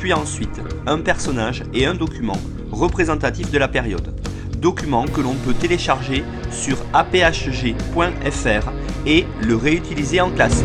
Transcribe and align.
puis 0.00 0.14
ensuite 0.14 0.62
un 0.86 0.98
personnage 0.98 1.62
et 1.74 1.84
un 1.84 1.94
document 1.94 2.38
représentatif 2.72 3.50
de 3.50 3.58
la 3.58 3.68
période. 3.68 4.14
Document 4.56 5.04
que 5.04 5.20
l'on 5.20 5.34
peut 5.34 5.52
télécharger 5.52 6.24
sur 6.50 6.78
aphg.fr 6.94 8.72
et 9.06 9.26
le 9.42 9.56
réutiliser 9.56 10.22
en 10.22 10.30
classe. 10.30 10.64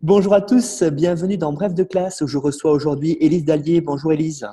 Bonjour 0.00 0.34
à 0.34 0.40
tous, 0.40 0.84
bienvenue 0.84 1.38
dans 1.38 1.52
Bref 1.52 1.74
de 1.74 1.82
classe 1.82 2.20
où 2.20 2.28
je 2.28 2.38
reçois 2.38 2.70
aujourd'hui 2.70 3.16
Élise 3.20 3.44
Dallier. 3.44 3.80
Bonjour 3.80 4.12
Élise. 4.12 4.46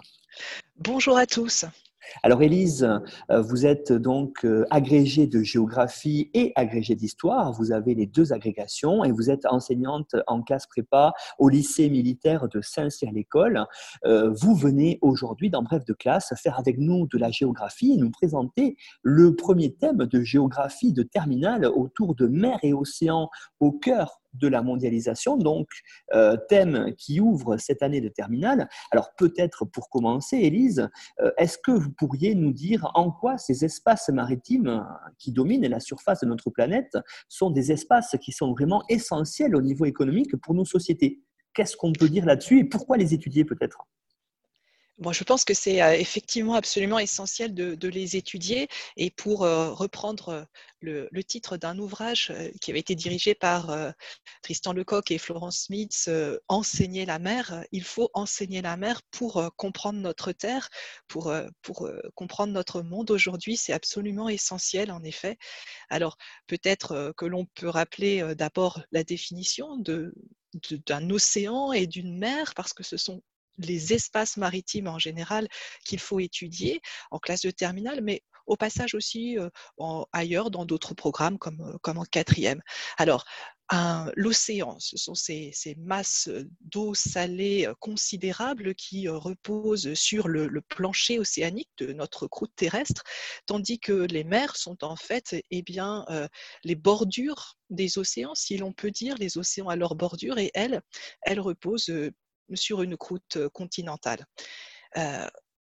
Bonjour 0.80 1.18
à 1.18 1.28
tous. 1.28 1.66
Alors 2.24 2.42
Élise, 2.42 2.88
euh, 3.32 3.42
vous 3.42 3.66
êtes 3.66 3.92
donc 3.92 4.46
euh, 4.46 4.66
agrégée 4.70 5.28
de 5.28 5.42
géographie 5.42 6.30
et 6.34 6.52
agrégée 6.56 6.96
d'histoire. 6.96 7.52
Vous 7.54 7.72
avez 7.72 7.96
les 7.96 8.06
deux 8.06 8.34
agrégations 8.34 9.04
et 9.04 9.12
vous 9.12 9.30
êtes 9.30 9.46
enseignante 9.46 10.16
en 10.28 10.42
classe 10.42 10.68
prépa 10.68 11.14
au 11.38 11.50
lycée 11.50 11.90
militaire 11.90 12.48
de 12.48 12.62
Saint-Cyr-l'École. 12.62 13.66
Euh, 14.06 14.32
vous 14.32 14.56
venez 14.56 15.00
aujourd'hui, 15.02 15.50
dans 15.50 15.64
Bref 15.64 15.86
de 15.86 15.94
classe, 15.94 16.34
faire 16.42 16.60
avec 16.60 16.78
nous 16.78 17.08
de 17.08 17.18
la 17.18 17.32
géographie 17.32 17.94
et 17.94 17.98
nous 17.98 18.12
présenter 18.12 18.76
le 19.02 19.36
premier 19.36 19.74
thème 19.74 20.06
de 20.06 20.22
géographie 20.22 20.94
de 20.94 21.04
terminale 21.04 21.66
autour 21.66 22.16
de 22.16 22.28
mer 22.28 22.60
et 22.64 22.74
océan 22.74 23.30
au 23.60 23.72
cœur 23.72 24.19
de 24.34 24.48
la 24.48 24.62
mondialisation, 24.62 25.38
donc 25.38 25.68
euh, 26.14 26.38
thème 26.50 26.94
qui 26.98 27.20
ouvre 27.20 27.58
cette 27.58 27.82
année 27.84 28.02
de 28.02 28.10
terminale. 28.10 28.70
Alors 28.92 29.14
peut-être 29.16 29.66
pour 29.66 29.90
commencer, 29.90 30.38
Élise, 30.38 30.90
euh, 31.22 31.32
est-ce 31.38 31.58
que 31.58 31.72
vous 31.72 31.92
pourriez 31.92 32.36
nous 32.36 32.54
dire 32.54 32.90
en 32.94 33.12
quoi 33.12 33.38
ces 33.38 33.66
espaces 33.66 34.10
maritimes 34.10 34.86
qui 35.18 35.32
dominent 35.32 35.68
la 35.68 35.80
surface 35.80 36.22
de 36.22 36.28
notre 36.28 36.50
planète 36.50 36.98
sont 37.28 37.50
des 37.50 37.72
espaces 37.72 38.16
qui 38.22 38.32
sont 38.32 38.52
vraiment 38.52 38.84
essentiels 38.90 39.56
au 39.56 39.62
niveau 39.62 39.86
économique 39.86 40.36
pour 40.38 40.54
nos 40.54 40.66
sociétés? 40.66 41.22
Qu'est-ce 41.54 41.76
qu'on 41.76 41.94
peut 41.94 42.10
dire 42.10 42.26
là-dessus 42.26 42.60
et 42.60 42.64
pourquoi 42.64 42.98
les 42.98 43.14
étudier 43.14 43.46
peut-être? 43.46 43.88
Je 45.12 45.24
pense 45.24 45.46
que 45.46 45.54
c'est 45.54 45.78
effectivement 46.00 46.56
absolument 46.56 47.00
essentiel 47.00 47.54
de, 47.54 47.88
les 47.88 48.16
étudier. 48.18 48.68
Et 48.98 49.12
pour 49.12 49.40
reprendre 49.40 50.46
le, 50.82 51.10
titre 51.24 51.58
d'un 51.58 51.78
ouvrage 51.80 52.34
qui 52.62 52.72
avait 52.72 52.80
été 52.80 52.96
dirigé 52.96 53.34
par 53.34 53.94
Tristan 54.42 54.74
Lecoq 54.74 55.12
et 55.12 55.18
Florence 55.18 55.60
Smith, 55.66 56.10
Enseigner 56.48 57.06
la 57.06 57.20
mer, 57.20 57.64
il 57.72 57.84
faut 57.84 58.10
enseigner 58.14 58.62
la 58.62 58.78
mer 58.78 59.02
pour 59.12 59.52
comprendre 59.56 60.00
notre 60.00 60.32
terre, 60.32 60.70
pour, 61.08 61.34
pour 61.62 61.90
comprendre 62.16 62.54
notre 62.54 62.82
monde 62.82 63.12
aujourd'hui. 63.12 63.58
C'est 63.58 63.74
absolument 63.74 64.30
essentiel, 64.30 64.92
en 64.92 65.04
effet. 65.04 65.38
Alors, 65.90 66.18
peut-être 66.48 67.14
que 67.18 67.26
l'on 67.26 67.46
peut 67.46 67.70
rappeler 67.70 68.36
d'abord 68.36 68.82
la 68.92 69.04
définition 69.04 69.78
d'un 69.78 71.10
océan 71.10 71.72
et 71.72 71.88
d'une 71.88 72.18
mer, 72.18 72.54
parce 72.54 72.74
que 72.74 72.84
ce 72.84 72.98
sont 72.98 73.24
les 73.60 73.94
espaces 73.94 74.38
maritimes 74.38 74.88
en 74.88 75.00
général 75.00 75.48
qu'il 75.86 76.00
faut 76.00 76.20
étudier 76.20 76.82
en 77.12 77.20
classe 77.20 77.42
de 77.42 77.52
terminale, 77.52 78.02
mais 78.02 78.24
au 78.46 78.56
passage 78.58 78.96
aussi 78.96 79.38
ailleurs 80.12 80.50
dans 80.50 80.66
d'autres 80.66 80.96
programmes 80.96 81.38
comme, 81.38 81.78
comme 81.82 82.00
en 82.00 82.06
quatrième. 82.06 82.62
Alors, 82.98 83.24
l'océan, 84.16 84.78
ce 84.80 84.98
sont 84.98 85.14
ces, 85.14 85.54
masses 85.78 86.30
d'eau 86.62 86.94
salée 86.94 87.72
considérables 87.80 88.74
qui 88.76 89.08
reposent 89.08 89.94
sur 89.94 90.28
le, 90.28 90.50
plancher 90.68 91.20
océanique 91.20 91.70
de 91.78 91.94
notre 91.94 92.28
croûte 92.28 92.52
terrestre, 92.56 93.04
tandis 93.46 93.80
que 93.80 93.94
les 93.94 94.24
mers 94.24 94.56
sont 94.56 94.84
en 94.84 94.96
fait 94.96 95.36
eh 95.52 95.62
bien, 95.62 96.06
les 96.64 96.76
bordures 96.76 97.58
des 97.70 97.98
océans, 97.98 98.36
si 98.36 98.58
l'on 98.58 98.74
peut 98.74 98.92
dire, 98.92 99.16
les 99.18 99.38
océans 99.38 99.70
à 99.70 99.76
leur 99.76 99.96
bordure, 99.96 100.40
et 100.40 100.52
elles, 100.54 100.82
elles 101.22 101.40
reposent 101.40 101.94
sur 102.54 102.82
une 102.82 102.98
croûte 102.98 103.38
continentale. 103.54 104.26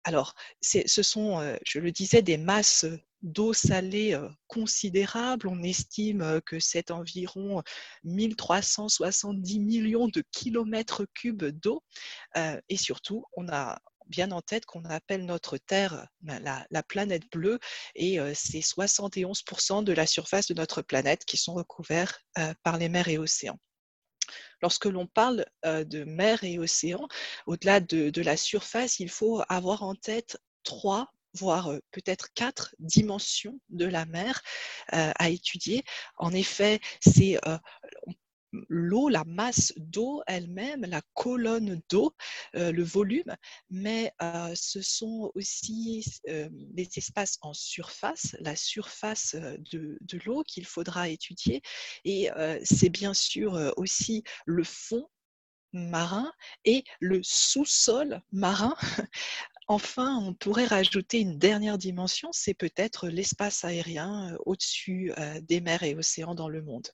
alors, 0.04 0.34
ce 0.62 1.04
sont, 1.04 1.58
je 1.66 1.80
le 1.80 1.92
disais, 1.92 2.22
des 2.22 2.38
masses 2.38 2.86
d'eau 3.22 3.54
salée 3.54 4.18
considérables. 4.48 5.48
On 5.48 5.62
estime 5.64 6.42
que 6.46 6.60
c'est 6.60 6.92
environ 6.92 7.64
1370 8.04 9.60
millions 9.60 10.08
de 10.08 10.24
kilomètres 10.32 11.06
cubes 11.14 11.46
d'eau. 11.46 11.84
et 12.36 12.78
surtout, 12.78 13.26
on 13.36 13.48
a 13.50 13.80
bien 14.10 14.32
en 14.32 14.42
tête 14.42 14.66
qu'on 14.66 14.84
appelle 14.86 15.26
notre 15.26 15.58
Terre 15.58 16.08
ben, 16.22 16.44
la, 16.70 16.84
planète 16.84 17.30
bleue 17.32 17.60
et 17.96 18.18
c'est 18.34 18.60
71% 18.60 19.84
de 19.84 19.94
la 19.94 20.08
surface 20.08 20.48
de 20.48 20.54
notre 20.54 20.82
planète 20.82 21.26
qui 21.26 21.38
sont 21.38 21.54
recouverts 21.54 22.20
par 22.64 22.78
les 22.78 22.90
mers 22.90 23.08
et 23.08 23.18
océans. 23.18 23.60
Lorsque 24.62 24.86
l'on 24.86 25.08
parle 25.08 25.46
de 25.64 26.04
mer 26.04 26.44
et 26.44 26.60
océan, 26.60 27.08
au-delà 27.46 27.80
de, 27.80 28.22
la 28.22 28.38
surface, 28.38 29.00
il 29.00 29.10
faut 29.10 29.42
avoir 29.50 29.84
en 29.84 29.96
tête 29.96 30.38
trois 30.64 31.14
voire 31.34 31.72
peut-être 31.92 32.34
quatre 32.34 32.74
dimensions 32.80 33.60
de 33.70 33.86
la 33.86 34.06
mer 34.06 34.42
à 34.88 35.30
étudier. 35.30 35.84
En 36.18 36.34
effet, 36.34 36.80
c'est 37.02 37.40
l'eau, 38.68 39.10
la 39.10 39.24
masse 39.26 39.74
d'eau 39.78 40.22
elle-même, 40.28 40.82
la 40.82 41.02
colonne 41.14 41.82
d'eau, 41.90 42.16
euh, 42.56 42.72
le 42.72 42.84
volume, 42.84 43.36
mais 43.70 44.12
euh, 44.22 44.54
ce 44.56 44.82
sont 44.82 45.32
aussi 45.36 46.06
euh, 46.28 46.50
les 46.76 46.90
espaces 46.96 47.38
en 47.42 47.54
surface, 47.54 48.36
la 48.40 48.56
surface 48.56 49.36
de, 49.36 49.98
de 50.02 50.20
l'eau 50.26 50.44
qu'il 50.44 50.66
faudra 50.66 51.10
étudier. 51.10 51.62
Et 52.06 52.30
c'est 52.64 52.90
bien 52.90 53.14
sûr 53.14 53.74
aussi 53.78 54.24
le 54.46 54.64
fond 54.64 55.08
marin 55.74 56.32
et 56.66 56.84
le 57.00 57.22
sous-sol 57.24 58.22
marin 58.32 58.76
Enfin, 59.72 60.18
on 60.18 60.34
pourrait 60.34 60.66
rajouter 60.66 61.20
une 61.20 61.38
dernière 61.38 61.78
dimension, 61.78 62.30
c'est 62.32 62.56
peut-être 62.56 63.08
l'espace 63.08 63.64
aérien 63.64 64.36
au-dessus 64.48 65.14
des 65.44 65.62
mers 65.62 65.84
et 65.84 65.94
océans 65.94 66.34
dans 66.34 66.50
le 66.50 66.64
monde. 66.64 66.88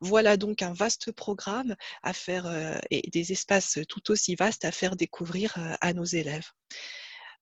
Voilà 0.00 0.36
donc 0.36 0.60
un 0.60 0.72
vaste 0.72 1.12
programme 1.12 1.76
à 2.02 2.12
faire 2.12 2.80
et 2.90 3.08
des 3.10 3.30
espaces 3.30 3.78
tout 3.88 4.10
aussi 4.10 4.34
vastes 4.34 4.64
à 4.64 4.72
faire 4.72 4.96
découvrir 4.96 5.54
à 5.80 5.92
nos 5.92 6.04
élèves. 6.04 6.48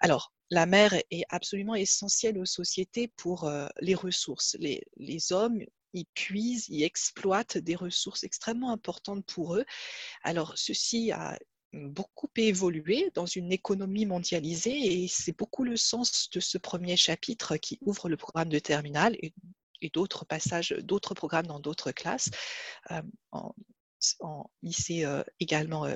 Alors, 0.00 0.34
la 0.50 0.66
mer 0.66 0.94
est 1.10 1.24
absolument 1.30 1.74
essentielle 1.74 2.36
aux 2.36 2.44
sociétés 2.44 3.08
pour 3.16 3.50
les 3.80 3.94
ressources. 3.94 4.54
Les, 4.60 4.84
les 4.98 5.32
hommes 5.32 5.64
ils 5.94 6.04
puisent, 6.12 6.68
ils 6.68 6.82
exploitent 6.82 7.56
des 7.56 7.74
ressources 7.74 8.22
extrêmement 8.22 8.70
importantes 8.70 9.24
pour 9.24 9.56
eux. 9.56 9.64
Alors, 10.22 10.52
ceci 10.56 11.10
a 11.10 11.38
beaucoup 11.72 12.30
évolué 12.36 13.10
dans 13.14 13.26
une 13.26 13.52
économie 13.52 14.06
mondialisée 14.06 15.02
et 15.02 15.08
c'est 15.08 15.36
beaucoup 15.36 15.64
le 15.64 15.76
sens 15.76 16.30
de 16.30 16.40
ce 16.40 16.58
premier 16.58 16.96
chapitre 16.96 17.56
qui 17.56 17.78
ouvre 17.82 18.08
le 18.08 18.16
programme 18.16 18.48
de 18.48 18.58
terminale 18.58 19.16
et, 19.20 19.32
d'autres 19.94 20.24
passages, 20.24 20.70
d'autres 20.80 21.14
programmes 21.14 21.46
dans 21.46 21.60
d'autres 21.60 21.92
classes. 21.92 22.30
Euh, 22.90 23.02
en, 23.32 23.54
lycée 24.62 25.04
euh, 25.04 25.24
également, 25.40 25.84
euh, 25.84 25.94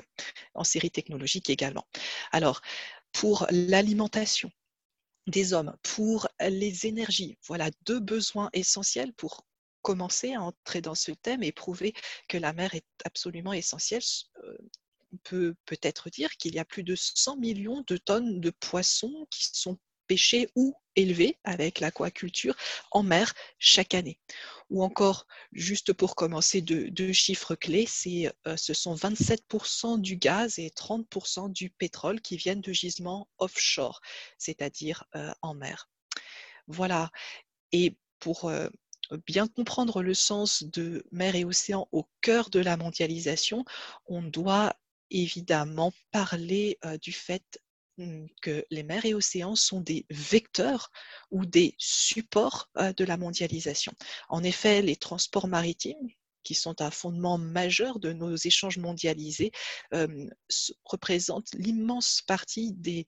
en 0.55 0.63
série 0.63 0.91
technologique 0.91 1.49
également. 1.49 1.87
Alors, 2.31 2.61
pour 3.13 3.47
l'alimentation 3.49 4.51
des 5.27 5.53
hommes, 5.53 5.75
pour 5.83 6.27
les 6.41 6.85
énergies, 6.85 7.37
voilà 7.47 7.71
deux 7.85 8.01
besoins 8.01 8.49
essentiels 8.51 9.13
pour 9.13 9.45
commencer 9.81 10.33
à 10.33 10.41
entrer 10.41 10.81
dans 10.81 10.95
ce 10.95 11.11
thème 11.11 11.43
et 11.43 11.53
prouver 11.53 11.93
que 12.27 12.37
la 12.37 12.51
mer 12.51 12.73
est 12.75 12.85
absolument 13.05 13.53
essentielle 13.53 14.03
peut 15.23 15.55
peut-être 15.65 16.09
dire 16.09 16.31
qu'il 16.37 16.55
y 16.55 16.59
a 16.59 16.65
plus 16.65 16.83
de 16.83 16.95
100 16.95 17.37
millions 17.37 17.83
de 17.87 17.97
tonnes 17.97 18.39
de 18.39 18.49
poissons 18.49 19.27
qui 19.29 19.49
sont 19.53 19.77
pêchés 20.07 20.49
ou 20.55 20.75
élevés 20.95 21.37
avec 21.43 21.79
l'aquaculture 21.79 22.55
en 22.91 23.03
mer 23.03 23.33
chaque 23.57 23.93
année. 23.93 24.19
Ou 24.69 24.83
encore, 24.83 25.25
juste 25.51 25.93
pour 25.93 26.15
commencer, 26.15 26.61
deux, 26.61 27.13
chiffres 27.13 27.55
clés, 27.55 27.87
euh, 28.47 28.57
ce 28.57 28.73
sont 28.73 28.95
27% 28.95 29.99
du 29.99 30.17
gaz 30.17 30.59
et 30.59 30.69
30% 30.69 31.51
du 31.51 31.69
pétrole 31.69 32.21
qui 32.21 32.37
viennent 32.37 32.61
de 32.61 32.73
gisements 32.73 33.27
offshore, 33.37 34.01
c'est-à-dire 34.37 35.03
euh, 35.15 35.31
en 35.41 35.53
mer. 35.53 35.89
Voilà. 36.67 37.11
Et 37.71 37.97
pour 38.19 38.45
euh, 38.45 38.69
bien 39.25 39.47
comprendre 39.47 40.01
le 40.01 40.13
sens 40.13 40.63
de 40.63 41.05
mer 41.11 41.35
et 41.35 41.45
océan 41.45 41.87
au 41.91 42.07
cœur 42.21 42.49
de 42.49 42.59
la 42.59 42.77
mondialisation, 42.77 43.65
on 44.05 44.21
doit 44.21 44.75
évidemment 45.11 45.93
parler 46.11 46.77
du 47.01 47.11
fait 47.11 47.43
mmh, 47.97 48.25
que 48.41 48.65
les 48.69 48.83
mers 48.83 49.05
et 49.05 49.13
océans 49.13 49.55
sont 49.55 49.81
des 49.81 50.05
vecteurs 50.09 50.91
ou 51.31 51.45
des 51.45 51.75
supports 51.77 52.69
de 52.75 53.03
la 53.03 53.17
mondialisation. 53.17 53.93
En 54.29 54.43
effet, 54.43 54.81
les 54.81 54.95
transports 54.95 55.47
maritimes, 55.47 56.09
qui 56.43 56.55
sont 56.55 56.81
un 56.81 56.91
fondement 56.91 57.37
majeur 57.37 57.99
de 57.99 58.11
nos 58.11 58.35
échanges 58.35 58.77
mondialisés, 58.77 59.51
représentent 60.83 61.53
l'immense 61.53 62.21
partie 62.21 62.73
du 62.73 63.05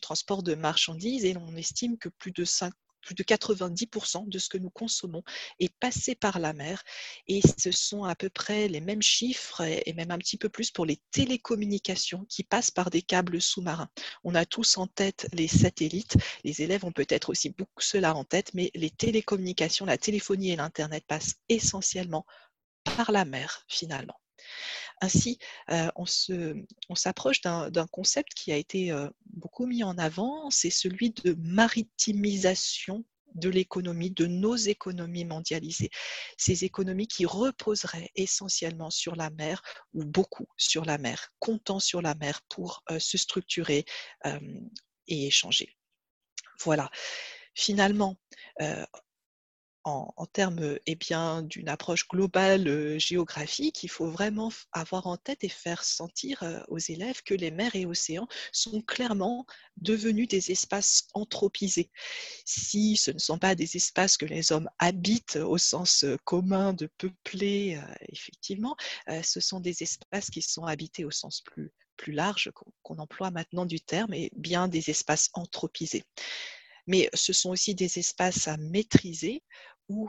transport 0.00 0.42
de 0.44 0.54
marchandises 0.54 1.24
et 1.24 1.36
on 1.36 1.56
estime 1.56 1.98
que 1.98 2.08
plus 2.08 2.30
de 2.30 2.44
5, 2.44 2.72
plus 3.00 3.14
de 3.14 3.22
90% 3.22 4.28
de 4.28 4.38
ce 4.38 4.48
que 4.48 4.58
nous 4.58 4.70
consommons 4.70 5.22
est 5.58 5.72
passé 5.78 6.14
par 6.14 6.38
la 6.38 6.52
mer. 6.52 6.82
Et 7.26 7.40
ce 7.58 7.70
sont 7.70 8.04
à 8.04 8.14
peu 8.14 8.30
près 8.30 8.68
les 8.68 8.80
mêmes 8.80 9.02
chiffres 9.02 9.62
et 9.62 9.92
même 9.94 10.10
un 10.10 10.18
petit 10.18 10.36
peu 10.36 10.48
plus 10.48 10.70
pour 10.70 10.86
les 10.86 11.00
télécommunications 11.10 12.24
qui 12.28 12.44
passent 12.44 12.70
par 12.70 12.90
des 12.90 13.02
câbles 13.02 13.40
sous-marins. 13.40 13.90
On 14.24 14.34
a 14.34 14.44
tous 14.44 14.78
en 14.78 14.86
tête 14.86 15.28
les 15.32 15.48
satellites. 15.48 16.16
Les 16.44 16.62
élèves 16.62 16.84
ont 16.84 16.92
peut-être 16.92 17.30
aussi 17.30 17.50
beaucoup 17.50 17.80
cela 17.80 18.14
en 18.14 18.24
tête, 18.24 18.52
mais 18.54 18.70
les 18.74 18.90
télécommunications, 18.90 19.86
la 19.86 19.98
téléphonie 19.98 20.50
et 20.50 20.56
l'Internet 20.56 21.04
passent 21.06 21.36
essentiellement 21.48 22.26
par 22.84 23.12
la 23.12 23.24
mer 23.24 23.64
finalement. 23.68 24.20
Ainsi, 25.00 25.38
on 25.68 26.94
s'approche 26.94 27.40
d'un 27.40 27.86
concept 27.90 28.34
qui 28.34 28.52
a 28.52 28.56
été 28.56 28.92
beaucoup 29.26 29.66
mis 29.66 29.82
en 29.82 29.96
avant, 29.98 30.50
c'est 30.50 30.70
celui 30.70 31.10
de 31.10 31.34
maritimisation 31.38 33.04
de 33.34 33.48
l'économie, 33.48 34.10
de 34.10 34.26
nos 34.26 34.56
économies 34.56 35.24
mondialisées. 35.24 35.90
Ces 36.36 36.64
économies 36.64 37.06
qui 37.06 37.26
reposeraient 37.26 38.10
essentiellement 38.16 38.90
sur 38.90 39.14
la 39.14 39.30
mer 39.30 39.62
ou 39.94 40.04
beaucoup 40.04 40.48
sur 40.56 40.84
la 40.84 40.98
mer, 40.98 41.32
comptant 41.38 41.78
sur 41.78 42.02
la 42.02 42.14
mer 42.16 42.42
pour 42.48 42.82
se 42.98 43.16
structurer 43.16 43.84
et 45.06 45.26
échanger. 45.26 45.76
Voilà. 46.62 46.90
Finalement, 47.54 48.18
en, 49.84 50.26
termes 50.26 50.78
eh 50.86 50.94
bien, 50.94 51.42
d'une 51.42 51.68
approche 51.68 52.06
globale 52.08 52.98
géographique, 52.98 53.82
il 53.82 53.88
faut 53.88 54.08
vraiment 54.10 54.52
avoir 54.72 55.06
en 55.06 55.16
tête 55.16 55.42
et 55.44 55.48
faire 55.48 55.84
sentir 55.84 56.44
aux 56.68 56.78
élèves 56.78 57.22
que 57.22 57.34
les 57.34 57.50
mers 57.50 57.74
et 57.74 57.86
océans 57.86 58.28
sont 58.52 58.82
clairement 58.82 59.46
devenus 59.76 60.28
des 60.28 60.50
espaces 60.50 61.08
anthropisés. 61.14 61.90
Si 62.44 62.96
ce 62.96 63.10
ne 63.10 63.18
sont 63.18 63.38
pas 63.38 63.54
des 63.54 63.76
espaces 63.76 64.16
que 64.16 64.26
les 64.26 64.52
hommes 64.52 64.68
habitent 64.78 65.36
au 65.36 65.58
sens 65.58 66.04
commun 66.24 66.72
de 66.72 66.86
peupler, 66.98 67.80
effectivement, 68.08 68.76
ce 69.22 69.40
sont 69.40 69.60
des 69.60 69.82
espaces 69.82 70.30
qui 70.30 70.42
sont 70.42 70.64
habités 70.64 71.04
au 71.04 71.10
sens 71.10 71.40
plus, 71.40 71.72
plus 71.96 72.12
large 72.12 72.50
qu'on 72.82 72.98
emploie 72.98 73.30
maintenant 73.30 73.66
du 73.66 73.80
terme, 73.80 74.14
et 74.14 74.30
bien 74.36 74.68
des 74.68 74.90
espaces 74.90 75.30
anthropisés 75.32 76.04
mais 76.86 77.08
ce 77.14 77.32
sont 77.32 77.50
aussi 77.50 77.74
des 77.74 77.98
espaces 77.98 78.48
à 78.48 78.56
maîtriser 78.56 79.42
où 79.88 80.08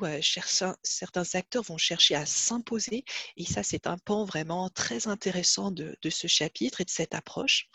certains 0.84 1.26
acteurs 1.34 1.64
vont 1.64 1.78
chercher 1.78 2.14
à 2.14 2.28
s'imposer. 2.28 3.04
Et 3.36 3.46
ça, 3.46 3.64
c'est 3.64 3.88
un 3.88 3.98
pan 3.98 4.26
vraiment 4.26 4.70
très 4.70 5.08
intéressant 5.08 5.72
de, 5.72 5.98
ce 6.08 6.28
chapitre 6.28 6.82
et 6.82 6.86
de 6.86 6.90
cette 6.92 7.16
approche. 7.16 7.68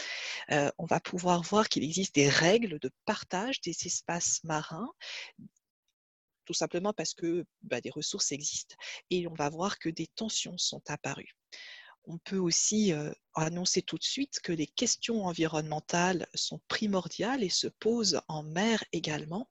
on 0.48 0.87
va 0.87 1.00
pouvoir 1.00 1.43
voir 1.43 1.69
qu'il 1.69 1.82
existe 1.82 2.14
des 2.14 2.28
règles 2.28 2.78
de 2.78 2.90
partage 3.06 3.60
des 3.60 3.75
espaces 3.84 4.40
marins 4.44 4.88
tout 6.46 6.54
simplement 6.54 6.93
parce 6.93 7.12
que 7.12 7.44
bah, 7.62 7.81
des 7.81 7.90
ressources 7.90 8.31
existent. 8.31 8.76
Et 9.10 9.26
on 9.26 9.34
va 9.34 9.50
voir 9.50 9.81
que 9.81 9.88
des 9.88 10.06
tensions 10.06 10.56
sont 10.56 10.82
apparues 10.87 11.34
on 12.06 12.19
peut 12.19 12.38
aussi 12.38 12.93
annoncer 13.35 13.82
tout 13.82 13.99
de 13.99 14.05
suite 14.05 14.41
que 14.41 14.53
les 14.53 14.67
questions 14.67 15.26
environnementales 15.26 16.26
sont 16.35 16.61
primordiales 16.69 17.43
et 17.43 17.49
se 17.49 17.67
posent 17.67 18.20
en 18.29 18.43
mer 18.43 18.85
également. 18.93 19.49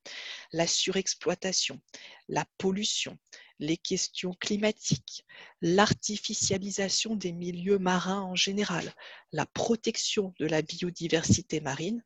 La 0.54 0.66
surexploitation, 0.66 1.82
la 2.28 2.46
pollution, 2.58 3.18
les 3.60 3.78
questions 3.78 4.34
climatiques, 4.34 5.26
l'artificialisation 5.62 7.16
des 7.16 7.32
milieux 7.32 7.80
marins 7.80 8.22
en 8.22 8.36
général, 8.36 8.94
la 9.32 9.46
protection 9.46 10.34
de 10.40 10.46
la 10.46 10.62
biodiversité 10.62 11.60
marine. 11.60 12.04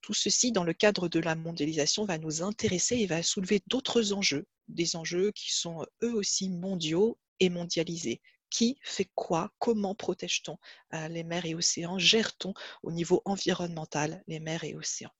Tout 0.00 0.14
ceci, 0.14 0.52
dans 0.52 0.64
le 0.64 0.74
cadre 0.74 1.08
de 1.08 1.18
la 1.18 1.34
mondialisation, 1.34 2.04
va 2.04 2.18
nous 2.18 2.42
intéresser 2.42 2.96
et 2.96 3.06
va 3.06 3.22
soulever 3.22 3.62
d'autres 3.66 4.12
enjeux, 4.12 4.46
des 4.68 4.96
enjeux 4.96 5.32
qui 5.32 5.52
sont 5.52 5.84
eux 6.02 6.14
aussi 6.14 6.50
mondiaux 6.50 7.18
et 7.40 7.48
mondialisés 7.48 8.20
qui 8.54 8.78
fait 8.84 9.10
quoi, 9.16 9.50
comment 9.58 9.96
protège-t-on 9.96 10.56
euh, 10.94 11.08
les 11.08 11.24
mers 11.24 11.44
et 11.44 11.56
océans, 11.56 11.98
gère-t-on 11.98 12.54
au 12.84 12.92
niveau 12.92 13.20
environnemental 13.24 14.22
les 14.28 14.38
mers 14.38 14.62
et 14.62 14.76
océans? 14.76 15.10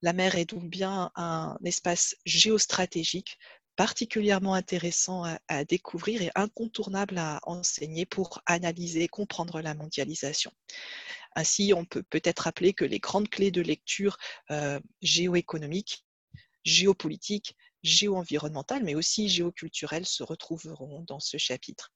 La 0.00 0.12
mer 0.12 0.36
est 0.36 0.44
donc 0.44 0.70
bien 0.70 1.10
un 1.16 1.58
espace 1.64 2.14
géostratégique 2.24 3.36
particulièrement 3.74 4.54
intéressant 4.54 5.24
à, 5.48 5.64
découvrir 5.64 6.22
et 6.22 6.30
incontournable 6.36 7.18
à 7.18 7.40
enseigner 7.42 8.06
pour 8.06 8.40
analyser 8.46 9.02
et 9.02 9.08
comprendre 9.08 9.60
la 9.60 9.74
mondialisation. 9.74 10.52
Ainsi, 11.34 11.72
on 11.74 11.84
peut 11.84 12.04
peut-être 12.04 12.40
rappeler 12.40 12.74
que 12.74 12.84
les 12.84 13.00
grandes 13.00 13.28
clés 13.28 13.50
de 13.50 13.60
lecture 13.60 14.18
euh, 14.52 14.78
géoéconomiques, 15.02 16.06
géopolitiques, 16.64 17.56
géo-environnementales, 17.82 18.84
mais 18.84 18.94
aussi 18.94 19.28
géoculturelles 19.28 20.06
se 20.06 20.22
retrouveront 20.22 21.02
dans 21.08 21.20
ce 21.20 21.38
chapitre. 21.38 21.90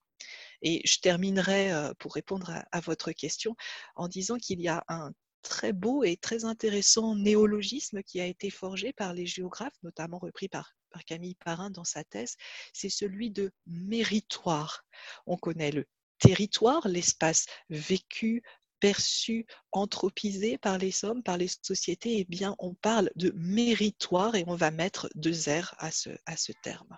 Et 0.61 0.81
je 0.85 0.99
terminerai 0.99 1.71
pour 1.99 2.13
répondre 2.13 2.51
à, 2.71 2.79
votre 2.79 3.11
question 3.11 3.55
en 3.95 4.07
disant 4.07 4.37
qu'il 4.37 4.61
y 4.61 4.67
a 4.67 4.83
un 4.87 5.11
très 5.41 5.73
beau 5.73 6.03
et 6.03 6.17
très 6.17 6.43
intéressant 6.43 7.15
néologisme 7.15 8.01
qui 8.01 8.19
a 8.19 8.25
été 8.25 8.49
forgé 8.49 8.93
par 8.93 9.13
les 9.13 9.27
géographes, 9.27 9.77
notamment 9.83 10.17
repris 10.17 10.49
par, 10.49 10.75
Camille 11.05 11.35
Parrain 11.35 11.69
dans 11.69 11.83
sa 11.83 12.05
thèse, 12.05 12.37
c'est 12.71 12.89
celui 12.89 13.29
de 13.29 13.51
méritoire. 13.65 14.85
On 15.25 15.35
connaît 15.35 15.71
le 15.71 15.85
territoire, 16.19 16.87
l'espace 16.87 17.47
vécu, 17.69 18.43
perçu, 18.79 19.45
anthropisé 19.73 20.57
par 20.57 20.77
les 20.77 21.03
hommes, 21.03 21.21
par 21.21 21.37
les 21.37 21.49
sociétés, 21.61 22.19
eh 22.19 22.25
bien, 22.25 22.55
on 22.59 22.73
parle 22.75 23.11
de 23.15 23.31
méritoire 23.35 24.35
et 24.35 24.45
on 24.47 24.55
va 24.55 24.71
mettre 24.71 25.09
deux 25.15 25.49
R 25.49 25.75
à 25.77 25.91
ce 25.91 26.51
terme. 26.63 26.97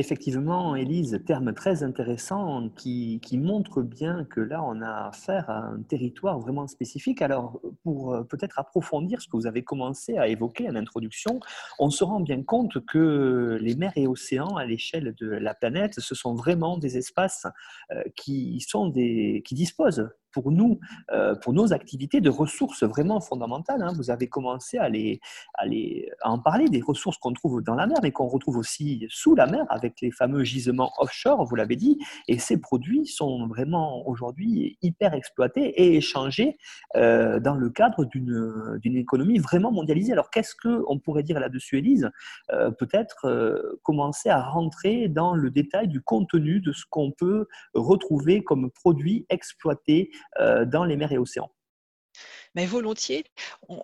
Effectivement, 0.00 0.76
Élise, 0.76 1.20
terme 1.26 1.52
très 1.52 1.82
intéressant 1.82 2.68
qui, 2.68 3.20
montre 3.32 3.82
bien 3.82 4.24
que 4.30 4.40
là, 4.40 4.62
on 4.62 4.80
a 4.80 5.08
affaire 5.08 5.50
à 5.50 5.58
un 5.58 5.82
territoire 5.82 6.38
vraiment 6.38 6.68
spécifique. 6.68 7.20
Alors, 7.20 7.60
pour 7.82 8.14
euh, 8.14 8.22
peut-être 8.22 8.60
approfondir 8.60 9.20
ce 9.20 9.26
que 9.26 9.36
vous 9.36 9.48
avez 9.48 9.64
commencé 9.64 10.16
à 10.16 10.28
évoquer 10.28 10.70
en 10.70 10.76
introduction, 10.76 11.40
on 11.80 11.90
se 11.90 12.04
rend 12.04 12.20
bien 12.20 12.44
compte 12.44 12.78
que 12.86 13.58
les 13.60 13.74
mers 13.74 13.90
et 13.96 14.06
océans 14.06 14.54
à 14.54 14.64
l'échelle 14.64 15.16
de 15.18 15.30
la 15.30 15.52
planète, 15.52 15.98
ce 15.98 16.14
sont 16.14 16.36
vraiment 16.36 16.78
des 16.78 16.96
espaces 16.96 17.48
euh, 17.90 18.04
qui 18.14 18.62
disposent 19.50 20.08
pour 20.32 20.50
nous, 20.50 20.78
euh, 21.12 21.34
pour 21.34 21.52
nos 21.52 21.72
activités, 21.72 22.20
de 22.20 22.30
ressources 22.30 22.82
vraiment 22.82 23.20
fondamentales. 23.20 23.82
Hein. 23.82 23.92
Vous 23.96 24.10
avez 24.10 24.28
commencé 24.28 24.78
à, 24.78 24.88
les, 24.88 25.20
à, 25.54 25.66
les, 25.66 26.10
à 26.22 26.30
en 26.30 26.38
parler 26.38 26.68
des 26.68 26.80
ressources 26.80 27.18
qu'on 27.18 27.32
trouve 27.32 27.62
dans 27.62 27.74
la 27.74 27.86
mer, 27.86 27.98
mais 28.02 28.12
qu'on 28.12 28.28
retrouve 28.28 28.56
aussi 28.56 29.06
sous 29.08 29.34
la 29.34 29.46
mer 29.46 29.64
avec 29.70 30.00
les 30.00 30.10
fameux 30.10 30.44
gisements 30.44 30.92
offshore, 30.98 31.44
vous 31.44 31.56
l'avez 31.56 31.76
dit. 31.76 31.98
Et 32.28 32.38
ces 32.38 32.58
produits 32.60 33.06
sont 33.06 33.46
vraiment 33.46 34.06
aujourd'hui 34.06 34.78
hyper 34.82 35.14
exploités 35.14 35.68
et 35.82 35.96
échangés 35.96 36.58
euh, 36.96 37.40
dans 37.40 37.54
le 37.54 37.70
cadre 37.70 38.04
d'une 38.04 38.96
économie 38.96 39.38
vraiment 39.38 39.72
mondialisée. 39.72 40.12
Alors 40.12 40.30
qu'est-ce 40.30 40.54
qu'on 40.54 40.98
pourrait 40.98 41.22
dire 41.22 41.40
là-dessus, 41.40 41.78
Élise? 41.78 42.10
Euh, 42.52 42.70
Peut-être 42.70 43.78
commencer 43.82 44.28
à 44.28 44.42
rentrer 44.42 45.08
dans 45.08 45.34
le 45.34 45.50
détail 45.50 45.88
du 45.88 46.00
contenu 46.00 46.60
de 46.60 46.72
ce 46.72 46.84
qu'on 46.88 47.10
peut 47.10 47.46
retrouver 47.74 48.44
comme 48.44 48.70
produits 48.70 49.26
exploités 49.30 50.10
dans 50.66 50.84
les 50.84 50.96
mers 50.96 51.12
et 51.12 51.18
océans. 51.18 51.50
Mais 52.54 52.66
volontiers, 52.66 53.24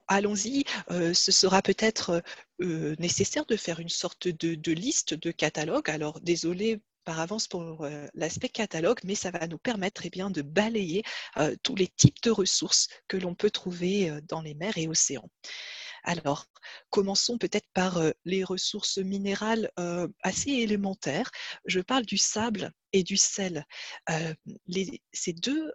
allons-y. 0.09 0.65
Euh, 0.91 1.15
ce 1.15 1.33
sera 1.33 1.63
peut-être 1.63 2.23
euh, 2.61 2.97
nécessaire 2.99 3.47
de 3.47 3.57
faire 3.57 3.81
une 3.81 3.89
sorte 3.89 4.29
de, 4.29 4.73
liste, 4.73 5.15
de 5.15 5.31
catalogue. 5.31 5.91
Alors, 5.91 6.21
désolé 6.21 6.81
par 7.05 7.21
avance 7.21 7.47
pour 7.47 7.87
l'aspect 8.15 8.49
catalogue, 8.49 9.01
mais 9.05 9.15
ça 9.15 9.31
va 9.31 9.47
nous 9.47 9.59
permettre 9.59 10.07
eh 10.07 10.11
bien, 10.11 10.31
de 10.31 10.43
balayer 10.43 11.03
tous 11.63 11.75
les 11.75 11.89
types 11.89 12.23
de 12.23 12.31
ressources 12.31 12.89
que 13.09 13.17
l'on 13.17 13.35
peut 13.35 13.51
trouver 13.51 14.13
dans 14.29 14.43
les 14.43 14.55
mers 14.55 14.79
et 14.79 14.89
océans. 14.89 15.29
Alors, 16.05 16.47
commençons 16.91 17.39
peut-être 17.39 17.69
par 17.73 17.99
les 18.25 18.45
ressources 18.45 18.99
minérales 18.99 19.71
assez 20.23 20.51
élémentaires. 20.51 21.31
Je 21.65 21.81
parle 21.81 22.05
du 22.05 22.19
sable 22.19 22.73
et 22.93 23.03
du 23.03 23.17
sel. 23.17 23.65
ces 25.13 25.33
deux 25.33 25.73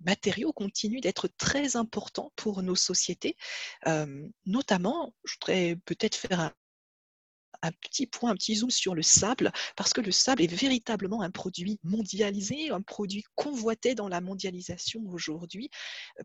matériaux 0.00 0.52
continuent 0.52 1.02
d'être 1.02 1.28
très 1.28 1.76
importants 1.76 2.32
pour 2.36 2.62
nos 2.62 2.76
sociétés. 2.76 3.36
notamment, 4.46 5.14
je 5.24 5.34
voudrais 5.34 5.76
peut-être 5.84 6.16
faire 6.16 6.40
un 6.40 6.52
petit 7.82 8.06
point, 8.06 8.30
un 8.30 8.34
petit 8.34 8.56
zoom 8.56 8.70
sur 8.70 8.94
le 8.94 9.02
sable, 9.02 9.52
parce 9.76 9.92
que 9.92 10.00
le 10.00 10.12
sable 10.12 10.42
est 10.42 10.52
véritablement 10.52 11.22
un 11.22 11.30
produit 11.30 11.78
mondialisé, 11.82 12.70
un 12.70 12.82
produit 12.82 13.24
convoité 13.34 13.94
dans 13.94 14.08
la 14.08 14.20
mondialisation 14.20 15.02
aujourd'hui, 15.08 15.70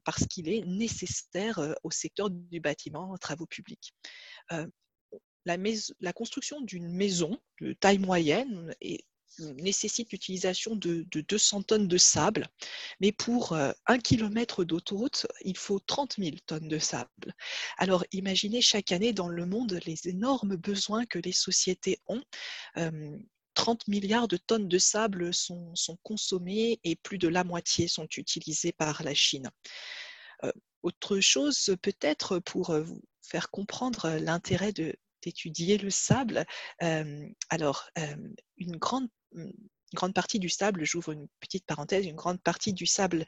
parce 0.04 0.26
qu'il 0.28 0.50
est 0.50 0.66
nécessaire 0.66 1.76
au 1.84 1.92
secteur 1.92 2.30
du 2.30 2.60
bâtiment, 2.60 3.12
aux 3.12 3.18
travaux 3.18 3.46
publics. 3.46 3.94
La, 4.50 5.58
la, 6.00 6.14
construction 6.14 6.62
d'une 6.62 6.90
maison 6.90 7.38
de 7.62 7.74
taille 7.74 8.00
moyenne 8.00 8.74
est 8.82 9.06
nécessite 9.40 10.12
l'utilisation 10.12 10.76
de, 10.76 11.06
200 11.12 11.64
tonnes 11.64 11.88
de 11.88 11.98
sable, 11.98 12.48
mais 13.00 13.12
pour 13.12 13.54
euh, 13.54 13.72
un 13.88 14.00
kilomètre 14.00 14.64
d'autoroute, 14.64 15.28
il 15.42 15.58
faut 15.58 15.80
30 15.80 16.16
000 16.18 16.38
tonnes 16.46 16.68
de 16.68 16.80
sable. 16.80 17.34
Alors 17.78 18.06
imaginez 18.12 18.62
chaque 18.62 18.92
année 18.92 19.14
dans 19.14 19.30
le 19.30 19.46
monde 19.46 19.80
les 19.86 20.08
énormes 20.08 20.56
besoins 20.56 21.06
que 21.06 21.20
les 21.20 21.32
sociétés 21.32 22.00
ont. 22.08 22.24
30 23.54 23.88
milliards 23.88 24.28
de 24.28 24.38
tonnes 24.38 24.68
de 24.68 24.78
sable 24.78 25.34
sont, 25.34 25.74
consommées 26.04 26.80
et 26.84 26.98
plus 26.98 27.18
de 27.18 27.30
la 27.30 27.46
moitié 27.46 27.88
sont 27.88 28.08
utilisées 28.18 28.74
par 28.74 29.02
la 29.04 29.14
Chine. 29.14 29.50
Euh, 30.44 30.52
autre 30.84 31.20
chose, 31.22 31.74
peut-être 31.82 32.40
pour 32.40 32.72
euh, 32.72 32.82
vous 32.82 33.02
faire 33.22 33.50
comprendre 33.50 34.10
l'intérêt 34.20 34.74
d'étudier 35.24 35.78
le 35.78 35.90
sable. 35.90 36.46
alors, 37.50 37.90
une 38.58 38.78
grande 38.78 39.10
une 39.36 39.54
grande 39.94 40.14
partie 40.14 40.40
du 40.40 40.50
sable, 40.50 40.84
j'ouvre 40.84 41.12
une 41.12 41.28
petite 41.40 41.66
parenthèse, 41.66 42.06
une 42.06 42.16
grande 42.16 42.42
partie 42.42 42.74
du 42.74 42.86
sable 42.86 43.26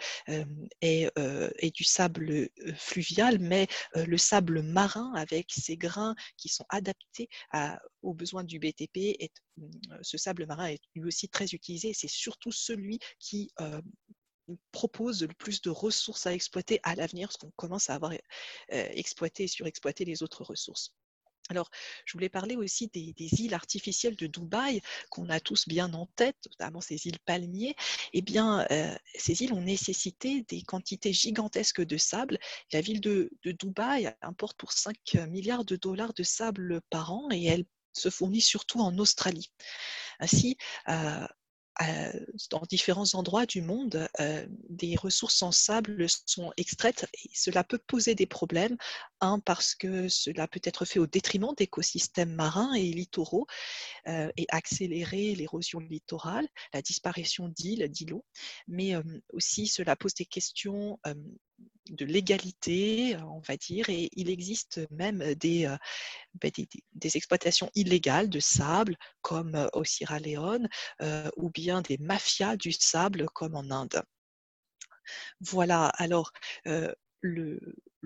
est, 0.81 1.73
du 1.75 1.83
sable 1.83 2.49
fluvial, 2.75 3.39
mais 3.39 3.67
le 3.95 4.17
sable 4.17 4.61
marin 4.63 5.13
avec 5.15 5.51
ses 5.51 5.77
grains 5.77 6.15
qui 6.35 6.49
sont 6.49 6.65
adaptés 6.69 7.29
aux 8.01 8.13
besoins 8.13 8.43
du 8.43 8.59
BTP, 8.59 9.17
ce 10.01 10.17
sable 10.17 10.45
marin 10.45 10.67
est 10.67 10.81
lui 10.95 11.07
aussi 11.07 11.29
très 11.29 11.45
utilisé. 11.45 11.93
C'est 11.93 12.09
surtout 12.09 12.51
celui 12.51 12.99
qui 13.19 13.51
propose 14.71 15.23
le 15.23 15.33
plus 15.33 15.61
de 15.61 15.69
ressources 15.69 16.25
à 16.25 16.33
exploiter 16.33 16.79
à 16.83 16.95
l'avenir, 16.95 17.27
parce 17.27 17.37
qu'on 17.37 17.51
commence 17.55 17.89
à 17.89 17.95
avoir 17.95 18.13
exploité 18.69 19.43
et 19.43 19.47
surexploité 19.47 20.05
les 20.05 20.23
autres 20.23 20.43
ressources. 20.43 20.91
Alors, 21.49 21.69
je 22.05 22.13
voulais 22.13 22.29
parler 22.29 22.55
aussi 22.55 22.87
des, 22.87 23.13
îles 23.41 23.53
artificielles 23.53 24.15
de 24.15 24.27
Dubaï 24.27 24.81
qu'on 25.09 25.29
a 25.29 25.39
tous 25.39 25.67
bien 25.67 25.93
en 25.93 26.07
tête, 26.15 26.37
notamment 26.51 26.81
ces 26.81 27.07
îles 27.07 27.19
palmiers. 27.19 27.75
Eh 28.13 28.21
bien, 28.21 28.65
euh, 28.71 28.95
ces 29.15 29.43
îles 29.43 29.53
ont 29.53 29.61
nécessité 29.61 30.43
des 30.43 30.61
quantités 30.63 31.13
gigantesques 31.13 31.85
de 31.85 31.97
sable. 31.97 32.37
La 32.73 32.81
ville 32.81 33.01
de, 33.01 33.31
Dubaï 33.43 34.13
importe 34.21 34.57
pour 34.57 34.71
5 34.73 34.97
milliards 35.29 35.65
de 35.65 35.75
dollars 35.75 36.13
de 36.13 36.23
sable 36.23 36.81
par 36.89 37.13
an 37.13 37.29
et 37.31 37.45
elle 37.45 37.65
se 37.93 38.09
fournit 38.09 38.41
surtout 38.41 38.79
en 38.79 38.97
Australie. 38.97 39.51
Ainsi, 40.19 40.57
euh, 40.89 41.27
dans 42.49 42.63
différents 42.69 43.13
endroits 43.13 43.45
du 43.45 43.61
monde, 43.61 44.07
des 44.69 44.95
ressources 44.95 45.41
en 45.41 45.51
sable 45.51 46.07
sont 46.25 46.51
extraites 46.57 47.07
cela 47.33 47.63
peut 47.63 47.77
poser 47.77 48.15
des 48.15 48.25
problèmes. 48.25 48.77
Un, 49.21 49.39
parce 49.39 49.73
que 49.73 50.09
cela 50.09 50.47
peut 50.47 50.61
être 50.63 50.85
fait 50.85 50.99
au 50.99 51.07
détriment 51.07 51.53
d'écosystèmes 51.55 52.33
marins 52.33 52.73
et 52.73 52.91
littoraux 52.91 53.47
et 54.05 54.45
accélérer 54.49 55.35
l'érosion 55.35 55.79
littorale, 55.79 56.47
la 56.73 56.81
disparition 56.81 57.47
d'îles, 57.47 57.87
d'îlots, 57.89 58.25
mais 58.67 58.93
aussi 59.33 59.67
cela 59.67 59.95
pose 59.95 60.13
des 60.13 60.25
questions 60.25 60.99
de 61.91 62.05
l'égalité, 62.05 63.17
on 63.17 63.39
va 63.39 63.57
dire, 63.57 63.89
et 63.89 64.09
il 64.13 64.29
existe 64.29 64.81
même 64.91 65.19
ben, 65.19 65.35
des, 65.35 65.75
des, 66.93 67.17
exploitations 67.17 67.69
illégales 67.75 68.29
de 68.29 68.39
sable, 68.39 68.97
comme 69.21 69.67
au 69.73 69.83
Sierra 69.83 70.19
Leone, 70.19 70.67
ou 71.35 71.49
bien 71.49 71.81
des 71.81 71.97
mafias 71.97 72.57
du 72.57 72.71
sable, 72.71 73.25
comme 73.33 73.55
en 73.55 73.69
Inde. 73.71 74.01
Voilà, 75.41 75.87
alors 75.97 76.31
le, 77.21 77.59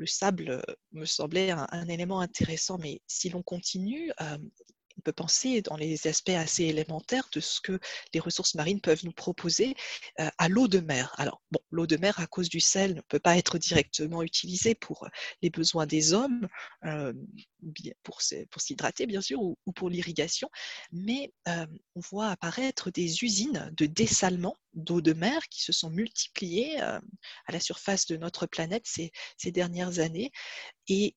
sable 0.06 0.62
me 0.92 1.06
semblait 1.06 1.52
un, 1.52 1.88
élément 1.88 2.22
intéressant, 2.22 2.78
mais 2.78 3.02
si 3.08 3.30
l'on 3.30 3.44
continue, 3.44 4.12
on 4.98 5.02
peut 5.02 5.14
penser 5.14 5.62
dans 5.62 5.78
les 5.78 6.08
aspects 6.08 6.30
assez 6.30 6.66
élémentaires 6.66 7.28
de 7.34 7.40
ce 7.40 7.60
que 7.62 7.80
les 8.14 8.20
ressources 8.20 8.56
marines 8.56 8.82
peuvent 8.82 9.04
nous 9.04 9.12
proposer 9.12 9.76
euh, 10.20 10.30
à 10.38 10.50
l'eau 10.50 10.68
de 10.68 10.80
mer. 10.80 11.14
Alors, 11.18 11.42
bon, 11.52 11.61
l'eau 11.72 11.88
de 11.88 11.98
mer, 11.98 12.20
à 12.20 12.28
cause 12.28 12.50
du 12.50 12.60
sel, 12.60 12.96
ne 12.96 13.02
peut 13.02 13.20
pas 13.20 13.38
être 13.38 13.58
directement 13.58 14.22
utilisée 14.24 14.76
pour 14.76 15.08
les 15.42 15.50
besoins 15.50 15.86
des 15.86 16.14
hommes, 16.14 16.48
euh, 16.86 17.14
pour, 18.04 18.22
s'hydrater, 18.22 19.06
bien 19.08 19.22
sûr, 19.22 19.42
ou, 19.42 19.58
pour 19.76 19.90
l'irrigation, 19.90 20.50
mais 20.92 21.34
euh, 21.48 21.66
on 21.96 22.00
voit 22.02 22.30
apparaître 22.30 22.92
des 22.92 23.24
usines 23.24 23.72
de 23.76 23.86
dessalement 23.86 24.56
d'eau 24.74 25.02
de 25.02 25.14
mer 25.14 25.48
qui 25.50 25.62
se 25.62 25.74
sont 25.74 25.90
multipliées 25.90 26.80
à 26.80 27.02
la 27.50 27.60
surface 27.60 28.06
de 28.06 28.18
notre 28.18 28.46
planète 28.46 28.84
ces, 28.86 29.12
ces 29.38 29.52
dernières 29.52 30.00
années. 30.00 30.32
Et 30.88 31.16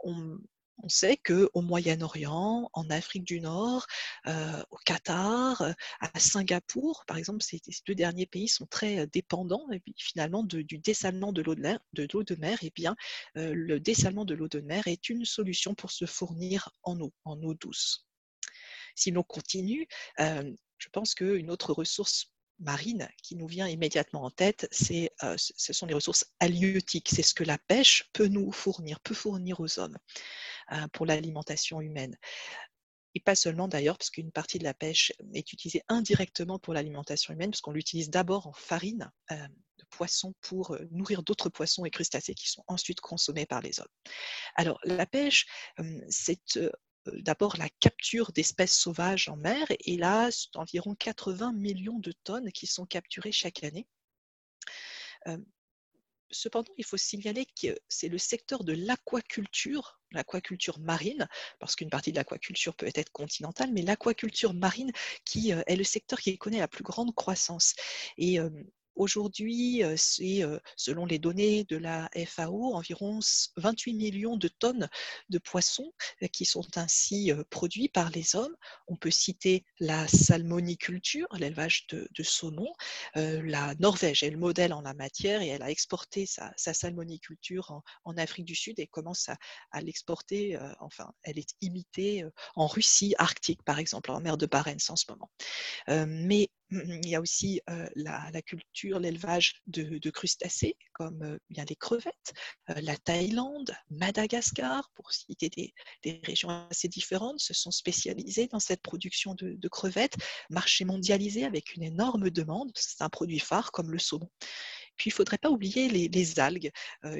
on, 0.00 0.38
on 0.82 0.88
sait 0.88 1.16
qu'au 1.16 1.60
Moyen-Orient, 1.60 2.70
en 2.72 2.90
Afrique 2.90 3.24
du 3.24 3.40
Nord, 3.40 3.86
euh, 4.26 4.62
au 4.70 4.76
Qatar, 4.84 5.62
euh, 5.62 5.72
à 6.00 6.18
Singapour, 6.18 7.04
par 7.06 7.16
exemple, 7.16 7.42
ces, 7.42 7.60
deux 7.86 7.94
derniers 7.94 8.26
pays 8.26 8.48
sont 8.48 8.66
très 8.66 9.00
euh, 9.00 9.06
dépendants 9.06 9.66
finalement 9.96 10.42
du 10.42 10.78
dessalement 10.78 11.32
de 11.32 11.42
l'eau 11.42 11.54
de, 11.54 11.60
mer. 11.60 11.78
De, 11.92 12.06
de 12.06 12.34
mer 12.36 12.58
et 12.62 12.72
bien, 12.74 12.96
le 13.34 13.78
dessalement 13.78 14.24
de 14.24 14.34
l'eau 14.34 14.48
de 14.48 14.60
mer 14.60 14.86
est 14.86 15.08
une 15.08 15.24
solution 15.24 15.74
pour 15.74 15.90
se 15.90 16.06
fournir 16.06 16.70
en 16.82 17.00
eau, 17.00 17.12
en 17.24 17.40
eau 17.42 17.54
douce. 17.54 18.06
Si 18.94 19.10
l'on 19.10 19.22
continue, 19.22 19.86
je 20.18 20.88
pense 20.92 21.14
qu'une 21.14 21.50
autre 21.50 21.72
ressource 21.72 22.33
marine 22.58 23.08
qui 23.22 23.36
nous 23.36 23.46
vient 23.46 23.68
immédiatement 23.68 24.24
en 24.24 24.30
tête, 24.30 24.68
c'est, 24.70 25.10
ce 25.36 25.72
sont 25.72 25.86
les 25.86 25.94
ressources 25.94 26.26
halieutiques. 26.40 27.10
C'est 27.10 27.22
ce 27.22 27.34
que 27.34 27.44
la 27.44 27.58
pêche 27.58 28.08
peut 28.12 28.28
nous 28.28 28.52
fournir, 28.52 29.00
peut 29.00 29.14
fournir 29.14 29.60
aux 29.60 29.78
hommes. 29.78 29.98
Hein, 30.68 30.88
pour 30.88 31.04
l'alimentation 31.04 31.80
humaine. 31.80 32.16
Et 33.14 33.20
pas 33.20 33.34
seulement 33.34 33.68
d'ailleurs, 33.68 33.98
parce 33.98 34.10
qu'une 34.10 34.32
partie 34.32 34.58
de 34.58 34.64
la 34.64 34.74
pêche 34.74 35.12
est 35.34 35.52
utilisée 35.52 35.82
indirectement 35.88 36.58
pour 36.58 36.74
l'alimentation 36.74 37.34
humaine, 37.34 37.50
parce 37.50 37.60
qu'on 37.60 37.72
l'utilise 37.72 38.10
d'abord 38.10 38.46
en 38.46 38.52
farine 38.52 39.12
euh, 39.30 39.36
de 39.36 39.84
poisson 39.90 40.34
pour 40.40 40.72
euh, 40.72 40.88
nourrir 40.90 41.22
d'autres 41.22 41.50
poissons 41.50 41.84
et 41.84 41.90
crustacés 41.90 42.34
qui 42.34 42.48
sont 42.50 42.64
ensuite 42.66 43.00
consommés 43.00 43.46
par 43.46 43.60
les 43.60 43.78
hommes. 43.78 43.86
Alors 44.56 44.80
la 44.84 45.06
pêche, 45.06 45.46
c'est 46.08 46.56
euh, 46.56 46.70
d'abord 47.12 47.56
la 47.56 47.68
capture 47.80 48.32
d'espèces 48.32 48.74
sauvages 48.74 49.28
en 49.28 49.36
mer, 49.36 49.66
et 49.70 49.96
là, 49.96 50.30
c'est 50.30 50.56
environ 50.56 50.94
80 50.94 51.52
millions 51.52 51.98
de 51.98 52.12
tonnes 52.24 52.52
qui 52.52 52.66
sont 52.66 52.86
capturées 52.86 53.32
chaque 53.32 53.64
année. 53.64 53.86
Cependant, 56.30 56.72
il 56.76 56.84
faut 56.84 56.96
signaler 56.96 57.46
que 57.46 57.78
c'est 57.88 58.08
le 58.08 58.18
secteur 58.18 58.64
de 58.64 58.72
l'aquaculture, 58.72 60.00
l'aquaculture 60.10 60.80
marine, 60.80 61.28
parce 61.60 61.76
qu'une 61.76 61.90
partie 61.90 62.10
de 62.10 62.16
l'aquaculture 62.16 62.74
peut 62.74 62.90
être 62.94 63.12
continentale, 63.12 63.70
mais 63.72 63.82
l'aquaculture 63.82 64.52
marine 64.52 64.90
qui 65.24 65.50
est 65.50 65.76
le 65.76 65.84
secteur 65.84 66.20
qui 66.20 66.36
connaît 66.38 66.58
la 66.58 66.68
plus 66.68 66.82
grande 66.82 67.14
croissance. 67.14 67.74
Aujourd'hui, 68.96 69.82
c'est 69.96 70.42
selon 70.76 71.06
les 71.06 71.18
données 71.18 71.64
de 71.64 71.76
la 71.76 72.08
FAO, 72.26 72.74
environ 72.74 73.20
28 73.56 73.94
millions 73.94 74.36
de 74.36 74.48
tonnes 74.48 74.88
de 75.28 75.38
poissons 75.38 75.92
qui 76.32 76.44
sont 76.44 76.66
ainsi 76.76 77.32
produits 77.50 77.88
par 77.88 78.10
les 78.10 78.36
hommes. 78.36 78.54
On 78.86 78.96
peut 78.96 79.10
citer 79.10 79.64
la 79.80 80.06
salmoniculture, 80.08 81.26
l'élevage 81.38 81.86
de, 81.88 82.22
saumon. 82.22 82.72
la 83.14 83.74
Norvège 83.80 84.22
est 84.22 84.30
le 84.30 84.38
modèle 84.38 84.72
en 84.72 84.82
la 84.82 84.94
matière 84.94 85.42
et 85.42 85.48
elle 85.48 85.62
a 85.62 85.70
exporté 85.70 86.26
sa, 86.26 86.52
salmoniculture 86.56 87.82
en, 88.04 88.16
Afrique 88.16 88.44
du 88.44 88.54
Sud 88.54 88.78
et 88.78 88.86
commence 88.86 89.28
à, 89.72 89.80
l'exporter, 89.80 90.58
enfin, 90.80 91.12
elle 91.22 91.38
est 91.38 91.54
imitée 91.60 92.24
en 92.54 92.66
Russie 92.66 93.14
arctique, 93.18 93.62
par 93.64 93.78
exemple, 93.78 94.10
en 94.10 94.20
mer 94.20 94.36
de 94.36 94.46
Barents 94.46 94.88
en 94.88 94.96
ce 94.96 95.06
moment. 95.08 95.30
mais 96.06 96.50
il 96.86 97.08
y 97.08 97.14
a 97.14 97.20
aussi 97.20 97.60
la, 97.94 98.42
culture, 98.42 98.98
l'élevage 98.98 99.62
de, 99.66 100.10
crustacés, 100.10 100.76
comme 100.92 101.38
bien 101.50 101.64
les 101.68 101.76
crevettes, 101.76 102.32
la 102.68 102.96
Thaïlande, 102.96 103.74
Madagascar, 103.90 104.90
pour 104.94 105.12
citer 105.12 105.50
des, 106.02 106.20
régions 106.24 106.50
assez 106.70 106.88
différentes, 106.88 107.40
se 107.40 107.54
sont 107.54 107.70
spécialisées 107.70 108.46
dans 108.48 108.60
cette 108.60 108.82
production 108.82 109.34
de, 109.34 109.68
crevettes, 109.68 110.16
marché 110.50 110.84
mondialisé 110.84 111.44
avec 111.44 111.74
une 111.74 111.82
énorme 111.82 112.30
demande, 112.30 112.70
c'est 112.74 113.02
un 113.02 113.10
produit 113.10 113.40
phare 113.40 113.72
comme 113.72 113.90
le 113.90 113.98
saumon. 113.98 114.30
Puis 114.96 115.10
il 115.10 115.12
ne 115.12 115.16
faudrait 115.16 115.38
pas 115.38 115.50
oublier 115.50 115.88
les, 115.88 116.40
algues 116.40 116.70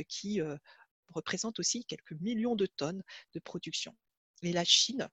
qui 0.09 0.41
représentent 1.09 1.59
aussi 1.59 1.85
quelques 1.85 2.13
millions 2.21 2.57
de 2.57 2.67
tonnes 2.67 3.03
de 3.35 3.41
production. 3.41 3.95
Et 4.43 4.53
la 4.53 4.65
Chine, 4.65 5.09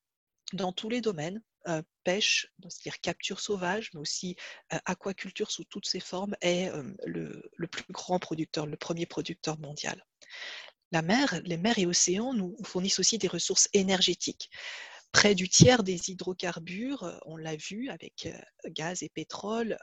dans 0.53 0.73
tous 0.73 0.89
les 0.89 1.01
domaines, 1.01 1.41
euh, 1.67 1.81
pêche, 2.03 2.47
c'est-à-dire 2.63 2.99
capture 3.01 3.39
sauvage, 3.39 3.91
mais 3.93 3.99
aussi 3.99 4.35
euh, 4.73 4.79
aquaculture 4.85 5.51
sous 5.51 5.63
toutes 5.65 5.87
ses 5.87 5.99
formes, 5.99 6.35
est 6.41 6.69
euh, 6.69 6.83
le, 7.05 7.67
plus 7.67 7.85
grand 7.91 8.17
producteur, 8.17 8.65
le 8.65 8.77
premier 8.77 9.05
producteur 9.05 9.59
mondial. 9.59 10.03
La 10.91 11.01
mer, 11.01 11.39
les 11.43 11.57
mers 11.57 11.77
et 11.77 11.85
océans 11.85 12.33
nous 12.33 12.57
fournissent 12.63 12.99
aussi 12.99 13.17
des 13.17 13.27
ressources 13.27 13.69
énergétiques. 13.73 14.49
près 15.11 15.35
du 15.35 15.49
tiers 15.49 15.83
des 15.83 16.09
hydrocarbures, 16.09 17.19
on 17.25 17.37
l'a 17.37 17.55
vu 17.55 17.89
avec 17.89 18.29
gaz 18.65 19.03
et 19.03 19.09
pétrole, 19.09 19.77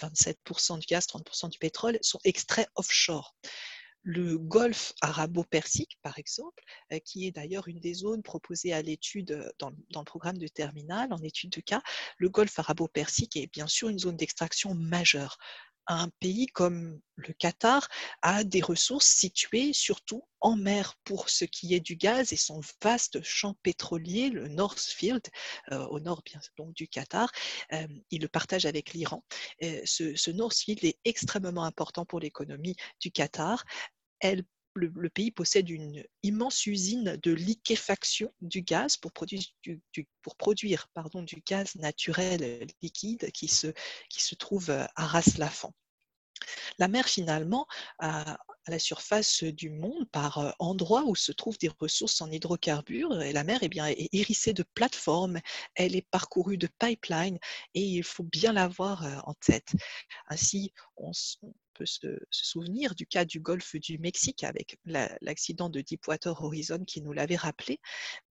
27% 0.00 0.78
du 0.78 0.86
gaz, 0.86 1.06
30% 1.06 1.50
du 1.50 1.58
pétrole 1.58 1.98
sont 2.02 2.18
extraits 2.24 2.68
offshore 2.74 3.36
le 4.04 4.36
golfe 4.38 4.92
arabo-persique, 5.00 5.98
par 6.02 6.18
exemple, 6.18 6.62
qui 7.04 7.26
est 7.26 7.32
d'ailleurs 7.32 7.68
une 7.68 7.80
des 7.80 7.94
zones 7.94 8.22
proposées 8.22 8.72
à 8.72 8.82
l'étude 8.82 9.50
dans, 9.58 9.70
le 9.70 10.04
programme 10.04 10.38
de 10.38 10.46
terminal, 10.46 11.12
en 11.12 11.22
étude 11.22 11.50
de 11.50 11.60
cas, 11.60 11.82
le 12.18 12.28
golfe 12.28 12.58
arabo-persique 12.58 13.36
est 13.36 13.50
bien 13.50 13.66
sûr 13.66 13.88
une 13.88 13.98
zone 13.98 14.16
d'extraction 14.16 14.74
majeure 14.74 15.38
un 15.86 16.08
pays 16.20 16.46
comme 16.46 17.00
le 17.16 17.32
Qatar 17.34 17.88
a 18.22 18.44
des 18.44 18.60
ressources 18.60 19.06
situées 19.06 19.72
surtout 19.72 20.26
en 20.40 20.56
mer 20.56 20.94
pour 21.04 21.30
ce 21.30 21.44
qui 21.44 21.74
est 21.74 21.80
du 21.80 21.96
gaz 21.96 22.32
et 22.32 22.36
son 22.36 22.60
vaste 22.82 23.22
champ 23.22 23.54
pétrolier, 23.62 24.30
le 24.30 24.48
North 24.48 24.80
Field, 24.80 25.22
euh, 25.72 25.86
au 25.86 26.00
nord 26.00 26.22
bien 26.24 26.40
donc 26.58 26.74
du 26.74 26.88
Qatar, 26.88 27.30
euh, 27.72 27.86
il 28.10 28.22
le 28.22 28.28
partage 28.28 28.66
avec 28.66 28.92
l'Iran. 28.92 29.24
Euh, 29.62 29.80
ce, 29.84 30.14
ce 30.16 30.30
North 30.30 30.56
Field 30.56 30.84
est 30.84 30.98
extrêmement 31.04 31.64
important 31.64 32.04
pour 32.04 32.20
l'économie 32.20 32.76
du 33.00 33.10
Qatar. 33.10 33.64
Le, 34.74 35.08
pays 35.08 35.30
possède 35.30 35.68
une 35.70 36.04
immense 36.22 36.66
usine 36.66 37.18
de 37.22 37.32
liquéfaction 37.32 38.32
du 38.40 38.62
gaz 38.62 38.96
pour 38.96 39.12
produire 39.12 39.42
du, 39.62 41.42
gaz 41.46 41.74
naturel 41.76 42.66
liquide 42.82 43.30
qui 43.32 43.48
se, 43.48 44.34
trouve 44.34 44.70
à 44.70 44.90
Ras-Lafan. 44.96 45.72
La 46.78 46.88
mer, 46.88 47.08
finalement, 47.08 47.66
à, 47.98 48.38
la 48.66 48.78
surface 48.78 49.44
du 49.44 49.70
monde, 49.70 50.08
par 50.10 50.54
endroits 50.58 51.04
où 51.04 51.14
se 51.14 51.32
trouvent 51.32 51.58
des 51.58 51.70
ressources 51.78 52.20
en 52.22 52.30
hydrocarbures, 52.30 53.10
la 53.10 53.44
mer 53.44 53.60
eh 53.62 53.68
est 53.68 54.08
hérissée 54.12 54.54
de 54.54 54.64
plateformes, 54.74 55.38
elle 55.74 55.94
est 55.94 56.08
parcourue 56.10 56.56
de 56.56 56.68
pipelines, 56.78 57.38
et 57.74 57.82
il 57.82 58.02
faut 58.02 58.24
bien 58.24 58.52
l'avoir 58.52 59.22
en 59.28 59.34
tête. 59.34 59.72
Ainsi, 60.28 60.72
on, 60.96 61.12
peut 61.74 61.86
se, 61.86 62.06
souvenir 62.30 62.94
du 62.94 63.06
cas 63.06 63.24
du 63.24 63.40
golfe 63.40 63.76
du 63.76 63.98
Mexique 63.98 64.44
avec 64.44 64.78
l'accident 65.20 65.68
de 65.68 65.80
Deepwater 65.80 66.42
Horizon 66.42 66.84
qui 66.84 67.02
nous 67.02 67.12
l'avait 67.12 67.36
rappelé, 67.36 67.80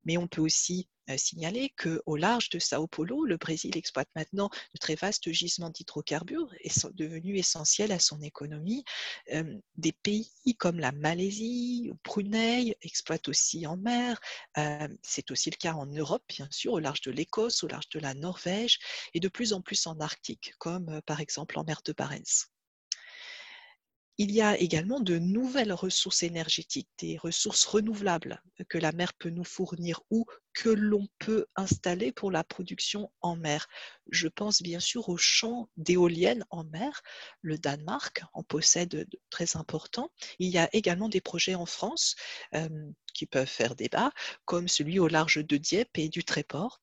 mais 0.06 0.18
on 0.18 0.28
peut 0.28 0.42
aussi 0.42 0.88
euh, 1.10 1.18
signaler 1.18 1.74
qu'au 1.78 2.16
large 2.16 2.50
de 2.50 2.60
Sao 2.60 2.88
Paulo, 2.88 3.26
le 3.26 3.36
Brésil 3.36 3.76
exploite 3.76 4.08
maintenant 4.16 4.50
de 4.74 4.80
très 4.80 4.96
vastes 4.96 5.30
gisements 5.32 5.70
d'hydrocarbures 5.70 6.50
et 6.62 6.70
sont 6.70 6.92
devenus 6.94 7.38
essentiels 7.38 7.92
à 7.92 8.00
son 8.00 8.22
économie. 8.22 8.86
Euh, 9.34 9.60
des 9.76 9.92
pays 9.92 10.32
comme 10.58 10.80
la 10.80 10.94
Malaisie, 10.94 11.92
Brunei 12.06 12.78
exploitent 12.82 13.28
aussi 13.28 13.68
en 13.68 13.76
mer. 13.76 14.20
Euh, 14.58 14.88
c'est 15.02 15.30
aussi 15.32 15.50
le 15.50 15.58
cas 15.58 15.74
en 15.74 15.88
Europe, 15.88 16.24
bien 16.30 16.48
sûr, 16.52 16.74
au 16.74 16.80
large 16.80 17.02
de 17.02 17.12
l'Écosse, 17.12 17.64
au 17.64 17.68
large 17.68 17.90
de 17.90 18.00
la 18.00 18.14
Norvège 18.14 18.80
et 19.14 19.20
de 19.20 19.28
plus 19.28 19.52
en 19.52 19.62
plus 19.62 19.86
en 19.88 20.00
Arctique, 20.00 20.54
comme 20.58 21.02
par 21.06 21.20
exemple 21.20 21.60
en 21.60 21.66
mer 21.66 21.82
de 21.84 21.92
Barents. 21.92 22.48
Il 24.20 24.32
y 24.32 24.42
a 24.42 24.58
également 24.60 25.00
de 25.00 25.18
nouvelles 25.18 25.74
ressources 25.74 26.22
énergétiques, 26.22 26.90
des 27.00 27.18
ressources 27.18 27.66
renouvelables 27.66 28.42
que 28.70 28.78
la 28.78 28.92
mer 28.92 29.14
peut 29.14 29.30
nous 29.30 29.44
fournir 29.44 30.02
ou 30.12 30.26
que 30.54 30.70
l'on 30.70 31.08
peut 31.18 31.48
installer 31.56 32.12
pour 32.12 32.30
la 32.30 32.44
production 32.44 33.12
en 33.22 33.36
mer. 33.36 33.68
Je 34.12 34.28
pense 34.28 34.62
bien 34.62 34.80
sûr 34.80 35.10
aux 35.10 35.18
champs 35.18 35.68
d'éoliennes 35.78 36.46
en 36.52 36.64
mer. 36.64 37.02
Le 37.42 37.58
Danemark 37.58 38.24
en 38.34 38.44
possède 38.44 38.90
de 38.90 39.08
très 39.32 39.58
importants. 39.58 40.12
Il 40.38 40.50
y 40.50 40.60
a 40.60 40.70
également 40.74 41.10
des 41.10 41.22
projets 41.22 41.56
en 41.56 41.66
France 41.66 42.16
euh, 42.54 42.70
qui 43.14 43.26
peuvent 43.26 43.48
faire 43.48 43.76
débat, 43.76 44.12
comme 44.46 44.68
celui 44.68 45.00
au 45.00 45.08
large 45.08 45.44
de 45.44 45.58
Dieppe 45.58 45.98
et 45.98 46.10
du 46.10 46.24
Tréport. 46.24 46.82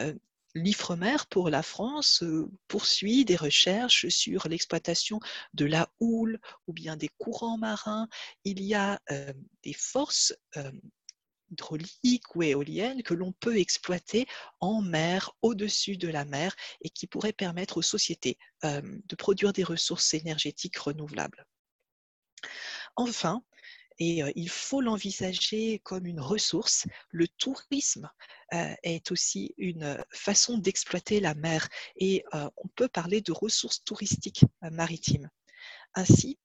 Euh, 0.00 0.14
l'IFREMER 0.54 1.16
pour 1.30 1.50
la 1.50 1.62
France 1.62 2.22
euh, 2.22 2.50
poursuit 2.68 3.24
des 3.24 3.36
recherches 3.36 4.08
sur 4.08 4.48
l'exploitation 4.48 5.20
de 5.52 5.64
la 5.64 5.90
houle 6.00 6.40
ou 6.66 6.72
bien 6.72 6.96
des 6.96 7.08
courants 7.18 7.58
marins. 7.58 8.08
Il 8.44 8.62
y 8.62 8.74
a 8.74 9.00
euh, 9.10 9.32
des 9.62 9.72
forces 9.72 10.34
euh, 10.56 10.70
hydrauliques 11.50 12.34
ou 12.34 12.42
éoliennes 12.42 13.02
que 13.02 13.14
l'on 13.14 13.32
peut 13.32 13.58
exploiter 13.58 14.26
en 14.60 14.80
mer, 14.80 15.32
au-dessus 15.42 15.96
de 15.96 16.08
la 16.08 16.24
mer, 16.24 16.54
et 16.80 16.90
qui 16.90 17.06
pourraient 17.06 17.32
permettre 17.32 17.76
aux 17.76 17.82
sociétés 17.82 18.38
de 18.62 19.14
produire 19.14 19.52
des 19.52 19.62
ressources 19.62 20.14
énergétiques 20.14 20.78
renouvelables. 20.78 21.46
Enfin, 22.96 23.44
et 23.98 24.22
il 24.34 24.48
faut 24.48 24.80
l'envisager 24.80 25.78
comme 25.80 26.06
une 26.06 26.20
ressource. 26.20 26.86
Le 27.10 27.28
tourisme 27.28 28.10
est 28.52 29.10
aussi 29.12 29.54
une 29.56 30.02
façon 30.10 30.58
d'exploiter 30.58 31.20
la 31.20 31.34
mer 31.34 31.68
et 31.96 32.24
on 32.32 32.68
peut 32.74 32.88
parler 32.88 33.20
de 33.20 33.32
ressources 33.32 33.84
touristiques 33.84 34.44
maritimes. 34.62 35.30
Ainsi, 35.94 36.38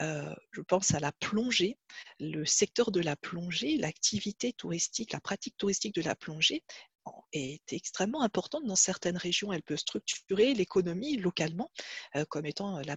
je 0.00 0.60
pense 0.66 0.94
à 0.94 1.00
la 1.00 1.12
plongée, 1.12 1.78
le 2.18 2.44
secteur 2.44 2.90
de 2.90 3.00
la 3.00 3.16
plongée, 3.16 3.76
l'activité 3.76 4.52
touristique, 4.52 5.12
la 5.12 5.20
pratique 5.20 5.56
touristique 5.56 5.94
de 5.94 6.02
la 6.02 6.14
plongée 6.14 6.64
est 7.32 7.72
extrêmement 7.72 8.22
importante 8.22 8.64
dans 8.64 8.76
certaines 8.76 9.16
régions. 9.16 9.52
Elle 9.52 9.62
peut 9.62 9.76
structurer 9.76 10.54
l'économie 10.54 11.16
localement 11.16 11.70
euh, 12.16 12.24
comme 12.28 12.46
étant 12.46 12.80
la, 12.80 12.96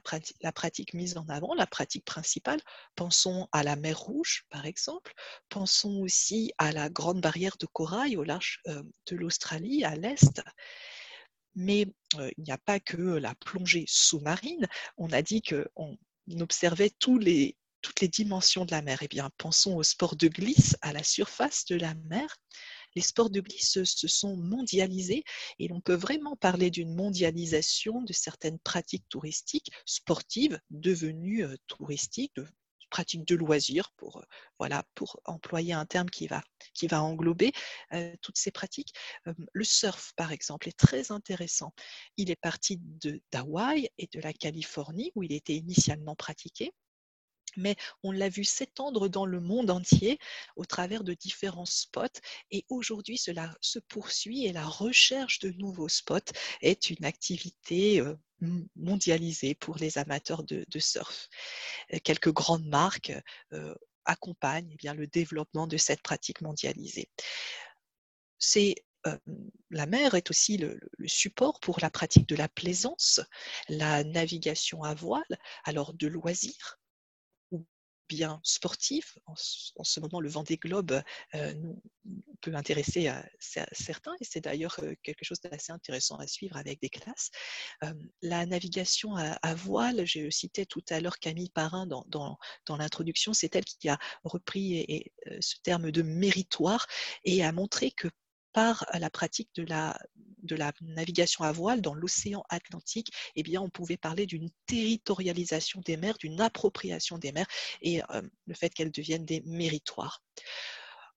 pratique 0.51 0.93
mise 0.93 1.17
en 1.17 1.27
avant, 1.27 1.53
la 1.53 1.67
pratique 1.67 2.05
principale. 2.05 2.61
Pensons 2.95 3.47
à 3.51 3.63
la 3.63 3.75
mer 3.75 3.97
Rouge, 3.99 4.45
par 4.49 4.65
exemple. 4.65 5.13
Pensons 5.49 6.01
aussi 6.01 6.53
à 6.57 6.71
la 6.71 6.89
grande 6.89 7.21
barrière 7.21 7.57
de 7.59 7.65
corail 7.65 8.17
au 8.17 8.23
large 8.23 8.61
euh, 8.67 8.83
de 9.07 9.15
l'Australie, 9.15 9.83
à 9.83 9.95
l'est. 9.95 10.41
Mais 11.55 11.87
euh, 12.15 12.29
il 12.37 12.43
n'y 12.43 12.51
a 12.51 12.59
pas 12.59 12.79
que 12.79 12.97
la 12.97 13.33
plongée 13.35 13.85
sous-marine. 13.87 14.67
On 14.97 15.11
a 15.11 15.21
dit 15.21 15.41
qu'on 15.41 15.97
observait 16.39 16.91
toutes 16.99 17.23
les 17.25 17.55
dimensions 18.07 18.65
de 18.65 18.71
la 18.71 18.83
mer. 18.83 18.99
Eh 19.01 19.07
bien, 19.07 19.31
pensons 19.37 19.75
au 19.75 19.83
sport 19.83 20.15
de 20.15 20.27
glisse 20.27 20.77
à 20.81 20.93
la 20.93 21.03
surface 21.03 21.65
de 21.65 21.75
la 21.75 21.95
mer 21.95 22.37
les 22.97 23.03
sports 23.03 23.29
de 23.29 23.41
glisse 23.41 23.83
se 23.83 24.07
sont 24.07 24.35
mondialisés 24.35 25.23
et 25.59 25.67
l'on 25.67 25.81
peut 25.81 25.93
vraiment 25.93 26.35
parler 26.35 26.71
d'une 26.71 26.95
mondialisation 26.95 28.01
de 28.01 28.11
certaines 28.11 28.57
pratiques 28.57 29.07
touristiques, 29.07 29.69
sportives, 29.85 30.59
devenues 30.71 31.45
euh, 31.45 31.55
touristiques, 31.67 32.35
de 32.35 32.47
pratiques 32.89 33.27
de 33.27 33.35
loisirs, 33.35 33.91
pour, 33.97 34.17
euh, 34.17 34.81
employer 35.25 35.73
un 35.73 35.85
terme 35.85 36.09
qui 36.09 36.25
va, 36.25 36.41
englober 37.03 37.51
euh, 37.93 38.15
toutes 38.23 38.39
ces 38.39 38.49
pratiques. 38.49 38.95
le 39.25 39.63
surf, 39.63 40.13
par 40.15 40.31
exemple, 40.31 40.67
est 40.67 40.79
très 40.79 41.11
intéressant. 41.11 41.73
Il 42.15 42.31
est 42.31 42.41
parti 42.41 42.79
d'Hawaï 43.31 43.89
et 43.99 44.09
de 44.11 44.19
la 44.21 44.33
Californie, 44.33 45.11
où 45.13 45.21
il 45.21 45.33
était 45.33 45.55
initialement 45.55 46.15
pratiqué 46.15 46.73
mais 47.57 47.75
on 48.03 48.11
l'a 48.11 48.29
vu 48.29 48.43
s'étendre 48.43 49.09
dans 49.09 49.25
le 49.25 49.41
monde 49.41 49.69
entier 49.69 50.19
au 50.55 50.65
travers 50.65 51.03
de 51.03 51.13
différents 51.13 51.65
spots. 51.65 52.21
Et 52.51 52.65
aujourd'hui, 52.69 53.17
cela 53.17 53.53
se 53.61 53.79
poursuit 53.79 54.45
et 54.45 54.53
la 54.53 54.65
recherche 54.65 55.39
de 55.39 55.49
nouveaux 55.51 55.89
spots 55.89 56.33
est 56.61 56.89
une 56.89 57.03
activité 57.05 57.99
euh, 57.99 58.15
mondialisée 58.75 59.55
pour 59.55 59.77
les 59.77 59.97
amateurs 59.97 60.43
de, 60.43 60.65
surf. 60.79 61.27
Euh, 61.93 61.97
quelques 62.03 62.31
grandes 62.31 62.67
marques 62.67 63.13
euh, 63.53 63.75
accompagnent 64.05 64.69
eh 64.71 64.77
bien, 64.77 64.93
le 64.93 65.07
développement 65.07 65.67
de 65.67 65.77
cette 65.77 66.01
pratique 66.01 66.41
mondialisée. 66.41 67.09
C'est 68.39 68.75
la 69.69 69.85
mer 69.85 70.15
est 70.15 70.29
aussi 70.29 70.57
le, 70.57 70.79
support 71.05 71.59
pour 71.61 71.79
la 71.81 71.89
pratique 71.89 72.27
de 72.27 72.35
la 72.35 72.49
plaisance, 72.49 73.21
la 73.69 74.03
navigation 74.03 74.83
à 74.83 74.93
voile, 74.93 75.23
alors 75.63 75.93
de 75.93 76.07
loisirs, 76.07 76.77
bien 78.07 78.39
sportif. 78.43 79.17
En, 79.25 79.35
ce 79.35 79.99
moment, 79.99 80.19
le 80.19 80.29
vent 80.29 80.43
des 80.43 80.57
globes 80.57 81.01
euh, 81.35 81.53
peut 82.41 82.53
intéresser 82.55 83.11
certains 83.39 84.13
et 84.19 84.25
c'est 84.25 84.41
d'ailleurs 84.41 84.77
euh, 84.81 84.93
quelque 85.03 85.23
chose 85.23 85.39
d'assez 85.41 85.71
intéressant 85.71 86.17
à 86.17 86.27
suivre 86.27 86.57
avec 86.57 86.81
des 86.81 86.89
classes. 86.89 87.29
Euh, 87.83 87.93
la 88.21 88.45
navigation 88.45 89.15
à, 89.15 89.55
voile, 89.55 90.05
j'ai 90.05 90.29
cité 90.31 90.65
tout 90.65 90.83
à 90.89 90.99
l'heure 90.99 91.19
Camille 91.19 91.49
Parrain 91.49 91.85
dans, 91.85 92.05
dans, 92.07 92.37
dans 92.65 92.77
l'introduction, 92.77 93.33
c'est 93.33 93.55
elle 93.55 93.65
qui 93.65 93.89
a 93.89 93.97
repris 94.23 94.75
et, 94.75 95.13
ce 95.39 95.55
terme 95.63 95.91
de 95.91 96.01
méritoire 96.01 96.87
et 97.23 97.43
a 97.43 97.51
montré 97.51 97.91
que 97.91 98.07
par 98.57 98.87
la 98.95 99.11
pratique 99.11 99.51
de 99.53 99.63
la, 99.65 100.73
navigation 100.81 101.43
à 101.43 101.51
voile 101.51 101.79
dans 101.79 101.93
l'océan 101.93 102.43
Atlantique, 102.49 103.11
eh 103.35 103.43
bien, 103.43 103.61
on 103.61 103.69
pouvait 103.69 103.97
parler 103.97 104.25
d'une 104.25 104.49
territorialisation 104.65 105.79
des 105.81 105.95
mers, 105.95 106.17
d'une 106.17 106.41
appropriation 106.41 107.19
des 107.19 107.31
mers 107.31 107.45
et 107.83 108.01
le 108.47 108.53
fait 108.55 108.71
qu'elles 108.71 108.91
deviennent 108.91 109.25
des 109.25 109.41
méritoires. 109.41 110.23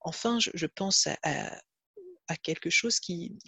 Enfin, 0.02 0.38
je, 0.38 0.66
pense 0.66 1.08
à, 1.22 2.36
quelque 2.42 2.68
chose 2.68 3.00
qui 3.00 3.38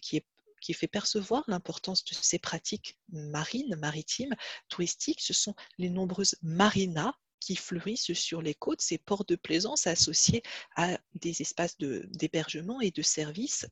fait 0.73 0.89
percevoir 0.89 1.45
l'importance 1.47 2.03
de 2.07 2.15
ces 2.15 2.39
pratiques 2.39 2.99
marines, 3.11 3.77
maritimes, 3.77 4.35
touristiques, 4.71 5.21
ce 5.21 5.35
sont 5.35 5.55
les 5.77 5.91
nombreuses 5.91 6.37
marinas 6.41 7.13
qui 7.41 7.57
fleurissent 7.57 8.15
sur 8.15 8.41
les 8.41 8.55
côtes, 8.55 8.81
ces 8.81 8.97
ports 8.97 9.27
de 9.27 9.37
plaisance 9.37 9.87
associés 9.87 10.43
à 10.77 10.99
des 11.15 11.43
espaces 11.43 11.77
d'hébergement 11.77 12.81
et 12.81 12.91
de 12.91 13.03
services 13.03 13.67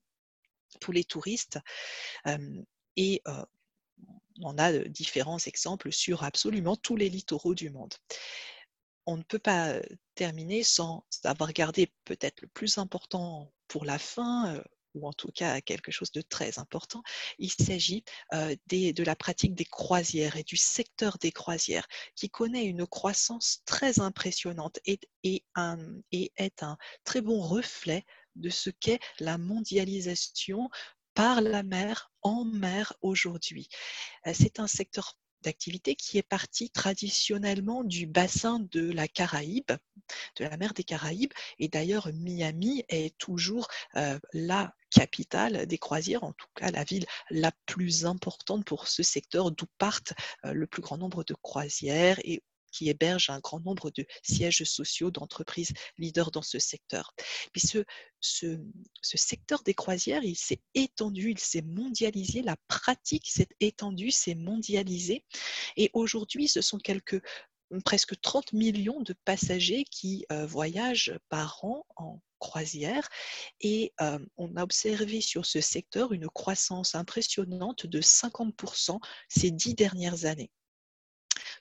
pour 0.81 0.93
les 0.93 1.05
touristes. 1.05 1.59
et 2.97 3.23
on 4.43 4.59
a 4.59 4.73
différents 4.73 5.39
exemples 5.39 5.93
sur 5.93 6.25
absolument 6.25 6.77
tous 6.77 6.97
les 6.97 7.11
littoraux 7.11 7.55
du 7.55 7.71
monde. 7.71 7.95
On 9.07 9.17
ne 9.17 9.23
peut 9.23 9.39
pas 9.39 9.81
terminer 10.15 10.63
sans 10.63 11.05
avoir 11.25 11.53
gardé 11.53 11.93
peut-être 12.05 12.41
le 12.43 12.49
plus 12.49 12.79
important 12.79 13.53
pour 13.69 13.85
la 13.85 13.99
fin, 13.99 14.63
ou 14.95 15.07
en 15.07 15.13
tout 15.13 15.31
cas 15.33 15.61
quelque 15.61 15.93
chose 15.93 16.11
de 16.13 16.21
très 16.21 16.59
important, 16.59 17.03
il 17.39 17.51
s'agit 17.51 18.05
de 18.33 19.05
la 19.05 19.17
pratique 19.17 19.55
des 19.55 19.65
croisières 19.65 20.37
et 20.37 20.43
du 20.43 20.57
secteur 20.57 21.19
des 21.19 21.33
croisières 21.33 21.87
qui 22.15 22.31
connaît 22.31 22.65
une 22.65 22.87
croissance 22.87 23.63
très 23.65 24.01
impressionnante 24.01 24.79
et 24.85 25.01
est 25.25 26.63
un 26.63 26.77
très 27.05 27.21
bon 27.21 27.41
reflet 27.41 28.05
de 28.37 28.51
ce 28.51 28.71
qu'est 28.71 29.01
la 29.19 29.39
mondialisation 29.39 30.71
par 31.15 31.41
la 31.41 31.63
mer, 31.63 32.13
en 32.23 32.45
mer 32.45 32.95
aujourd'hui. 33.03 33.69
C'est 34.33 34.61
un 34.61 34.67
secteur 34.67 35.17
d'activité 35.43 35.95
qui 35.95 36.19
est 36.19 36.23
parti 36.23 36.71
traditionnellement 36.71 37.83
du 37.83 38.07
bassin 38.07 38.61
de 38.71 38.91
la 38.93 39.09
Caraïbe, 39.09 39.73
de 40.37 40.45
la 40.45 40.57
mer 40.57 40.75
des 40.75 40.85
Caraïbes. 40.85 41.33
Et 41.59 41.69
d'ailleurs, 41.69 42.09
Miami 42.13 42.85
est 42.89 43.17
toujours 43.19 43.69
la 44.33 44.75
capitale 44.91 45.67
des 45.67 45.79
croisières, 45.79 46.25
en 46.25 46.33
tout 46.33 46.49
cas 46.55 46.71
la 46.71 46.85
ville 46.85 47.07
la 47.31 47.53
plus 47.67 48.07
importante 48.07 48.65
pour 48.65 48.89
ce 48.89 49.03
secteur 49.03 49.51
d'où 49.51 49.67
partent 49.79 50.13
le 50.43 50.67
plus 50.67 50.83
grand 50.83 50.99
nombre 50.99 51.25
de 51.25 51.35
croisières 51.35 52.19
et 52.25 52.43
qui 52.71 52.89
héberge 52.89 53.31
un 53.31 53.41
grand 53.41 53.61
nombre 53.61 53.91
de 53.91 54.07
sièges 54.23 54.65
sociaux 54.65 55.11
d'entreprises 55.11 55.73
leaders 55.99 56.31
dans 56.31 56.43
ce 56.43 56.59
secteur. 56.59 57.15
Ce, 57.57 57.85
ce, 58.21 58.57
secteur 59.03 59.63
des 59.63 59.75
croisières, 59.75 60.25
il 60.25 60.37
s'est 60.37 60.61
étendu, 60.75 61.31
il 61.31 61.39
s'est 61.39 61.63
mondialisé, 61.63 62.43
la 62.43 62.57
pratique 62.69 63.29
s'est 63.29 63.49
étendue, 63.61 64.11
s'est 64.11 64.35
mondialisée. 64.35 65.25
Et 65.77 65.91
aujourd'hui, 65.95 66.49
ce 66.49 66.61
sont 66.61 66.79
quelques 66.79 67.23
presque 67.85 68.21
30 68.21 68.53
millions 68.53 69.01
de 69.01 69.15
passagers 69.25 69.85
qui 69.85 70.27
euh, 70.33 70.45
voyagent 70.45 71.17
par 71.29 71.65
an 71.65 71.87
en 71.97 72.21
croisière 72.41 73.09
et 73.61 73.93
euh, 74.01 74.19
on 74.37 74.57
a 74.57 74.63
observé 74.63 75.21
sur 75.21 75.47
ce 75.47 75.61
secteur 75.61 76.13
une 76.13 76.29
croissance 76.29 76.95
impressionnante 76.95 77.87
de 77.87 78.01
50% 78.01 78.99
ces 79.29 79.51
dix 79.51 79.75
dernières 79.75 80.25
années 80.25 80.51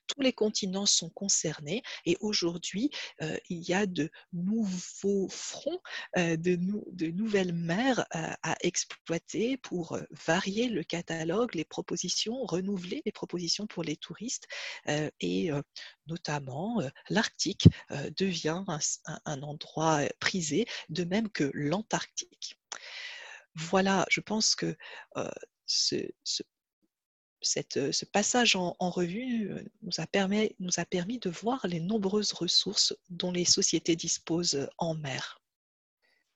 tous 0.09 0.21
les 0.21 0.33
continents 0.33 0.85
sont 0.85 1.09
concernés 1.09 1.83
et 2.05 2.17
aujourd'hui, 2.19 2.89
euh, 3.21 3.37
il 3.49 3.61
y 3.67 3.73
a 3.73 3.85
de 3.85 4.09
nouveaux 4.33 5.29
fronts, 5.29 5.81
euh, 6.17 6.35
de, 6.35 6.55
nouvelles 7.11 7.53
mers 7.53 7.99
euh, 8.15 8.33
à 8.43 8.57
exploiter 8.61 9.57
pour 9.57 9.97
varier 10.11 10.67
le 10.67 10.83
catalogue, 10.83 11.55
les 11.55 11.63
propositions, 11.63 12.43
renouveler 12.43 13.01
les 13.05 13.11
propositions 13.11 13.67
pour 13.67 13.83
les 13.83 13.95
touristes 13.95 14.47
et 15.19 15.51
notamment 16.07 16.81
l'Arctique 17.09 17.67
devient 18.17 18.63
un, 19.25 19.41
endroit 19.43 20.01
prisé, 20.19 20.65
de 20.89 21.03
même 21.03 21.29
que 21.29 21.51
l'Antarctique. 21.53 22.57
Voilà, 23.55 24.05
je 24.09 24.21
pense 24.21 24.55
que 24.55 24.75
ce, 25.65 25.95
ce 26.23 26.43
ce 27.41 28.05
passage 28.05 28.55
en, 28.55 28.75
revue 28.79 29.51
nous 29.81 29.91
a, 29.97 30.07
permis, 30.07 30.55
nous 30.59 30.77
a 30.77 30.85
permis 30.85 31.19
de 31.19 31.29
voir 31.29 31.65
les 31.67 31.79
nombreuses 31.79 32.33
ressources 32.33 32.95
dont 33.09 33.31
les 33.31 33.45
sociétés 33.45 33.95
disposent 33.95 34.69
en 34.77 34.93
mer. 34.95 35.38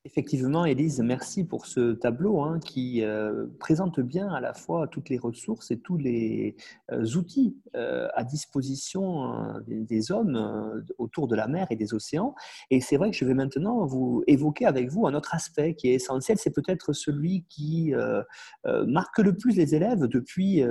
Effectivement, 0.06 0.66
Élise, 0.66 1.00
merci 1.00 1.46
pour 1.46 1.66
ce 1.66 1.94
tableau 1.94 2.42
hein, 2.42 2.60
qui 2.60 3.02
euh, 3.04 3.46
présente 3.58 4.02
bien 4.02 4.28
à 4.34 4.42
la 4.42 4.54
fois 4.54 4.86
toutes 4.86 5.08
les 5.08 5.18
ressources 5.18 5.72
et 5.72 5.80
tous 5.80 5.96
les 5.98 6.58
euh, 6.92 7.06
outils 7.16 7.56
euh, 7.78 8.10
à 8.14 8.26
disposition 8.26 9.34
des, 9.66 10.12
hommes 10.12 10.84
autour 10.98 11.30
de 11.30 11.38
la 11.38 11.48
mer 11.48 11.68
et 11.70 11.78
des 11.78 11.94
océans. 11.94 12.36
Et 12.70 12.82
c'est 12.82 12.98
vrai 12.98 13.12
que 13.12 13.16
je 13.16 13.24
vais 13.24 13.34
maintenant 13.34 13.86
vous 13.86 14.26
évoquer 14.28 14.66
avec 14.66 14.90
vous 14.90 15.08
un 15.08 15.14
autre 15.14 15.34
aspect 15.34 15.74
qui 15.74 15.88
est 15.88 15.94
essentiel, 15.94 16.38
c'est 16.38 16.54
peut-être 16.54 16.92
celui 16.92 17.46
qui 17.48 17.94
marque 18.66 19.20
le 19.20 19.38
plus 19.38 19.56
les 19.56 19.76
élèves 19.76 20.08
depuis 20.08 20.62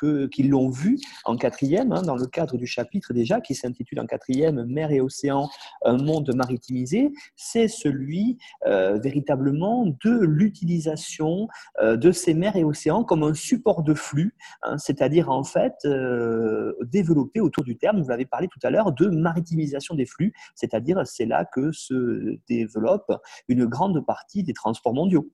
qu'ils 0.00 0.50
l'ont 0.50 0.70
vu 0.70 0.98
en 1.24 1.36
quatrième, 1.36 1.90
hein, 1.90 2.02
dans 2.02 2.14
le 2.14 2.26
cadre 2.26 2.56
du 2.56 2.66
chapitre 2.66 3.12
déjà 3.12 3.40
qui 3.40 3.56
s'intitule 3.56 3.98
en 3.98 4.06
quatrième 4.06 4.64
Mer 4.66 4.92
et 4.92 5.00
océan, 5.00 5.48
un 5.84 5.96
monde 5.96 6.32
maritimisé, 6.36 7.10
c'est 7.34 7.66
celui 7.66 8.38
euh, 8.66 8.98
véritablement 8.98 9.86
de 10.04 10.20
l'utilisation 10.20 11.48
euh, 11.80 11.96
de 11.96 12.12
ces 12.12 12.34
mers 12.34 12.56
et 12.56 12.64
océans 12.64 13.04
comme 13.04 13.22
un 13.22 13.34
support 13.34 13.82
de 13.82 13.94
flux, 13.94 14.34
hein, 14.62 14.76
c'est-à-dire 14.76 15.30
en 15.30 15.44
fait 15.44 15.74
euh, 15.86 16.74
développer 16.82 17.40
autour 17.40 17.64
du 17.64 17.78
terme, 17.78 18.02
vous 18.02 18.08
l'avez 18.08 18.26
parlé 18.26 18.48
tout 18.48 18.58
à 18.62 18.70
l'heure, 18.70 18.92
de 18.92 19.06
maritimisation 19.06 19.94
des 19.94 20.06
flux, 20.06 20.34
c'est-à-dire 20.54 21.06
c'est 21.06 21.26
là 21.26 21.44
que 21.44 21.72
se 21.72 22.38
développe 22.48 23.12
une 23.48 23.64
grande 23.64 24.04
partie 24.04 24.42
des 24.42 24.52
transports 24.52 24.94
mondiaux. 24.94 25.30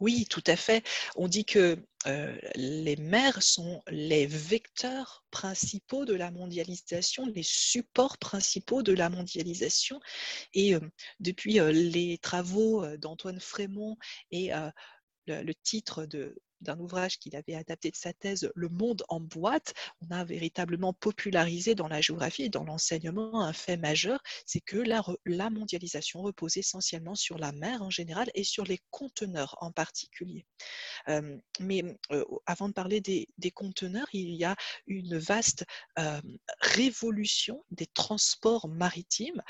Oui, 0.00 0.26
tout 0.26 0.44
à 0.46 0.56
fait. 0.56 0.86
On 1.16 1.28
dit 1.28 1.44
que 1.44 1.78
les 2.54 2.96
mers 2.96 3.42
sont 3.42 3.82
les 3.88 4.26
vecteurs 4.26 5.24
principaux 5.30 6.04
de 6.04 6.14
la 6.14 6.30
mondialisation, 6.30 7.26
les 7.26 7.42
supports 7.42 8.18
principaux 8.18 8.82
de 8.82 8.92
la 8.92 9.08
mondialisation. 9.08 10.00
Et 10.54 10.74
depuis 11.18 11.54
les 11.54 12.18
travaux 12.18 12.86
d'Antoine 12.96 13.40
Frémont 13.40 13.96
et 14.30 14.50
le, 15.26 15.52
titre 15.54 16.04
de, 16.04 16.36
d'un 16.60 16.78
ouvrage 16.78 17.18
qu'il 17.18 17.36
avait 17.36 17.54
adapté 17.54 17.90
de 17.90 17.96
sa 17.96 18.12
thèse, 18.12 18.50
Le 18.54 18.68
monde 18.68 19.02
en 19.08 19.20
boîte, 19.20 19.74
on 20.00 20.14
a 20.14 20.24
véritablement 20.24 20.92
popularisé 20.92 21.74
dans 21.74 21.88
la 21.88 22.00
géographie 22.00 22.44
et 22.44 22.48
dans 22.48 22.64
l'enseignement 22.64 23.42
un 23.42 23.52
fait 23.52 23.76
majeur, 23.76 24.20
c'est 24.46 24.60
que 24.60 24.76
la, 24.76 25.50
mondialisation 25.50 26.22
repose 26.22 26.56
essentiellement 26.56 27.14
sur 27.14 27.38
la 27.38 27.52
mer 27.52 27.82
en 27.82 27.90
général 27.90 28.30
et 28.34 28.44
sur 28.44 28.64
les 28.64 28.78
conteneurs 28.90 29.56
en 29.60 29.70
particulier. 29.70 30.46
Euh, 31.08 31.36
mais 31.60 31.82
euh, 32.10 32.24
avant 32.46 32.68
de 32.68 32.74
parler 32.74 33.00
des, 33.00 33.50
conteneurs, 33.54 34.08
il 34.12 34.34
y 34.34 34.44
a 34.44 34.56
une 34.86 35.18
vaste 35.18 35.64
euh, 35.98 36.20
révolution 36.60 37.64
des 37.70 37.86
transports 37.86 38.68
maritimes 38.68 39.42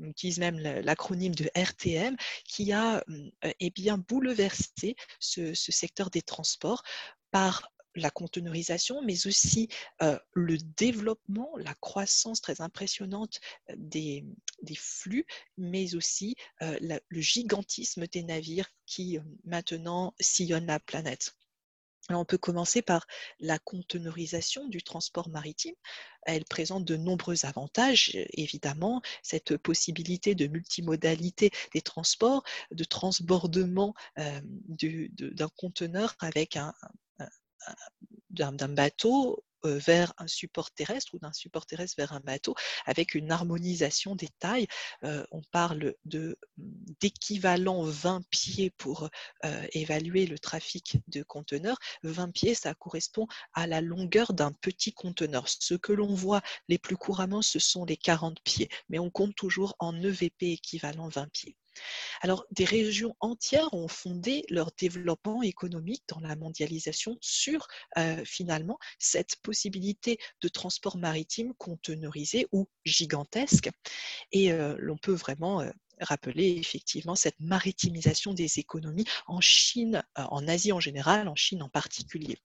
on 0.00 0.04
utilise 0.04 0.38
même 0.38 0.58
l'acronyme 0.58 1.34
de 1.34 1.50
RTM, 1.54 2.16
qui 2.44 2.72
a 2.72 3.04
euh, 3.08 3.52
eh 3.60 3.70
bien, 3.70 3.98
bouleversé 3.98 4.96
ce, 5.18 5.54
secteur 5.54 6.10
des 6.10 6.22
transports 6.22 6.82
par 7.30 7.72
la 7.96 8.10
conteneurisation, 8.10 9.02
mais 9.02 9.26
aussi 9.26 9.68
euh, 10.02 10.18
le 10.32 10.58
développement, 10.58 11.50
la 11.56 11.74
croissance 11.74 12.40
très 12.40 12.60
impressionnante 12.60 13.40
euh, 13.70 13.74
des, 13.76 14.24
flux, 14.76 15.26
mais 15.56 15.94
aussi 15.94 16.36
le 16.60 17.20
gigantisme 17.20 18.06
des 18.06 18.22
navires 18.22 18.70
qui 18.86 19.18
maintenant 19.44 20.14
sillonnent 20.20 20.66
la 20.66 20.78
planète 20.78 21.34
on 22.08 22.24
peut 22.24 22.38
commencer 22.38 22.82
par 22.82 23.06
la 23.38 23.58
conteneurisation 23.58 24.68
du 24.68 24.82
transport 24.82 25.28
maritime. 25.28 25.74
Elle 26.22 26.44
présente 26.44 26.84
de 26.84 26.96
nombreux 26.96 27.44
avantages, 27.46 28.16
évidemment, 28.32 29.02
cette 29.22 29.56
possibilité 29.56 30.34
de 30.34 30.46
multimodalité 30.46 31.50
des 31.72 31.82
transports, 31.82 32.42
de 32.70 32.84
transbordement 32.84 33.94
euh, 34.18 34.40
d'un 34.44 35.48
conteneur 35.56 36.14
avec 36.20 36.56
un, 36.56 36.74
bateau 38.68 39.38
euh, 39.38 39.49
vers 39.64 40.12
un 40.18 40.26
support 40.26 40.70
terrestre 40.70 41.14
ou 41.14 41.18
d'un 41.18 41.32
support 41.32 41.66
terrestre 41.66 41.96
vers 41.98 42.12
un 42.12 42.20
bateau 42.20 42.54
avec 42.86 43.14
une 43.14 43.30
harmonisation 43.30 44.14
des 44.14 44.28
tailles. 44.38 44.66
Euh, 45.04 45.24
on 45.30 45.42
parle 45.50 45.94
de, 46.04 46.38
d'équivalent 47.00 47.82
20 47.82 48.22
pieds 48.30 48.70
pour 48.70 49.08
euh, 49.44 49.66
évaluer 49.72 50.26
le 50.26 50.38
trafic 50.38 50.98
de 51.08 51.22
conteneurs. 51.22 51.78
20 52.02 52.32
pieds, 52.32 52.54
ça 52.54 52.74
correspond 52.74 53.26
à 53.54 53.66
la 53.66 53.80
longueur 53.80 54.32
d'un 54.32 54.52
petit 54.52 54.92
conteneur. 54.92 55.48
Ce 55.48 55.74
que 55.74 55.92
l'on 55.92 56.14
voit 56.14 56.42
les 56.68 56.78
plus 56.78 56.96
couramment, 56.96 57.42
ce 57.42 57.58
sont 57.58 57.84
les 57.84 57.96
40 57.96 58.40
pieds, 58.42 58.68
mais 58.88 58.98
on 58.98 59.10
compte 59.10 59.34
toujours 59.34 59.74
en 59.78 59.94
EVP 60.02 60.52
équivalent 60.52 61.08
20 61.08 61.30
pieds. 61.32 61.56
Alors, 62.20 62.44
des 62.50 62.64
régions 62.64 63.14
entières 63.20 63.72
ont 63.72 63.88
fondé 63.88 64.44
leur 64.48 64.70
développement 64.78 65.42
économique 65.42 66.02
dans 66.08 66.20
la 66.20 66.36
mondialisation 66.36 67.16
sur 67.20 67.66
euh, 67.98 68.22
finalement 68.24 68.78
cette 68.98 69.36
possibilité 69.42 70.18
de 70.40 70.48
transport 70.48 70.96
maritime 70.96 71.54
conteneurisé 71.54 72.46
ou 72.52 72.68
gigantesque. 72.84 73.70
Et 74.32 74.52
euh, 74.52 74.76
l'on 74.78 74.96
peut 74.96 75.14
vraiment 75.14 75.60
euh, 75.60 75.70
rappeler 76.00 76.56
effectivement 76.58 77.14
cette 77.14 77.38
maritimisation 77.40 78.32
des 78.32 78.58
économies 78.58 79.06
en 79.26 79.40
Chine, 79.40 80.02
en 80.16 80.48
Asie 80.48 80.72
en 80.72 80.80
général, 80.80 81.28
en 81.28 81.34
Chine 81.34 81.62
en 81.62 81.68
particulier. 81.68 82.38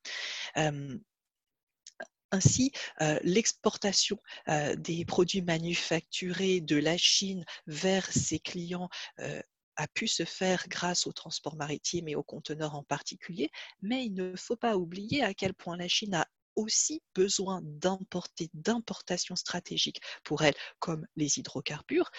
Ainsi, 2.35 2.73
euh, 2.99 3.17
l'exportation 3.23 4.19
euh, 4.49 4.75
des 4.75 5.05
produits 5.05 5.41
manufacturés 5.41 6.59
de 6.59 6.75
la 6.75 6.97
Chine 6.97 7.45
vers 7.65 8.11
ses 8.11 8.39
clients 8.39 8.89
euh, 9.19 9.41
a 9.77 9.87
pu 9.87 10.05
se 10.09 10.25
faire 10.25 10.65
grâce 10.67 11.07
au 11.07 11.13
transport 11.13 11.55
maritime 11.55 12.09
et 12.09 12.15
aux 12.15 12.23
conteneurs 12.23 12.75
en 12.75 12.83
particulier, 12.83 13.51
mais 13.81 14.05
il 14.05 14.13
ne 14.15 14.35
faut 14.35 14.57
pas 14.57 14.75
oublier 14.75 15.23
à 15.23 15.33
quel 15.33 15.53
point 15.53 15.77
la 15.77 15.87
Chine 15.87 16.13
a 16.13 16.27
aussi 16.57 17.01
besoin 17.13 17.61
d'importations 17.63 19.35
stratégiques 19.37 20.01
pour 20.25 20.41
elle, 20.43 20.55
comme 20.79 21.07
les 21.15 21.39
hydrocarbures. 21.39 22.11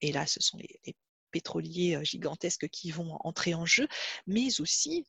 Et 0.00 0.12
là, 0.12 0.26
ce 0.26 0.40
sont 0.40 0.58
les, 0.58 0.96
pétroliers 1.32 1.98
gigantesques 2.02 2.68
qui 2.68 2.90
vont 2.92 3.18
entrer 3.20 3.54
en 3.54 3.66
jeu, 3.66 3.88
mais 4.26 4.60
aussi 4.60 5.04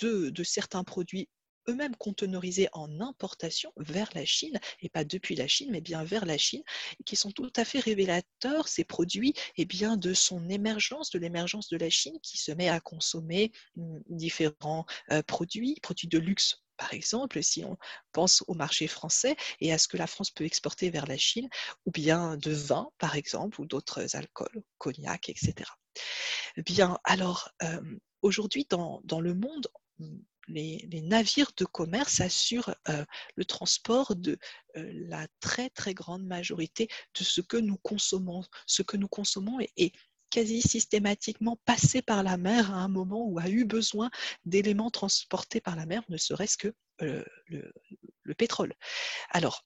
de, 0.00 0.30
de 0.30 0.44
certains 0.44 0.84
produits 0.84 1.28
eux-mêmes 1.68 1.96
conteneurisés 1.96 2.68
en 2.72 3.00
importation 3.00 3.72
vers 3.76 4.10
la 4.14 4.24
Chine, 4.24 4.58
et 4.80 4.88
pas 4.88 5.04
depuis 5.04 5.36
la 5.36 5.46
Chine, 5.46 5.70
mais 5.70 5.80
bien 5.80 6.04
vers 6.04 6.26
la 6.26 6.38
Chine, 6.38 6.62
qui 7.04 7.16
sont 7.16 7.30
tout 7.30 7.52
à 7.56 7.64
fait 7.64 7.80
révélateurs, 7.80 8.68
ces 8.68 8.84
produits, 8.84 9.34
et 9.56 9.64
bien 9.64 9.96
de 9.96 10.14
son 10.14 10.48
émergence, 10.48 11.10
de 11.10 11.18
l'émergence 11.18 11.68
de 11.68 11.76
la 11.76 11.90
Chine 11.90 12.18
qui 12.22 12.38
se 12.38 12.52
met 12.52 12.68
à 12.68 12.80
consommer 12.80 13.52
mmh, 13.76 13.98
différents 14.08 14.86
euh, 15.12 15.22
produits, 15.22 15.76
produits 15.82 16.08
de 16.08 16.18
luxe 16.18 16.62
par 16.78 16.94
exemple, 16.94 17.42
si 17.42 17.64
on 17.64 17.76
pense 18.12 18.44
au 18.46 18.54
marché 18.54 18.86
français 18.86 19.36
et 19.60 19.72
à 19.72 19.78
ce 19.78 19.88
que 19.88 19.96
la 19.96 20.06
France 20.06 20.30
peut 20.30 20.44
exporter 20.44 20.90
vers 20.90 21.06
la 21.06 21.18
Chine, 21.18 21.48
ou 21.84 21.90
bien 21.90 22.36
de 22.36 22.52
vin, 22.52 22.88
par 22.98 23.16
exemple, 23.16 23.60
ou 23.60 23.66
d'autres 23.66 24.14
alcools, 24.16 24.62
cognac, 24.78 25.28
etc. 25.28 25.68
Bien, 26.56 26.96
alors, 27.04 27.50
euh, 27.64 27.80
aujourd'hui, 28.22 28.64
dans, 28.70 29.00
dans, 29.04 29.20
le 29.20 29.34
monde, 29.34 29.66
les, 30.48 31.02
navires 31.02 31.52
de 31.56 31.64
commerce 31.64 32.20
assurent 32.20 32.74
euh, 32.88 33.04
le 33.36 33.44
transport 33.44 34.16
de 34.16 34.38
euh, 34.76 34.90
la 35.08 35.26
très 35.40 35.70
très 35.70 35.94
grande 35.94 36.24
majorité 36.24 36.88
de 37.18 37.24
ce 37.24 37.40
que 37.40 37.56
nous 37.56 37.78
consommons. 37.78 38.42
Ce 38.66 38.82
que 38.82 38.96
nous 38.96 39.08
consommons 39.08 39.58
est, 39.60 39.92
quasi 40.30 40.60
systématiquement 40.60 41.58
passé 41.64 42.02
par 42.02 42.22
la 42.22 42.36
mer 42.36 42.70
à 42.74 42.80
un 42.80 42.88
moment 42.88 43.26
où 43.26 43.38
a 43.38 43.48
eu 43.48 43.64
besoin 43.64 44.10
d'éléments 44.44 44.90
transportés 44.90 45.58
par 45.58 45.74
la 45.74 45.86
mer, 45.86 46.02
ne 46.10 46.18
serait-ce 46.18 46.58
que 46.58 46.74
euh, 47.00 47.24
le, 47.46 47.72
le, 48.24 48.34
pétrole. 48.34 48.74
Alors, 49.30 49.64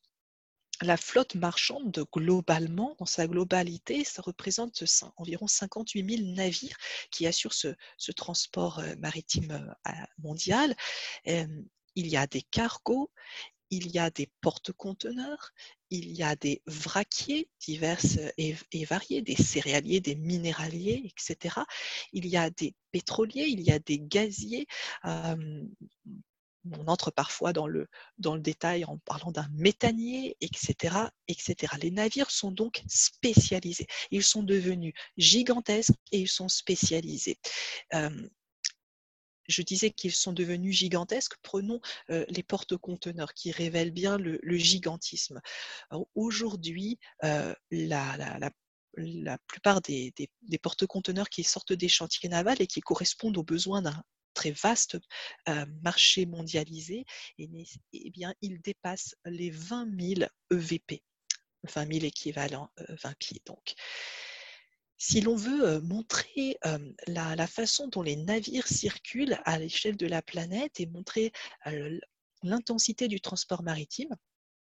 la 0.82 0.96
flotte 0.96 1.34
marchande, 1.34 2.04
globalement, 2.12 2.96
dans 2.98 3.06
sa 3.06 3.26
globalité, 3.26 4.04
ça 4.04 4.22
représente 4.22 4.84
environ 5.16 5.46
58 5.46 6.16
000 6.16 6.34
navires 6.34 6.76
qui 7.10 7.26
assurent 7.26 7.54
ce, 7.54 8.12
transport 8.12 8.80
euh, 8.80 8.94
maritime 8.98 9.74
euh, 9.86 9.90
mondial. 10.18 10.74
il 11.24 12.08
y 12.08 12.16
a 12.16 12.26
des 12.26 12.42
cargos, 12.42 13.10
il 13.70 13.90
y 13.90 13.98
a 13.98 14.10
des 14.10 14.30
porte-conteneurs, 14.42 15.52
il 15.88 16.12
y 16.12 16.22
a 16.22 16.36
des 16.36 16.62
vraquiers 16.66 17.48
divers 17.60 18.00
et, 18.36 18.84
variés, 18.84 19.22
des 19.22 19.36
céréaliers, 19.36 20.00
des 20.00 20.14
minéraliers, 20.14 21.02
etc. 21.06 21.56
Il 22.12 22.26
y 22.26 22.36
a 22.36 22.50
des 22.50 22.74
pétroliers, 22.90 23.46
il 23.48 23.60
y 23.60 23.70
a 23.70 23.78
des 23.78 23.98
gaziers 23.98 24.66
on 26.70 26.86
entre 26.88 27.10
parfois 27.10 27.52
dans 27.52 27.66
le, 27.66 27.88
détail 28.38 28.84
en 28.84 28.98
parlant 28.98 29.32
d'un 29.32 29.48
méthanier, 29.52 30.36
etc., 30.40 30.96
etc. 31.28 31.74
Les 31.80 31.90
navires 31.90 32.30
sont 32.30 32.52
donc 32.52 32.82
spécialisés. 32.88 33.86
Ils 34.10 34.22
sont 34.22 34.42
devenus 34.42 34.94
gigantesques 35.16 35.94
et 36.12 36.20
ils 36.20 36.28
sont 36.28 36.48
spécialisés. 36.48 37.38
je 39.48 39.62
disais 39.62 39.90
qu'ils 39.90 40.12
sont 40.12 40.32
devenus 40.32 40.76
gigantesques. 40.76 41.34
Prenons 41.42 41.80
les 42.08 42.42
porte-conteneurs 42.42 43.34
qui 43.34 43.50
révèlent 43.50 43.90
bien 43.90 44.16
le, 44.18 44.56
gigantisme. 44.56 45.40
Aujourd'hui, 46.14 46.98
la, 47.22 47.56
plupart 49.46 49.80
des 49.80 50.12
porte-conteneurs 50.62 51.28
qui 51.28 51.44
sortent 51.44 51.72
des 51.72 51.88
chantiers 51.88 52.28
navals 52.28 52.62
et 52.62 52.66
qui 52.66 52.80
correspondent 52.80 53.38
aux 53.38 53.44
besoins 53.44 53.82
d'un 53.82 54.02
très 54.34 54.52
vaste 54.52 54.98
marché 55.82 56.26
mondialisé, 56.26 57.04
et, 57.38 57.48
eh 57.92 58.10
bien, 58.10 58.34
il 58.40 58.60
dépasse 58.60 59.14
les 59.24 59.50
20 59.50 59.88
000 60.16 60.30
EVP, 60.50 61.02
20 61.64 61.92
000 61.92 62.04
équivalents 62.04 62.70
20 62.88 63.18
pieds. 63.18 63.42
Donc, 63.46 63.74
si 64.98 65.20
l'on 65.20 65.36
veut 65.36 65.80
montrer 65.80 66.58
la, 67.06 67.34
la, 67.34 67.46
façon 67.46 67.88
dont 67.88 68.02
les 68.02 68.16
navires 68.16 68.68
circulent 68.68 69.40
à 69.44 69.58
l'échelle 69.58 69.96
de 69.96 70.06
la 70.06 70.22
planète 70.22 70.78
et 70.78 70.86
montrer 70.86 71.32
l'intensité 72.42 73.08
du 73.08 73.20
transport 73.20 73.62
maritime, 73.62 74.14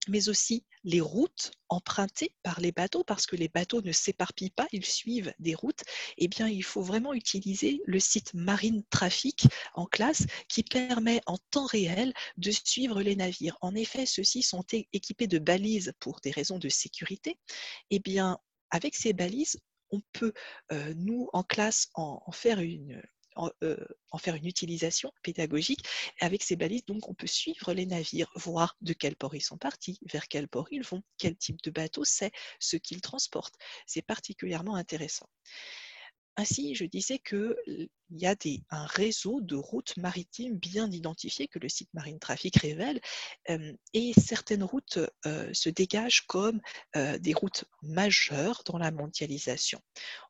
mais 0.07 0.29
aussi 0.29 0.65
les 0.83 1.01
routes 1.01 1.51
empruntées 1.69 2.35
par 2.43 2.59
les 2.59 2.71
bateaux, 2.71 3.03
parce 3.03 3.25
que 3.25 3.35
les 3.35 3.47
bateaux 3.47 3.81
ne 3.81 3.91
s'éparpillent 3.91 4.49
pas, 4.49 4.67
ils 4.71 4.85
suivent 4.85 5.33
des 5.39 5.55
routes, 5.55 5.83
eh 6.17 6.27
bien, 6.27 6.47
il 6.47 6.63
faut 6.63 6.81
vraiment 6.81 7.13
utiliser 7.13 7.81
le 7.85 7.99
site 7.99 8.33
Marine 8.33 8.83
Traffic 8.89 9.47
en 9.73 9.85
classe 9.85 10.25
qui 10.49 10.63
permet 10.63 11.21
en 11.25 11.37
temps 11.51 11.65
réel 11.65 12.13
de 12.37 12.51
suivre 12.51 13.01
les 13.01 13.15
navires. 13.15 13.57
En 13.61 13.75
effet, 13.75 14.05
ceux-ci 14.05 14.41
sont 14.41 14.63
équipés 14.91 15.27
de 15.27 15.39
balises 15.39 15.93
pour 15.99 16.19
des 16.21 16.31
raisons 16.31 16.59
de 16.59 16.69
sécurité. 16.69 17.37
Eh 17.89 17.99
bien, 17.99 18.37
avec 18.69 18.95
ces 18.95 19.13
balises, 19.13 19.59
on 19.91 20.01
peut, 20.11 20.33
euh, 20.71 20.93
nous, 20.95 21.29
en 21.33 21.43
classe, 21.43 21.89
en 21.93 22.31
faire 22.31 22.59
une, 22.59 23.01
euh, 23.63 23.78
en, 24.12 24.17
faire 24.17 24.36
une 24.36 24.46
utilisation 24.46 25.12
pédagogique. 25.24 25.86
Avec 26.19 26.43
ces 26.43 26.56
balises, 26.56 26.86
donc, 26.86 27.10
on 27.10 27.13
peut 27.13 27.28
suivre 27.28 27.74
les 27.74 27.86
navires, 27.86 28.32
voir 28.36 28.76
de 28.82 28.93
quel 28.93 29.15
port 29.15 29.36
ils 29.36 29.41
sont 29.41 29.58
partis, 29.58 30.00
vers 30.12 30.28
quel 30.28 30.48
port 30.48 30.67
ils 30.72 30.84
vont, 30.84 31.04
quel 31.17 31.36
type 31.36 31.62
de 31.63 31.72
bateau 31.72 32.04
c'est, 32.04 32.32
ce 32.60 32.78
qu'ils 32.78 33.02
transportent. 33.02 33.56
C'est 33.86 34.02
particulièrement 34.02 34.76
intéressant. 34.76 35.30
Ainsi, 36.36 36.74
je 36.74 36.86
disais 36.86 37.19
qu'il 37.19 37.89
y 38.10 38.26
a 38.26 38.34
des, 38.34 38.63
un 38.72 38.88
réseau 38.88 39.39
de 39.39 39.56
routes 39.56 39.96
maritimes 39.98 40.58
bien 40.58 40.89
identifiées 40.89 41.48
que 41.48 41.60
le 41.60 41.69
site 41.69 41.93
Marine 41.93 42.17
Traffic 42.17 42.56
révèle, 42.58 43.00
et 43.93 44.13
certaines 44.13 44.63
routes 44.63 44.98
se 45.26 45.69
dégagent 45.69 46.26
comme 46.26 46.60
des 46.96 47.34
routes 47.34 47.65
majeures 47.84 48.63
dans 48.65 48.80
la 48.80 48.89
mondialisation. 48.89 49.80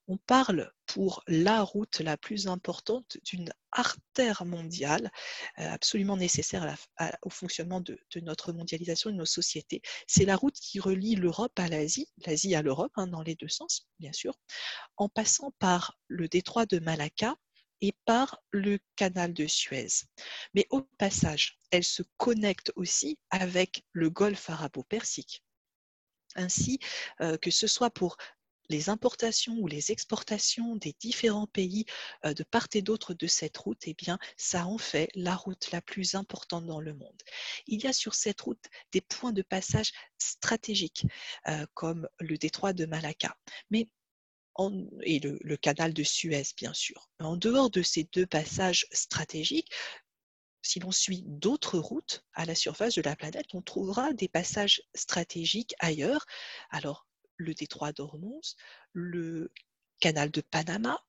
On 0.08 0.18
parle 0.18 0.72
pour 0.86 1.24
la 1.28 1.62
route 1.62 2.02
la 2.02 2.18
plus 2.18 2.48
importante 2.48 3.18
d'une 3.24 3.52
artère 3.72 4.44
mondiale 4.46 5.10
absolument 5.56 6.18
nécessaire 6.18 6.76
au 7.22 7.30
fonctionnement 7.30 7.80
de, 7.80 7.98
notre 8.18 8.52
mondialisation 8.52 9.10
et 9.10 9.14
de 9.14 9.18
nos 9.18 9.26
sociétés. 9.26 9.82
C'est 10.08 10.26
la 10.26 10.36
route 10.36 10.56
qui 10.56 10.80
relie 10.80 11.16
l'Europe 11.16 11.58
à 11.58 11.70
l'Asie, 11.70 12.12
l'Asie 12.26 12.54
à 12.54 12.62
l'Europe, 12.62 12.92
hein, 12.96 13.08
dans 13.08 13.22
les 13.22 13.36
deux 13.36 13.48
sens, 13.48 13.88
bien 14.00 14.12
sûr, 14.12 14.38
en 14.98 15.08
passant 15.08 15.52
par 15.60 15.98
le 16.08 16.28
détroit 16.28 16.66
de 16.66 16.80
Malacca 16.80 17.36
et 17.80 17.94
par 18.06 18.42
le 18.52 18.80
canal 18.98 19.34
de 19.34 19.48
Suez. 19.48 19.88
Mais 20.54 20.68
au 20.70 20.82
passage, 20.98 21.60
elle 21.72 21.84
se 21.84 22.04
connecte 22.18 22.74
aussi 22.76 23.18
avec 23.30 23.84
le 23.94 24.10
golfe 24.10 24.50
arabo-persique. 24.50 25.44
Ainsi, 26.36 26.80
que 27.42 27.52
ce 27.52 27.68
soit 27.68 27.92
pour 27.92 28.18
les 28.70 28.90
importations 28.90 29.56
ou 29.60 29.68
les 29.68 29.92
exportations 29.92 30.76
des 30.76 30.96
différents 31.00 31.48
pays 31.48 31.86
de 32.24 32.44
part 32.44 32.68
et 32.74 32.82
d'autre 32.82 33.14
de 33.14 33.28
cette 33.28 33.58
route, 33.58 33.82
eh 33.86 33.94
bien, 33.94 34.18
ça 34.38 34.66
en 34.66 34.78
fait 34.78 35.10
la 35.16 35.36
route 35.36 35.72
la 35.72 35.82
plus 35.82 36.16
importante 36.16 36.66
dans 36.66 36.80
le 36.80 36.94
monde. 36.94 37.22
Il 37.68 37.84
y 37.84 37.88
a 37.88 37.94
sur 37.94 38.16
cette 38.16 38.42
route 38.42 38.66
des 38.92 39.02
points 39.02 39.34
de 39.34 39.42
passage 39.42 39.92
stratégiques, 40.18 41.06
comme 41.74 42.08
le 42.20 42.38
détroit 42.38 42.74
de 42.74 42.86
Malacca. 42.86 43.38
Mais 43.70 43.88
et 45.02 45.20
le, 45.20 45.40
le, 45.42 45.58
canal 45.58 45.94
de 45.94 46.04
Suez, 46.04 46.44
bien 46.56 46.74
sûr. 46.74 47.10
En 47.20 47.38
dehors 47.38 47.70
de 47.70 47.82
ces 47.82 48.04
deux 48.04 48.28
passages 48.28 48.86
stratégiques, 48.92 49.72
si 50.62 50.80
l'on 50.80 50.92
suit 50.92 51.24
d'autres 51.26 51.78
routes 51.78 52.24
à 52.34 52.46
la 52.46 52.56
surface 52.56 52.96
de 52.96 53.02
la 53.02 53.16
planète, 53.16 53.48
on 53.54 53.62
trouvera 53.62 54.14
des 54.14 54.28
passages 54.28 54.82
stratégiques 54.94 55.76
ailleurs. 55.80 56.26
Alors, 56.70 57.08
le 57.38 57.54
détroit 57.54 57.92
d'Ormuz, 57.92 58.56
le 58.94 59.52
canal 60.00 60.32
de 60.32 60.42
Panama, 60.42 61.00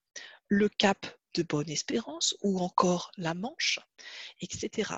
le 0.49 0.69
cap 0.69 1.07
de 1.35 1.43
Bonne-Espérance 1.43 2.37
ou 2.43 2.61
encore 2.61 3.11
la 3.17 3.35
Manche, 3.35 3.81
etc. 4.41 4.93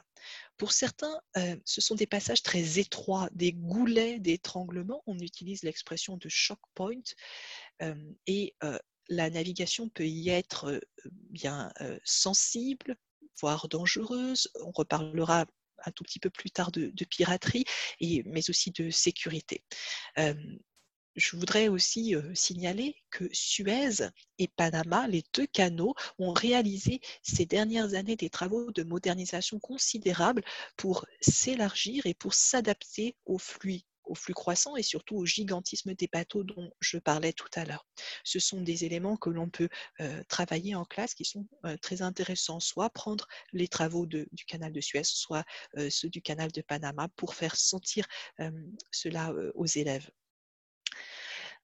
Pour 0.57 0.73
certains, 0.73 1.21
euh, 1.37 1.57
ce 1.65 1.81
sont 1.81 1.95
des 1.95 2.07
passages 2.07 2.43
très 2.43 2.79
étroits, 2.79 3.29
des 3.33 3.53
goulets 3.53 4.19
d'étranglement. 4.19 5.03
On 5.07 5.19
utilise 5.19 5.63
l'expression 5.63 6.17
de 6.17 6.29
shock 6.29 6.61
point 6.75 7.01
euh, 7.83 7.95
et 8.27 8.55
euh, 8.63 8.79
la 9.09 9.31
navigation 9.31 9.89
peut 9.89 10.07
y 10.07 10.29
être 10.31 10.81
bien 11.31 11.73
sensible, 12.05 12.97
voire 13.41 13.69
dangereuse. 13.69 14.51
On 14.65 14.73
reparlera 14.73 15.47
un 15.85 15.91
tout 15.93 16.03
petit 16.03 16.19
peu 16.19 16.29
plus 16.29 16.51
tard 16.51 16.73
de, 16.73 16.91
piraterie, 17.05 17.65
mais 18.01 18.51
aussi 18.51 18.73
de 18.73 18.91
sécurité 18.91 19.63
je 21.17 21.37
voudrais 21.37 21.69
aussi 21.69 22.15
signaler 22.35 22.95
que 23.11 23.29
Suez 23.33 24.11
et 24.39 24.49
Panama, 24.49 25.09
les 25.09 25.25
deux 25.35 25.47
canaux, 25.47 25.95
ont 26.19 26.33
réalisé 26.33 27.01
ces 27.23 27.47
dernières 27.47 27.95
années 27.95 28.17
des 28.17 28.31
travaux 28.31 28.71
de 28.71 28.83
modernisation 28.83 29.59
considérables 29.59 30.45
pour 30.77 31.07
s'élargir 31.21 32.07
et 32.07 32.15
pour 32.15 32.35
s'adapter 32.35 33.17
aux 33.25 33.39
flux 33.39 33.83
au 34.07 34.15
flux 34.15 34.35
croissant 34.35 34.77
et 34.77 34.85
surtout 34.85 35.17
au 35.17 35.27
gigantisme 35.27 35.93
des 35.95 36.07
bateaux 36.07 36.45
dont 36.45 36.71
je 36.81 36.97
parlais 36.99 37.33
tout 37.33 37.49
à 37.55 37.65
l'heure. 37.65 37.87
Ce 38.23 38.39
sont 38.39 38.61
des 38.61 38.85
éléments 38.85 39.17
que 39.17 39.31
l'on 39.31 39.51
peut 39.51 39.69
travailler 40.29 40.77
en 40.77 40.85
classe 40.85 41.15
qui 41.15 41.25
sont 41.25 41.47
très 41.83 42.03
intéressants, 42.03 42.61
soit 42.61 42.89
prendre 42.91 43.27
les 43.53 43.67
travaux 43.67 44.07
du 44.07 44.45
canal 44.47 44.73
de 44.73 44.81
Suez, 44.81 45.03
soit 45.03 45.45
ceux 45.91 46.09
du 46.09 46.23
canal 46.23 46.53
de 46.53 46.63
Panama 46.63 47.09
pour 47.17 47.35
faire 47.35 47.57
sentir 47.57 48.07
cela 48.93 49.35
aux 49.55 49.67
élèves. 49.67 50.09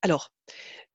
Alors, 0.03 0.33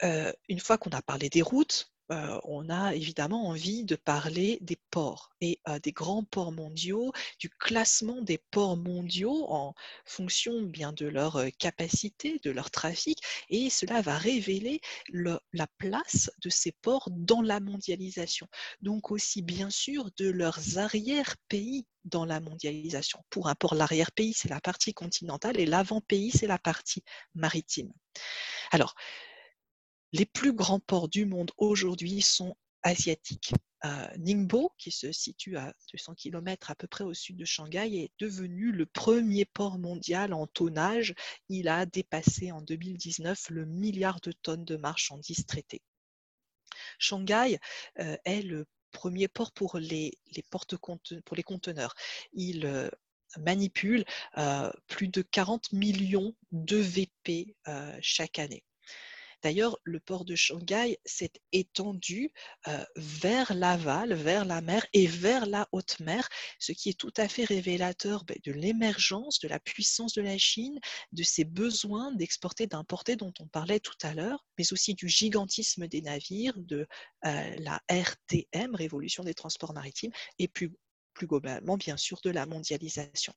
une 0.01 0.59
fois 0.59 0.77
qu'on 0.77 0.91
a 0.91 1.01
parlé 1.01 1.29
des 1.29 1.41
routes, 1.41 1.91
on 2.09 2.69
a 2.69 2.95
évidemment 2.95 3.47
envie 3.49 3.83
de 3.83 3.95
parler 3.95 4.59
des 4.61 4.77
ports 4.91 5.29
et 5.41 5.59
des 5.83 5.91
grands 5.91 6.23
ports 6.23 6.53
mondiaux, 6.53 7.11
du 7.39 7.49
classement 7.49 8.21
des 8.21 8.37
ports 8.37 8.77
mondiaux 8.77 9.45
en 9.49 9.73
fonction 10.05 10.61
bien 10.61 10.93
de 10.93 11.05
leur 11.05 11.41
capacité, 11.57 12.39
de 12.43 12.51
leur 12.51 12.71
trafic, 12.71 13.19
et 13.49 13.69
cela 13.69 14.01
va 14.01 14.17
révéler 14.17 14.79
la 15.09 15.67
place 15.77 16.31
de 16.41 16.49
ces 16.49 16.71
ports 16.71 17.09
dans 17.11 17.41
la 17.41 17.59
mondialisation. 17.59 18.47
Donc 18.81 19.11
aussi 19.11 19.41
bien 19.41 19.69
sûr 19.69 20.09
de 20.17 20.29
leurs 20.29 20.77
arrière-pays 20.77 21.85
dans 22.05 22.23
la 22.23 22.39
mondialisation. 22.39 23.19
Pour 23.29 23.49
un 23.49 23.55
port, 23.55 23.75
l'arrière-pays, 23.75 24.33
c'est 24.33 24.49
la 24.49 24.61
partie 24.61 24.93
continentale 24.93 25.59
et 25.59 25.65
l'avant-pays, 25.65 26.31
c'est 26.31 26.47
la 26.47 26.59
partie 26.59 27.03
maritime. 27.35 27.91
Alors, 28.71 28.95
les 30.13 30.25
plus 30.25 30.53
grands 30.53 30.79
ports 30.79 31.09
du 31.09 31.25
monde 31.25 31.51
aujourd'hui 31.57 32.21
sont 32.21 32.55
asiatiques. 32.83 33.53
Euh, 33.85 34.07
Ningbo, 34.17 34.71
qui 34.77 34.91
se 34.91 35.11
situe 35.11 35.57
à 35.57 35.73
200 35.91 36.15
km 36.15 36.71
à 36.71 36.75
peu 36.75 36.87
près 36.87 37.03
au 37.03 37.13
sud 37.13 37.37
de 37.37 37.45
Shanghai, 37.45 38.03
est 38.03 38.11
devenu 38.19 38.71
le 38.71 38.85
premier 38.85 39.45
port 39.45 39.77
mondial 39.77 40.33
en 40.33 40.47
tonnage. 40.47 41.13
Il 41.49 41.67
a 41.67 41.85
dépassé 41.85 42.51
en 42.51 42.61
2019 42.61 43.49
le 43.49 43.65
milliard 43.65 44.19
de 44.21 44.31
tonnes 44.31 44.65
de 44.65 44.77
marchandises 44.77 45.45
traitées. 45.45 45.83
Shanghai 46.97 47.59
euh, 47.99 48.17
est 48.25 48.41
le 48.41 48.65
premier 48.91 49.27
port 49.27 49.51
pour 49.51 49.77
les, 49.77 50.17
conteneurs. 51.45 51.93
Euh, 52.35 52.89
manipule 53.39 54.05
plus 54.87 55.07
de 55.07 55.21
40 55.21 55.73
millions 55.73 56.35
de 56.51 56.77
VP 56.77 57.55
chaque 58.01 58.39
année. 58.39 58.63
D'ailleurs, 59.43 59.77
le 59.83 59.99
port 59.99 60.25
de 60.25 60.35
Shanghai 60.35 60.97
s'est 61.05 61.31
étendu 61.51 62.31
euh, 62.67 62.83
vers 62.95 63.53
l'aval, 63.53 64.13
vers 64.13 64.45
la 64.45 64.61
mer 64.61 64.85
et 64.93 65.05
vers 65.05 65.45
la 65.45 65.67
haute 65.71 65.99
mer, 65.99 66.27
ce 66.59 66.71
qui 66.71 66.89
est 66.89 66.97
tout 66.97 67.13
à 67.17 67.27
fait 67.27 67.45
révélateur 67.45 68.23
ben, 68.25 68.37
de 68.43 68.51
l'émergence, 68.51 69.39
de 69.39 69.47
la 69.47 69.59
puissance 69.59 70.13
de 70.13 70.21
la 70.21 70.37
Chine, 70.37 70.79
de 71.11 71.23
ses 71.23 71.43
besoins 71.43 72.11
d'exporter, 72.13 72.67
d'importer 72.67 73.15
dont 73.15 73.33
on 73.39 73.47
parlait 73.47 73.79
tout 73.79 73.97
à 74.01 74.13
l'heure, 74.13 74.43
mais 74.57 74.73
aussi 74.73 74.95
du 74.95 75.07
gigantisme 75.07 75.87
des 75.87 76.01
navires, 76.01 76.57
de 76.57 76.87
euh, 77.25 77.55
la 77.59 77.81
RTM, 77.89 78.73
Révolution 78.73 79.23
des 79.23 79.35
transports 79.35 79.73
maritimes, 79.73 80.11
et 80.39 80.47
plus 80.47 80.71
plus 81.17 81.27
globalement, 81.27 81.77
bien 81.77 81.97
sûr, 81.97 82.19
de 82.23 82.29
la 82.29 82.45
mondialisation. 82.45 83.33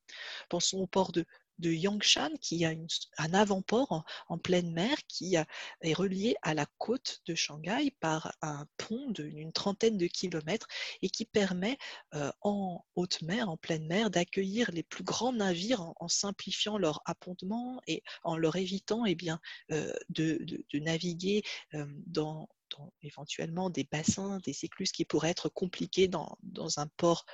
Pensons 0.50 0.80
au 0.80 0.86
port 0.86 1.12
de 1.12 1.24
Yangshan, 1.62 2.30
qui 2.40 2.64
a 2.64 2.72
un 3.18 3.34
avant-port 3.34 4.04
en, 4.28 4.38
pleine 4.38 4.72
mer 4.72 4.96
qui 5.08 5.36
est 5.36 5.94
relié 5.94 6.36
à 6.42 6.54
la 6.54 6.66
côte 6.78 7.20
de 7.26 7.34
Shanghai 7.34 7.94
par 8.00 8.34
un 8.42 8.66
pont 8.76 9.10
d'une 9.10 9.52
trentaine 9.52 9.96
de 9.98 10.06
kilomètres 10.06 10.66
et 11.02 11.10
qui 11.10 11.24
permet 11.24 11.78
euh, 12.14 12.30
en 12.40 12.84
haute 12.96 13.22
mer, 13.22 13.48
en 13.48 13.56
pleine 13.56 13.86
mer, 13.86 14.10
d'accueillir 14.10 14.70
les 14.72 14.82
plus 14.82 15.04
grands 15.04 15.32
navires 15.32 15.92
en, 15.96 16.08
simplifiant 16.08 16.78
leur 16.78 17.00
appontement 17.04 17.80
et 17.86 18.02
en 18.24 18.36
leur 18.36 18.56
évitant 18.56 19.04
eh 19.04 19.14
bien, 19.14 19.40
euh, 19.70 19.92
de, 20.08 20.44
naviguer 20.74 21.42
euh, 21.74 21.86
dans, 22.06 22.48
éventuellement 23.02 23.70
des 23.70 23.84
bassins, 23.84 24.38
des 24.44 24.64
écluses 24.64 24.92
qui 24.92 25.04
pourraient 25.04 25.30
être 25.30 25.48
compliqués 25.48 26.08
dans, 26.08 26.38
un 26.76 26.86
port 26.96 27.24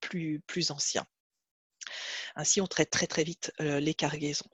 plus, 0.00 0.40
plus 0.46 0.70
ancien. 0.70 1.06
Ainsi, 2.34 2.60
on 2.60 2.66
traite 2.66 2.90
très 2.90 3.06
très 3.06 3.24
vite 3.24 3.52
les 3.58 3.94
cargaisons. 3.94 4.48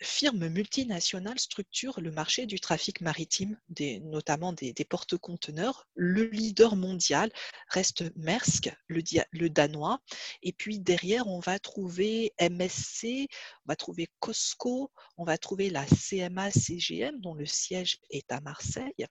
Firmes 0.00 0.48
multinationales 0.48 1.38
structurent 1.38 2.00
le 2.00 2.10
marché 2.10 2.46
du 2.46 2.60
trafic 2.60 3.00
maritime, 3.00 3.58
notamment 4.02 4.52
des, 4.52 4.74
porte-conteneurs. 4.88 5.86
Le 5.94 6.24
leader 6.24 6.76
mondial 6.76 7.30
reste 7.68 8.04
Maersk, 8.16 8.70
le, 8.88 9.48
danois. 9.48 10.00
Et 10.42 10.52
puis 10.52 10.78
derrière, 10.78 11.26
on 11.26 11.40
va 11.40 11.58
trouver 11.58 12.32
MSC, 12.40 13.28
on 13.64 13.68
va 13.68 13.76
trouver 13.76 14.08
Costco, 14.20 14.90
on 15.16 15.24
va 15.24 15.38
trouver 15.38 15.70
la 15.70 15.84
CMA-CGM, 15.86 17.20
dont 17.20 17.34
le 17.34 17.46
siège 17.46 17.98
est 18.10 18.30
à 18.32 18.40
Marseille. 18.40 19.06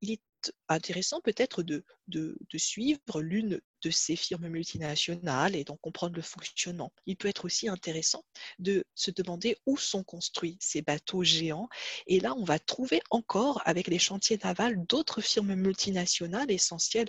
Il 0.00 0.10
est 0.12 0.20
intéressant 0.68 1.20
peut-être 1.20 1.62
de, 1.62 1.84
de, 2.08 2.36
suivre 2.56 3.20
l'une 3.20 3.60
de 3.82 3.90
ces 3.90 4.16
firmes 4.16 4.48
multinationales 4.48 5.54
et 5.54 5.64
d'en 5.64 5.76
comprendre 5.76 6.16
le 6.16 6.22
fonctionnement. 6.22 6.92
Il 7.06 7.16
peut 7.16 7.28
être 7.28 7.44
aussi 7.44 7.68
intéressant 7.68 8.24
de 8.58 8.84
se 8.94 9.10
demander 9.10 9.56
où 9.66 9.76
sont 9.76 10.04
construits 10.04 10.56
ces 10.60 10.82
bateaux 10.82 11.22
géants. 11.22 11.68
Et 12.06 12.20
là, 12.20 12.34
on 12.34 12.44
va 12.44 12.58
trouver 12.58 13.00
encore, 13.10 13.60
avec 13.64 13.88
les 13.88 13.98
chantiers 13.98 14.38
navals, 14.42 14.84
d'autres 14.86 15.20
firmes 15.20 15.54
multinationales 15.54 16.50
essentielles 16.50 17.08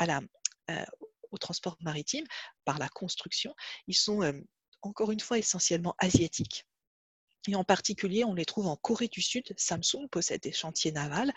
euh, 0.00 0.84
au 1.30 1.38
transport 1.38 1.76
maritime 1.80 2.24
par 2.64 2.78
la 2.78 2.88
construction. 2.88 3.54
Ils 3.86 3.94
sont 3.94 4.22
euh, 4.22 4.32
encore 4.82 5.12
une 5.12 5.20
fois 5.20 5.38
essentiellement 5.38 5.94
asiatiques. 5.98 6.66
Et 7.48 7.54
en 7.54 7.64
particulier, 7.64 8.24
on 8.24 8.34
les 8.34 8.44
trouve 8.44 8.66
en 8.66 8.76
Corée 8.76 9.08
du 9.08 9.22
Sud. 9.22 9.44
Samsung 9.56 10.08
possède 10.10 10.42
des 10.42 10.52
chantiers 10.52 10.92
navals 10.92 11.32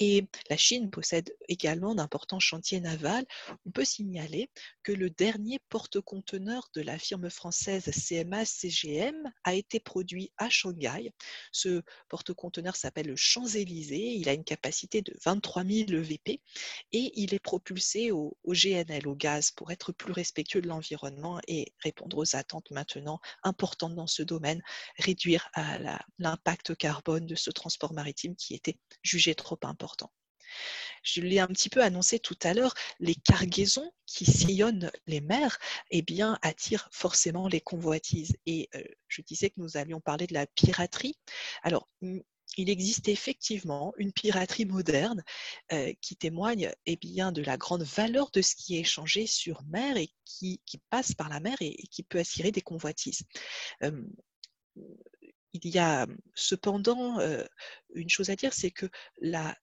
et 0.00 0.26
la 0.48 0.56
Chine 0.56 0.90
possède 0.90 1.36
également 1.48 1.94
d'importants 1.94 2.40
chantiers 2.40 2.80
navals. 2.80 3.26
On 3.66 3.70
peut 3.70 3.84
signaler 3.84 4.50
que 4.82 4.92
le 4.92 5.10
dernier 5.10 5.58
porte-conteneur 5.68 6.70
de 6.74 6.80
la 6.80 6.98
firme 6.98 7.28
française 7.28 7.84
CMA-CGM 7.84 9.30
a 9.44 9.54
été 9.54 9.78
produit 9.78 10.32
à 10.38 10.48
Shanghai. 10.48 11.12
Ce 11.52 11.82
porte-conteneur 12.08 12.76
s'appelle 12.76 13.08
le 13.08 13.16
Champs-Élysées. 13.16 14.14
Il 14.14 14.30
a 14.30 14.32
une 14.32 14.42
capacité 14.44 15.02
de 15.02 15.14
23 15.22 15.64
000 15.64 15.86
VP 15.90 16.40
et 16.92 17.12
il 17.14 17.34
est 17.34 17.38
propulsé 17.38 18.10
au, 18.10 18.38
au 18.42 18.54
GNL, 18.54 19.06
au 19.06 19.14
gaz, 19.14 19.50
pour 19.50 19.70
être 19.70 19.92
plus 19.92 20.12
respectueux 20.12 20.62
de 20.62 20.68
l'environnement 20.68 21.40
et 21.46 21.74
répondre 21.80 22.16
aux 22.16 22.36
attentes 22.36 22.70
maintenant 22.70 23.20
importantes 23.42 23.94
dans 23.94 24.06
ce 24.06 24.22
domaine 24.22 24.62
réduire 24.96 25.50
l'impact 26.18 26.74
carbone 26.76 27.26
de 27.26 27.34
ce 27.34 27.50
transport 27.50 27.92
maritime 27.92 28.34
qui 28.34 28.54
était 28.54 28.78
jugé 29.02 29.34
trop 29.34 29.58
important. 29.62 29.89
Je 31.02 31.20
l'ai 31.22 31.38
un 31.38 31.46
petit 31.46 31.70
peu 31.70 31.82
annoncé 31.82 32.18
tout 32.18 32.38
à 32.42 32.54
l'heure, 32.54 32.74
les 32.98 33.14
cargaisons 33.14 33.90
qui 34.06 34.26
sillonnent 34.26 34.90
les 35.06 35.20
mers 35.20 35.58
eh 35.90 36.02
bien, 36.02 36.38
attirent 36.42 36.88
forcément 36.92 37.48
les 37.48 37.60
convoitises. 37.60 38.36
Et 38.46 38.68
euh, 38.74 38.82
je 39.08 39.22
disais 39.22 39.50
que 39.50 39.60
nous 39.60 39.76
allions 39.76 40.00
parler 40.00 40.26
de 40.26 40.34
la 40.34 40.46
piraterie. 40.46 41.18
Alors, 41.62 41.88
il 42.56 42.68
existe 42.68 43.08
effectivement 43.08 43.94
une 43.96 44.12
piraterie 44.12 44.66
moderne 44.66 45.22
euh, 45.72 45.92
qui 46.00 46.16
témoigne 46.16 46.72
eh 46.86 46.96
bien, 46.96 47.32
de 47.32 47.42
la 47.42 47.56
grande 47.56 47.84
valeur 47.84 48.30
de 48.32 48.42
ce 48.42 48.54
qui 48.56 48.76
est 48.76 48.80
échangé 48.80 49.26
sur 49.26 49.62
mer 49.64 49.96
et 49.96 50.10
qui, 50.24 50.60
passe 50.90 51.14
par 51.14 51.28
la 51.28 51.40
mer 51.40 51.56
et, 51.60 51.76
qui 51.90 52.02
peut 52.02 52.18
attirer 52.18 52.50
des 52.50 52.62
convoitises. 52.62 53.22
Euh, 53.82 54.02
il 55.52 55.68
y 55.68 55.78
a 55.78 56.06
cependant 56.34 57.18
une 57.94 58.08
chose 58.08 58.30
à 58.30 58.36
dire, 58.36 58.52
c'est 58.52 58.70
que 58.70 58.86
la, 59.20 59.56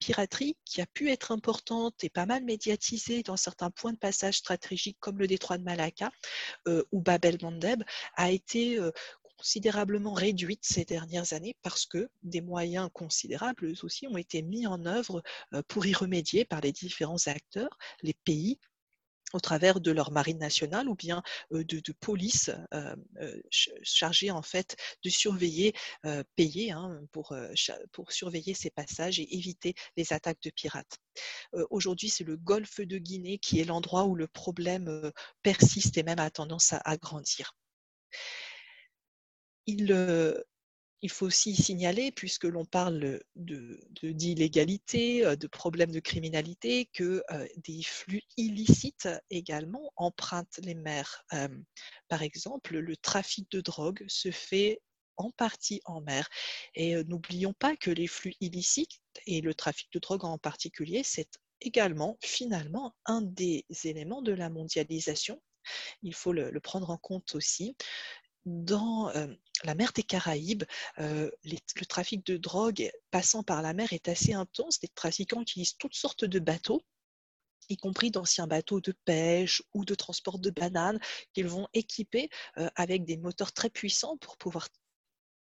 piraterie, 0.00 0.56
qui 0.64 0.80
a 0.80 0.86
pu 0.86 1.10
être 1.10 1.30
importante 1.32 2.02
et 2.02 2.10
pas 2.10 2.26
mal 2.26 2.44
médiatisée 2.44 3.22
dans 3.22 3.36
certains 3.36 3.70
points 3.70 3.92
de 3.92 3.98
passage 3.98 4.38
stratégiques 4.38 4.98
comme 5.00 5.18
le 5.18 5.26
détroit 5.26 5.58
de 5.58 5.62
Malacca 5.62 6.10
ou 6.66 7.00
Bab 7.00 7.24
el-Mandeb, 7.24 7.82
a 8.14 8.30
été 8.30 8.78
considérablement 9.36 10.12
réduite 10.12 10.64
ces 10.64 10.84
dernières 10.84 11.32
années 11.32 11.56
parce 11.62 11.86
que 11.86 12.08
des 12.22 12.40
moyens 12.40 12.88
considérables 12.92 13.74
aussi 13.82 14.06
ont 14.06 14.16
été 14.16 14.42
mis 14.42 14.66
en 14.66 14.86
œuvre 14.86 15.22
pour 15.68 15.86
y 15.86 15.92
remédier 15.92 16.44
par 16.44 16.60
les 16.60 16.72
différents 16.72 17.26
acteurs, 17.26 17.78
les 18.02 18.14
pays 18.14 18.58
au 19.32 19.40
travers 19.40 19.80
de 19.80 19.90
leur 19.90 20.12
marine 20.12 20.38
nationale 20.38 20.88
ou 20.88 20.94
bien 20.94 21.22
de, 21.50 21.92
police 22.00 22.50
chargée 23.42 24.30
en 24.30 24.42
fait 24.42 24.76
de 25.02 25.10
surveiller, 25.10 25.74
payer 26.36 26.72
hein, 26.72 27.00
pour, 27.12 27.34
surveiller 28.08 28.54
ces 28.54 28.70
passages 28.70 29.18
et 29.18 29.36
éviter 29.36 29.74
les 29.96 30.12
attaques 30.12 30.42
de 30.42 30.50
pirates. 30.50 30.98
Aujourd'hui, 31.70 32.08
c'est 32.08 32.24
le 32.24 32.36
golfe 32.36 32.80
de 32.80 32.98
Guinée 32.98 33.38
qui 33.38 33.60
est 33.60 33.64
l'endroit 33.64 34.04
où 34.04 34.14
le 34.14 34.28
problème 34.28 35.10
persiste 35.42 35.98
et 35.98 36.02
même 36.02 36.20
a 36.20 36.30
tendance 36.30 36.72
à, 36.72 36.96
grandir. 36.96 37.54
Il 41.02 41.10
faut 41.10 41.26
aussi 41.26 41.54
signaler, 41.54 42.10
puisque 42.10 42.44
l'on 42.44 42.64
parle 42.64 43.20
d'illégalité, 43.34 45.22
de, 45.22 45.34
de, 45.34 45.46
problèmes 45.46 45.90
de 45.90 46.00
criminalité, 46.00 46.86
que 46.92 47.22
des 47.58 47.82
flux 47.82 48.22
illicites 48.36 49.08
également 49.30 49.92
empruntent 49.96 50.60
les 50.62 50.74
mers. 50.74 51.24
par 52.08 52.22
exemple, 52.22 52.78
le 52.78 52.96
trafic 52.96 53.50
de 53.50 53.60
drogue 53.60 54.04
se 54.08 54.30
fait 54.30 54.80
en 55.16 55.30
partie 55.30 55.80
en 55.84 56.00
mer. 56.00 56.28
Et 56.74 57.02
n'oublions 57.04 57.54
pas 57.54 57.76
que 57.76 57.90
les 57.90 58.06
flux 58.06 58.34
illicites 58.40 59.00
et 59.26 59.40
le 59.40 59.54
trafic 59.54 59.88
de 59.92 59.98
drogue 59.98 60.24
en 60.24 60.38
particulier, 60.38 61.02
c'est 61.04 61.30
également 61.60 62.18
finalement 62.22 62.94
un 63.06 63.22
des 63.22 63.64
éléments 63.84 64.22
de 64.22 64.32
la 64.32 64.50
mondialisation. 64.50 65.40
Il 66.02 66.14
faut 66.14 66.32
le, 66.32 66.60
prendre 66.60 66.90
en 66.90 66.98
compte 66.98 67.34
aussi. 67.34 67.76
Dans 68.44 69.10
la 69.64 69.74
mer 69.74 69.92
des 69.92 70.02
Caraïbes, 70.02 70.64
le 70.98 71.84
trafic 71.88 72.24
de 72.26 72.36
drogue 72.36 72.90
passant 73.10 73.42
par 73.42 73.62
la 73.62 73.72
mer 73.72 73.92
est 73.92 74.08
assez 74.08 74.32
intense. 74.32 74.78
Les 74.82 74.88
trafiquants 74.88 75.42
utilisent 75.42 75.76
toutes 75.78 75.94
sortes 75.94 76.24
de 76.24 76.38
bateaux 76.38 76.82
y 77.68 77.76
compris 77.76 78.10
d'anciens 78.10 78.46
bateaux 78.46 78.80
de 78.80 78.94
pêche 79.04 79.62
ou 79.74 79.84
de 79.84 79.94
transport 79.94 80.38
de 80.38 80.50
bananes 80.50 81.00
qu'ils 81.32 81.48
vont 81.48 81.68
équiper 81.72 82.28
avec 82.74 83.04
des 83.04 83.16
moteurs 83.16 83.52
très 83.52 83.70
puissants 83.70 84.16
pour 84.18 84.36
pouvoir 84.36 84.68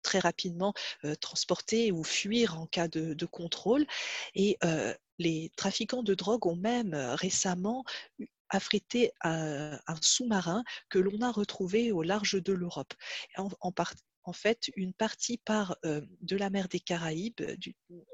très 0.04 0.20
rapidement 0.20 0.74
transporter 1.20 1.92
ou 1.92 2.04
fuir 2.04 2.60
en 2.60 2.66
cas 2.66 2.88
de, 2.88 3.26
contrôle. 3.26 3.86
Et 4.36 4.58
les 5.20 5.52
trafiquants 5.56 6.04
de 6.04 6.14
drogue 6.14 6.46
ont 6.48 6.56
même 6.56 6.94
récemment 6.94 7.84
affrété 8.50 9.12
un, 9.24 9.80
sous-marin 10.02 10.64
que 10.90 11.00
l'on 11.00 11.22
a 11.22 11.32
retrouvé 11.32 11.92
au 11.92 12.04
large 12.04 12.42
de 12.42 12.54
l'Europe. 12.54 12.94
En, 13.38 13.50
en, 13.62 14.34
fait, 14.34 14.70
une 14.76 14.94
partie 14.94 15.38
part 15.38 15.78
de 15.84 16.36
la 16.36 16.50
mer 16.50 16.68
des 16.68 16.80
Caraïbes 16.80 17.42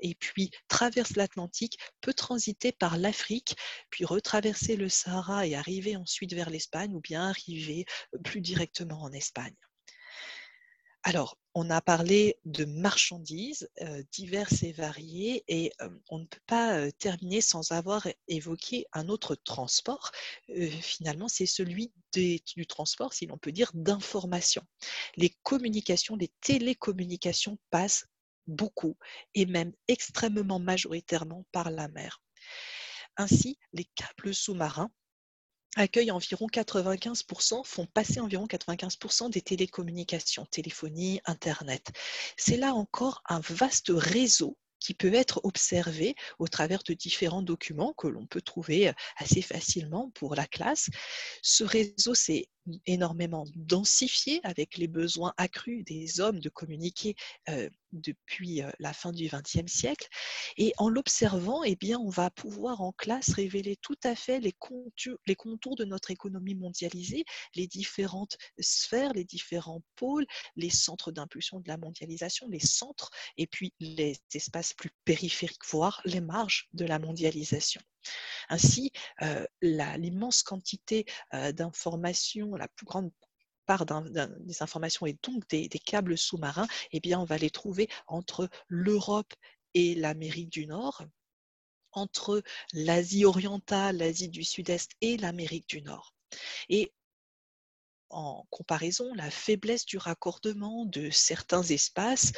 et 0.01 0.15
puis 0.15 0.51
traverse 0.67 1.15
l'Atlantique, 1.15 1.77
peut 2.01 2.13
transiter 2.13 2.71
par 2.71 2.97
l'Afrique, 2.97 3.55
puis 3.89 4.05
retraverser 4.05 4.75
le 4.75 4.89
Sahara 4.89 5.47
et 5.47 5.55
arriver 5.55 5.95
ensuite 5.95 6.33
vers 6.33 6.49
l'Espagne 6.49 6.93
ou 6.93 7.01
bien 7.01 7.29
arriver 7.29 7.85
plus 8.23 8.41
directement 8.41 9.01
en 9.01 9.11
Espagne. 9.11 9.55
Alors, 11.05 11.37
on 11.53 11.69
a 11.69 11.81
parlé 11.81 12.37
de 12.45 12.63
marchandises 12.63 13.69
diverses 14.11 14.63
et 14.63 14.71
variées 14.71 15.43
et 15.49 15.71
on 16.09 16.19
ne 16.19 16.25
peut 16.25 16.39
pas 16.47 16.91
terminer 16.93 17.41
sans 17.41 17.71
avoir 17.71 18.07
évoqué 18.29 18.85
un 18.93 19.09
autre 19.09 19.35
transport. 19.35 20.11
finalement, 20.81 21.27
c'est 21.27 21.45
celui 21.45 21.91
du 22.13 22.65
transport, 22.67 23.13
si 23.13 23.25
l'on 23.25 23.37
peut 23.37 23.51
dire, 23.51 23.69
d'information. 23.73 24.63
Les 25.17 25.29
communications, 25.43 26.15
les 26.15 26.31
télécommunications 26.39 27.57
passent 27.69 28.05
beaucoup 28.47 28.97
et 29.35 29.45
même 29.45 29.73
extrêmement 29.89 30.59
majoritairement 30.59 31.45
par 31.51 31.69
la 31.69 31.89
mer. 31.89 32.21
Ainsi, 33.17 33.59
les 33.73 33.85
câbles 33.95 34.33
sous-marins 34.33 34.91
accueillent 35.75 36.11
environ 36.11 36.47
95%, 36.47 37.65
font 37.65 37.85
passer 37.85 38.19
environ 38.19 38.45
95% 38.45 39.29
des 39.29 39.41
télécommunications, 39.41 40.45
téléphonie, 40.45 41.19
Internet. 41.25 41.91
C'est 42.37 42.57
là 42.57 42.73
encore 42.73 43.21
un 43.27 43.39
vaste 43.39 43.91
réseau 43.93 44.57
qui 44.79 44.93
peut 44.93 45.13
être 45.13 45.39
observé 45.43 46.13
au 46.39 46.47
travers 46.47 46.83
de 46.83 46.93
différents 46.93 47.41
documents 47.41 47.93
que 47.93 48.07
l'on 48.07 48.25
peut 48.25 48.41
trouver 48.41 48.91
assez 49.17 49.41
facilement 49.41 50.11
pour 50.13 50.35
la 50.35 50.45
classe. 50.45 50.89
Ce 51.41 51.63
réseau 51.63 52.13
s'est 52.13 52.49
énormément 52.85 53.45
densifié 53.55 54.39
avec 54.43 54.77
les 54.77 54.87
besoins 54.87 55.33
accrus 55.37 55.83
des 55.83 56.19
hommes 56.19 56.39
de 56.39 56.49
communiquer 56.49 57.15
depuis 57.91 58.61
la 58.79 58.93
fin 58.93 59.11
du 59.11 59.27
XXe 59.27 59.71
siècle. 59.71 60.07
Et 60.57 60.73
en 60.77 60.89
l'observant, 60.89 61.63
eh 61.63 61.75
bien, 61.75 61.99
on 61.99 62.09
va 62.09 62.29
pouvoir 62.31 62.81
en 62.81 62.91
classe 62.91 63.33
révéler 63.33 63.75
tout 63.77 63.97
à 64.03 64.15
fait 64.15 64.39
les 64.39 64.53
contours, 64.53 65.17
les 65.27 65.35
contours 65.35 65.75
de 65.75 65.85
notre 65.85 66.11
économie 66.11 66.55
mondialisée, 66.55 67.25
les 67.55 67.67
différentes 67.67 68.37
sphères, 68.59 69.13
les 69.13 69.25
différents 69.25 69.81
pôles, 69.95 70.25
les 70.55 70.69
centres 70.69 71.11
d'impulsion 71.11 71.59
de 71.59 71.67
la 71.67 71.77
mondialisation, 71.77 72.47
les 72.49 72.59
centres, 72.59 73.11
et 73.37 73.47
puis 73.47 73.73
les 73.79 74.17
espaces 74.33 74.73
plus 74.73 74.91
périphériques, 75.05 75.65
voire 75.69 76.01
les 76.05 76.21
marges 76.21 76.67
de 76.73 76.85
la 76.85 76.99
mondialisation. 76.99 77.81
Ainsi, 78.49 78.91
l'immense 79.61 80.43
quantité 80.43 81.05
d'informations, 81.31 82.55
la 82.55 82.67
plus 82.67 82.85
grande 82.85 83.11
part 83.65 83.85
des 83.85 84.61
informations 84.61 85.05
et 85.05 85.17
donc 85.23 85.47
des, 85.49 85.69
câbles 85.69 86.17
sous-marins, 86.17 86.67
eh 86.91 86.99
bien, 86.99 87.19
on 87.19 87.25
va 87.25 87.37
les 87.37 87.49
trouver 87.49 87.89
entre 88.07 88.49
l'Europe 88.67 89.33
et 89.73 89.95
l'Amérique 89.95 90.49
du 90.49 90.67
Nord, 90.67 91.03
entre 91.91 92.43
l'Asie 92.73 93.25
orientale, 93.25 93.97
l'Asie 93.97 94.29
du 94.29 94.43
Sud-Est 94.43 94.91
et 95.01 95.17
l'Amérique 95.17 95.69
du 95.69 95.81
Nord. 95.81 96.13
Et 96.69 96.91
en 98.09 98.45
comparaison, 98.51 99.13
la 99.15 99.31
faiblesse 99.31 99.85
du 99.85 99.97
raccordement 99.97 100.85
de 100.85 101.09
certains 101.09 101.63
espaces 101.63 102.31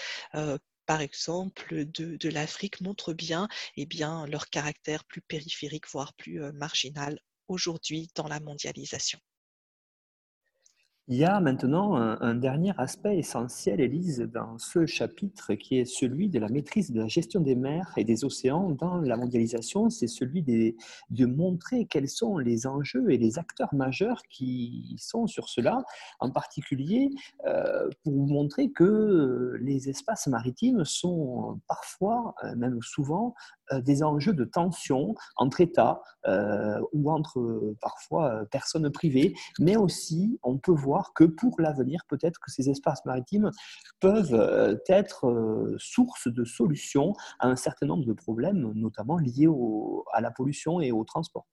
par 0.86 1.01
exemple, 1.01 1.86
de, 1.86 2.29
l'Afrique 2.29 2.81
montrent 2.81 3.13
bien, 3.13 3.47
eh 3.77 3.86
bien 3.86 4.25
leur 4.27 4.49
caractère 4.49 5.03
plus 5.05 5.21
périphérique, 5.21 5.89
voire 5.89 6.13
plus 6.13 6.39
marginal 6.53 7.19
aujourd'hui 7.47 8.09
dans 8.15 8.27
la 8.27 8.39
mondialisation. 8.39 9.19
Il 11.07 11.17
y 11.17 11.23
a 11.23 11.39
maintenant 11.39 11.97
un, 11.97 12.33
dernier 12.33 12.73
aspect 12.79 13.19
essentiel, 13.19 13.79
Élise, 13.79 14.21
dans 14.21 14.57
ce 14.57 14.87
chapitre, 14.87 15.53
qui 15.53 15.77
est 15.77 15.85
celui 15.85 16.29
de 16.29 16.39
la 16.39 16.49
maîtrise 16.49 16.91
de 16.91 16.99
la 16.99 17.07
gestion 17.07 17.41
des 17.41 17.53
mers 17.53 17.93
et 17.95 18.03
des 18.03 18.25
océans 18.25 18.71
dans 18.71 18.97
la 18.97 19.15
mondialisation. 19.15 19.91
C'est 19.91 20.07
celui 20.07 20.41
de 20.41 21.25
montrer 21.27 21.85
quels 21.85 22.09
sont 22.09 22.39
les 22.39 22.65
enjeux 22.65 23.11
et 23.11 23.19
les 23.19 23.37
acteurs 23.37 23.71
majeurs 23.75 24.23
qui 24.31 24.95
sont 24.97 25.27
sur 25.27 25.47
cela, 25.47 25.83
en 26.19 26.31
particulier 26.31 27.11
euh, 27.45 27.87
pour 28.03 28.13
montrer 28.13 28.71
que 28.71 29.59
les 29.61 29.89
espaces 29.89 30.25
maritimes 30.25 30.85
sont 30.85 31.61
parfois, 31.67 32.33
euh, 32.45 32.55
même 32.55 32.79
souvent, 32.81 33.35
euh, 33.71 33.81
des 33.81 34.03
enjeux 34.03 34.33
de 34.33 34.43
tension 34.43 35.15
entre 35.37 35.61
États 35.61 36.01
euh, 36.27 36.79
ou 36.93 37.11
entre 37.11 37.75
parfois 37.81 38.45
personnes 38.51 38.91
privées, 38.91 39.33
mais 39.59 39.75
aussi 39.75 40.39
on 40.43 40.57
peut 40.57 40.71
voir 40.71 40.94
que 41.15 41.23
pour 41.23 41.59
l'avenir, 41.59 42.01
peut-être 42.07 42.39
que 42.39 42.51
ces 42.51 42.69
espaces 42.69 43.03
maritimes 43.05 43.51
peuvent 43.99 44.79
être 44.87 45.75
source 45.77 46.27
de 46.27 46.43
solutions 46.43 47.13
à 47.39 47.47
un 47.47 47.55
certain 47.55 47.85
nombre 47.85 48.05
de 48.05 48.13
problèmes, 48.13 48.71
notamment 48.73 49.17
liés 49.17 49.47
à 50.13 50.21
la 50.21 50.31
pollution 50.31 50.81
et 50.81 50.91
au 50.91 51.03
transport. 51.03 51.45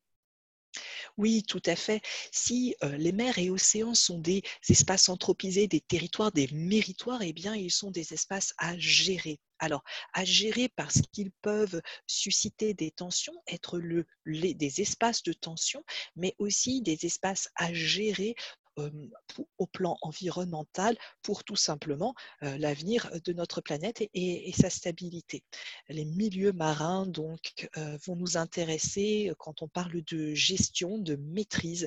Oui, 1.19 1.43
tout 1.43 1.63
à 1.67 1.77
fait. 1.77 2.01
Si 2.33 2.75
les 2.83 3.13
mers 3.13 3.39
et 3.39 3.51
océans 3.51 3.95
sont 3.95 4.19
des 4.19 4.43
espaces 4.69 5.09
anthropisés, 5.09 5.69
des 5.69 5.81
territoires, 5.81 6.33
des 6.33 6.49
méritoires, 6.53 7.23
eh 7.23 7.33
bien, 7.33 7.55
ils 7.55 7.71
sont 7.71 7.91
des 7.91 8.15
espaces 8.15 8.55
à 8.59 8.77
gérer. 8.79 9.39
Alors, 9.59 9.85
à 10.13 10.25
gérer 10.25 10.69
parce 10.75 11.03
qu'ils 11.13 11.31
peuvent 11.43 11.81
susciter 12.07 12.75
des 12.75 12.91
tensions, 12.91 13.35
être 13.47 13.79
des 14.27 14.81
espaces 14.81 15.23
de 15.23 15.33
tension, 15.33 15.85
mais 16.17 16.35
aussi 16.39 16.83
des 16.83 17.05
espaces 17.05 17.49
à 17.57 17.73
gérer 17.73 18.35
au 18.77 19.67
plan 19.67 19.97
environnemental 20.03 20.97
pour 21.23 21.45
tout 21.45 21.57
simplement 21.57 22.15
l'avenir 22.41 23.11
de 23.25 23.33
notre 23.33 23.61
planète 23.61 24.03
et, 24.15 24.53
sa 24.53 24.71
stabilité. 24.71 25.43
Les 25.89 26.05
milieux 26.05 26.53
marins 26.53 27.07
donc 27.07 27.69
vont 28.07 28.17
nous 28.17 28.37
intéresser 28.37 29.33
quand 29.39 29.63
on 29.63 29.69
parle 29.69 30.03
de 30.03 30.35
gestion, 30.35 30.99
de 30.99 31.17
maîtrise 31.17 31.87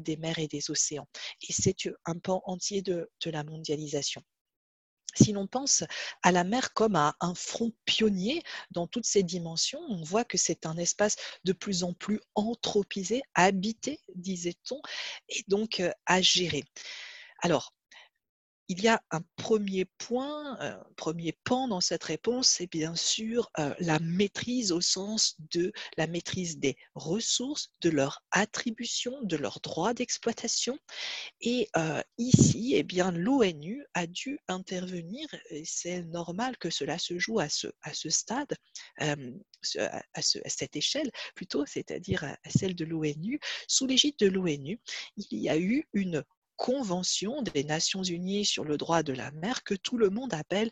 des 0.00 0.16
mers 0.16 0.38
et 0.38 0.48
des 0.48 0.70
océans. 0.70 1.08
Et 1.48 1.52
c'est 1.52 1.76
un 2.04 2.18
pan 2.18 2.42
entier 2.44 2.82
de 2.82 3.08
la 3.26 3.44
mondialisation. 3.44 4.22
Si 5.14 5.32
l'on 5.32 5.46
pense 5.46 5.84
à 6.22 6.32
la 6.32 6.44
mer 6.44 6.72
comme 6.74 6.96
à 6.96 7.16
un 7.20 7.34
front 7.34 7.72
pionnier 7.84 8.42
dans 8.70 8.86
toutes 8.86 9.06
ses 9.06 9.22
dimensions, 9.22 9.80
on 9.88 10.02
voit 10.02 10.24
que 10.24 10.38
c'est 10.38 10.66
un 10.66 10.76
espace 10.76 11.16
de 11.44 11.52
plus 11.52 11.82
en 11.84 11.92
plus 11.92 12.20
anthropisé, 12.34 13.22
habité, 13.34 14.00
disait-on, 14.14 14.80
et 15.28 15.44
donc 15.48 15.82
à 16.06 16.22
gérer. 16.22 16.64
Alors, 17.42 17.74
il 18.70 18.80
y 18.84 18.86
a 18.86 19.02
un 19.10 19.20
premier 19.34 19.84
point, 19.84 20.56
un 20.60 20.80
premier 20.94 21.32
pan 21.42 21.66
dans 21.66 21.80
cette 21.80 22.04
réponse, 22.04 22.46
c'est 22.46 22.70
bien 22.70 22.94
sûr 22.94 23.50
la 23.80 23.98
maîtrise 23.98 24.70
au 24.70 24.80
sens 24.80 25.34
de 25.52 25.72
la 25.96 26.06
maîtrise 26.06 26.60
des 26.60 26.76
ressources, 26.94 27.72
de 27.80 27.90
leur 27.90 28.22
attribution, 28.30 29.20
de 29.22 29.36
leurs 29.36 29.58
droits 29.58 29.92
d'exploitation. 29.92 30.78
Et 31.40 31.68
ici, 32.16 32.74
eh 32.76 32.84
bien, 32.84 33.10
l'ONU 33.10 33.84
a 33.94 34.06
dû 34.06 34.38
intervenir, 34.46 35.26
et 35.48 35.64
c'est 35.64 36.04
normal 36.04 36.56
que 36.56 36.70
cela 36.70 36.96
se 36.96 37.18
joue 37.18 37.40
à 37.40 37.48
ce, 37.48 37.66
à 37.82 37.92
ce 37.92 38.08
stade, 38.08 38.54
à, 38.98 39.16
à, 40.14 40.22
cette 40.22 40.76
échelle 40.76 41.10
plutôt, 41.34 41.66
c'est-à-dire 41.66 42.22
à 42.22 42.50
celle 42.50 42.76
de 42.76 42.84
l'ONU. 42.84 43.40
Sous 43.66 43.88
l'égide 43.88 44.16
de 44.20 44.28
l'ONU, 44.28 44.78
il 45.16 45.40
y 45.40 45.48
a 45.48 45.58
eu 45.58 45.88
une 45.92 46.22
Convention 46.60 47.40
des 47.40 47.64
Nations 47.64 48.02
Unies 48.02 48.44
sur 48.44 48.64
le 48.64 48.76
droit 48.76 49.02
de 49.02 49.14
la 49.14 49.30
mer 49.30 49.64
que 49.64 49.74
tout 49.74 49.96
le 49.96 50.10
monde 50.10 50.34
appelle 50.34 50.68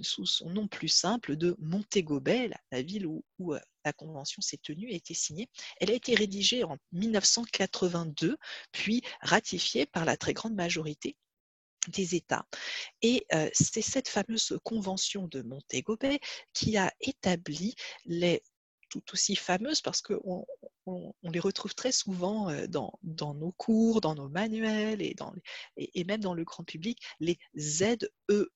sous 0.00 0.24
son 0.24 0.50
nom 0.50 0.68
plus 0.68 0.86
simple 0.86 1.34
de 1.34 1.56
Montego 1.58 2.20
Bay, 2.20 2.48
la, 2.70 2.82
ville 2.82 3.06
où, 3.06 3.24
la 3.84 3.92
convention 3.92 4.40
s'est 4.40 4.60
tenue 4.62 4.88
et 4.88 4.94
été 4.94 5.14
signée. 5.14 5.50
Elle 5.80 5.90
a 5.90 5.94
été 5.94 6.14
rédigée 6.14 6.62
en 6.62 6.76
1982, 6.92 8.36
puis 8.70 9.02
ratifiée 9.20 9.84
par 9.84 10.04
la 10.04 10.16
très 10.16 10.32
grande 10.32 10.54
majorité 10.54 11.16
des 11.88 12.14
États. 12.14 12.46
Et 13.02 13.26
c'est 13.52 13.82
cette 13.82 14.08
fameuse 14.08 14.56
convention 14.62 15.26
de 15.26 15.42
Montego 15.42 15.96
Bay 15.96 16.20
qui 16.52 16.76
a 16.76 16.92
établi 17.00 17.74
les 18.04 18.44
aussi 19.12 19.36
fameuses 19.36 19.80
parce 19.80 20.02
qu'on 20.02 20.46
on, 20.86 21.12
les 21.30 21.40
retrouve 21.40 21.74
très 21.74 21.92
souvent 21.92 22.52
dans, 22.68 22.92
dans, 23.02 23.34
nos 23.34 23.52
cours, 23.52 24.00
dans 24.00 24.14
nos 24.14 24.28
manuels 24.28 25.02
et, 25.02 25.14
dans, 25.14 25.32
et, 25.76 26.04
même 26.04 26.20
dans 26.20 26.34
le 26.34 26.44
grand 26.44 26.64
public, 26.64 27.00
les 27.20 27.38
ZEE, 27.56 27.98
e, 28.30 28.48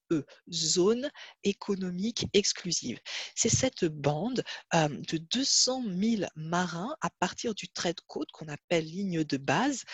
zones 0.52 1.10
économiques 1.44 2.26
exclusives. 2.32 3.00
C'est 3.34 3.48
cette 3.48 3.84
bande 3.84 4.42
de 4.72 5.16
200 5.16 5.84
000 5.88 6.22
marins 6.36 6.94
à 7.00 7.10
partir 7.10 7.54
du 7.54 7.68
trait 7.68 7.92
de 7.92 8.00
côte 8.06 8.30
qu'on 8.32 8.48
appelle 8.48 8.84
ligne 8.84 9.24
de 9.24 9.36
base, 9.36 9.84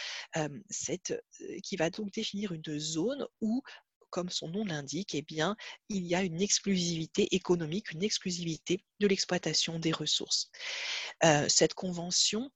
cette, 0.69 1.15
qui 1.63 1.77
va 1.77 1.91
donc 1.91 2.13
définir 2.13 2.53
une 2.53 2.79
zone 2.79 3.27
où 3.41 3.63
comme 4.11 4.31
son 4.31 4.49
nom 4.49 4.65
l'indique, 4.65 5.15
eh 5.15 5.23
bien, 5.23 5.57
il 5.89 6.07
y 6.07 6.15
a 6.15 6.23
une 6.23 6.41
exclusivité 6.41 7.35
économique, 7.35 7.93
une 7.93 8.03
exclusivité 8.03 8.85
de 9.01 9.07
l'exploitation 9.07 9.79
des 9.79 9.93
ressources. 9.93 10.51
Euh, 11.25 11.47
cette 11.49 11.75
convention 11.75 12.51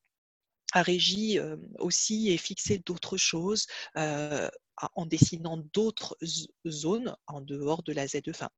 a 0.72 0.82
régi 0.82 1.38
euh, 1.38 1.56
aussi 1.78 2.30
et 2.30 2.36
fixé 2.36 2.78
d'autres 2.78 3.16
choses 3.16 3.66
euh, 3.96 4.48
en 4.94 5.06
dessinant 5.06 5.58
d'autres 5.74 6.16
zones 6.66 7.14
en 7.26 7.40
dehors 7.40 7.82
de 7.82 7.92
la 7.92 8.06
ZE, 8.06 8.22
enfin, 8.28 8.48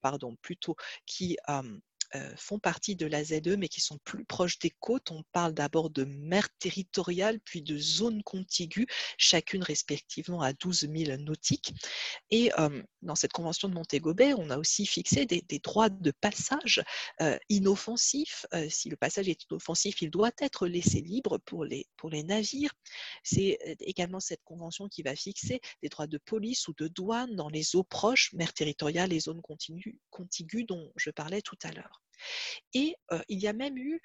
pardon, 0.00 0.36
plutôt 0.42 0.76
qui 1.06 1.36
euh, 2.14 2.34
font 2.36 2.58
partie 2.58 2.96
de 2.96 3.06
la 3.06 3.24
ZE, 3.24 3.56
mais 3.58 3.68
qui 3.68 3.80
sont 3.80 3.98
plus 4.04 4.24
proches 4.24 4.58
des 4.58 4.70
côtes. 4.70 5.10
On 5.10 5.22
parle 5.32 5.54
d'abord 5.54 5.90
de 5.90 6.04
mer 6.04 6.48
territoriale, 6.58 7.40
puis 7.40 7.62
de 7.62 7.78
zones 7.78 8.22
contiguës, 8.22 8.86
chacune 9.16 9.62
respectivement 9.62 10.42
à 10.42 10.52
12 10.52 10.88
000 10.94 11.16
nautiques. 11.18 11.72
Et 12.30 12.50
euh, 12.58 12.82
dans 13.00 13.14
cette 13.14 13.32
convention 13.32 13.68
de 13.68 13.74
Montego 13.74 14.14
on 14.36 14.50
a 14.50 14.58
aussi 14.58 14.84
fixé 14.84 15.26
des, 15.26 15.42
droits 15.60 15.88
de 15.88 16.10
passage 16.10 16.82
euh, 17.20 17.38
inoffensifs. 17.48 18.46
si 18.68 18.90
le 18.90 18.96
passage 18.96 19.28
est 19.28 19.44
inoffensif, 19.50 20.02
il 20.02 20.10
doit 20.10 20.32
être 20.38 20.66
laissé 20.66 21.00
libre 21.00 21.38
pour 21.38 21.64
les, 21.64 21.86
pour 21.96 22.10
les 22.10 22.22
navires. 22.22 22.74
C'est 23.22 23.58
également 23.80 24.20
cette 24.20 24.42
convention 24.44 24.88
qui 24.88 25.02
va 25.02 25.16
fixer 25.16 25.60
des 25.82 25.88
droits 25.88 26.06
de 26.06 26.18
police 26.18 26.68
ou 26.68 26.74
de 26.74 26.88
douane 26.88 27.34
dans 27.36 27.48
les 27.48 27.74
eaux 27.76 27.84
proches, 27.84 28.32
mer 28.34 28.52
territoriale 28.52 29.12
et 29.12 29.20
zones 29.20 29.42
contiguës 30.10 30.66
dont 30.66 30.92
je 30.96 31.10
parlais 31.10 31.42
tout 31.42 31.58
à 31.62 31.72
l'heure. 31.72 32.01
Et 32.74 32.96
il 33.28 33.38
y 33.38 33.46
a 33.46 33.52
même 33.52 33.76
eu 33.76 34.00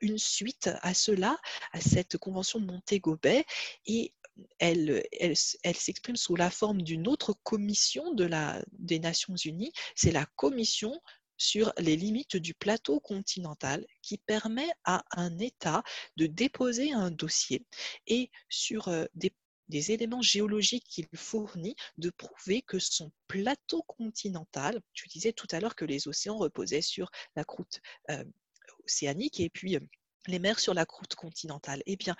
une 0.00 0.18
suite 0.18 0.70
à 0.82 0.94
cela, 0.94 1.38
à 1.72 1.80
cette 1.80 2.18
convention 2.18 2.60
de 2.60 2.66
Montego 2.66 3.16
Bay, 3.16 3.44
et 3.86 4.12
elle, 4.58 5.02
elle, 5.12 5.36
s'exprime 5.36 6.16
sous 6.16 6.36
la 6.36 6.50
forme 6.50 6.82
d'une 6.82 7.06
autre 7.08 7.34
commission 7.42 8.14
de 8.14 8.24
la, 8.24 8.62
des 8.72 8.98
Nations 8.98 9.36
Unies, 9.36 9.72
c'est 9.94 10.12
la 10.12 10.26
commission 10.36 11.00
sur 11.36 11.72
les 11.78 11.96
limites 11.96 12.36
du 12.36 12.54
plateau 12.54 13.00
continental 13.00 13.84
qui 14.00 14.16
permet 14.16 14.70
à 14.84 15.04
un 15.10 15.38
État 15.38 15.82
de 16.16 16.26
déposer 16.26 16.92
un 16.92 17.10
dossier 17.10 17.66
et 18.06 18.30
sur 18.48 18.88
des 19.14 19.32
des 19.72 19.90
éléments 19.90 20.20
géologiques 20.20 20.84
qu'il 20.86 21.08
fournit, 21.14 21.74
de 21.96 22.10
prouver 22.10 22.60
que 22.60 22.78
son 22.78 23.10
plateau 23.26 23.82
continental, 23.84 24.80
tu 24.92 25.08
disais 25.08 25.32
tout 25.32 25.48
à 25.50 25.60
l'heure 25.60 25.74
que 25.74 25.86
les 25.86 26.08
océans 26.08 26.36
reposaient 26.36 26.82
sur 26.82 27.10
la 27.36 27.44
croûte 27.44 27.80
euh, 28.10 28.22
océanique 28.84 29.40
et 29.40 29.48
puis 29.48 29.76
euh, 29.76 29.80
les 30.26 30.38
mers 30.38 30.60
sur 30.60 30.74
la 30.74 30.84
croûte 30.84 31.14
continentale. 31.14 31.82
Eh 31.86 31.96
bien, 31.96 32.14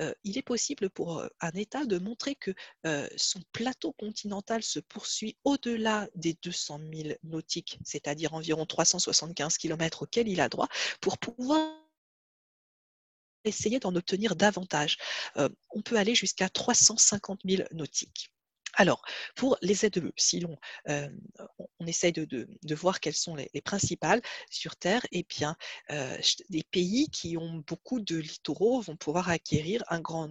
euh, 0.00 0.12
il 0.24 0.36
est 0.36 0.42
possible 0.42 0.90
pour 0.90 1.24
un 1.40 1.50
État 1.52 1.86
de 1.86 1.96
montrer 1.98 2.34
que 2.34 2.52
son 3.16 3.40
plateau 3.52 3.92
continental 3.92 4.62
se 4.62 4.78
poursuit 4.80 5.38
au-delà 5.44 6.08
des 6.16 6.34
200 6.42 6.80
000 6.92 7.14
nautiques, 7.22 7.78
c'est-à-dire 7.82 8.34
environ 8.34 8.66
375 8.66 9.56
km 9.56 10.02
auxquels 10.02 10.28
il 10.28 10.40
a 10.42 10.50
droit, 10.50 10.68
pour 11.00 11.16
pouvoir 11.16 11.85
essayer 13.46 13.78
d'en 13.80 13.94
obtenir 13.94 14.36
davantage. 14.36 14.98
Euh, 15.36 15.48
on 15.70 15.82
peut 15.82 15.96
aller 15.96 16.14
jusqu'à 16.14 16.48
350 16.48 17.40
000 17.44 17.62
nautiques. 17.72 18.30
Alors, 18.78 19.00
pour 19.36 19.56
les 19.62 19.72
ZEE, 19.72 20.12
si 20.16 20.40
l'on 20.40 20.58
euh, 20.90 21.08
on 21.80 21.86
essaye 21.86 22.12
de, 22.12 22.46
voir 22.74 23.00
quelles 23.00 23.14
sont 23.14 23.34
les, 23.34 23.48
principales 23.62 24.20
sur 24.50 24.76
Terre, 24.76 25.00
eh 25.12 25.24
bien, 25.26 25.56
euh, 25.90 26.18
des 26.50 26.62
pays 26.62 27.08
qui 27.08 27.38
ont 27.38 27.64
beaucoup 27.66 28.00
de 28.00 28.16
littoraux 28.16 28.82
vont 28.82 28.96
pouvoir 28.96 29.30
acquérir 29.30 29.82
un 29.88 30.00
grand, 30.00 30.28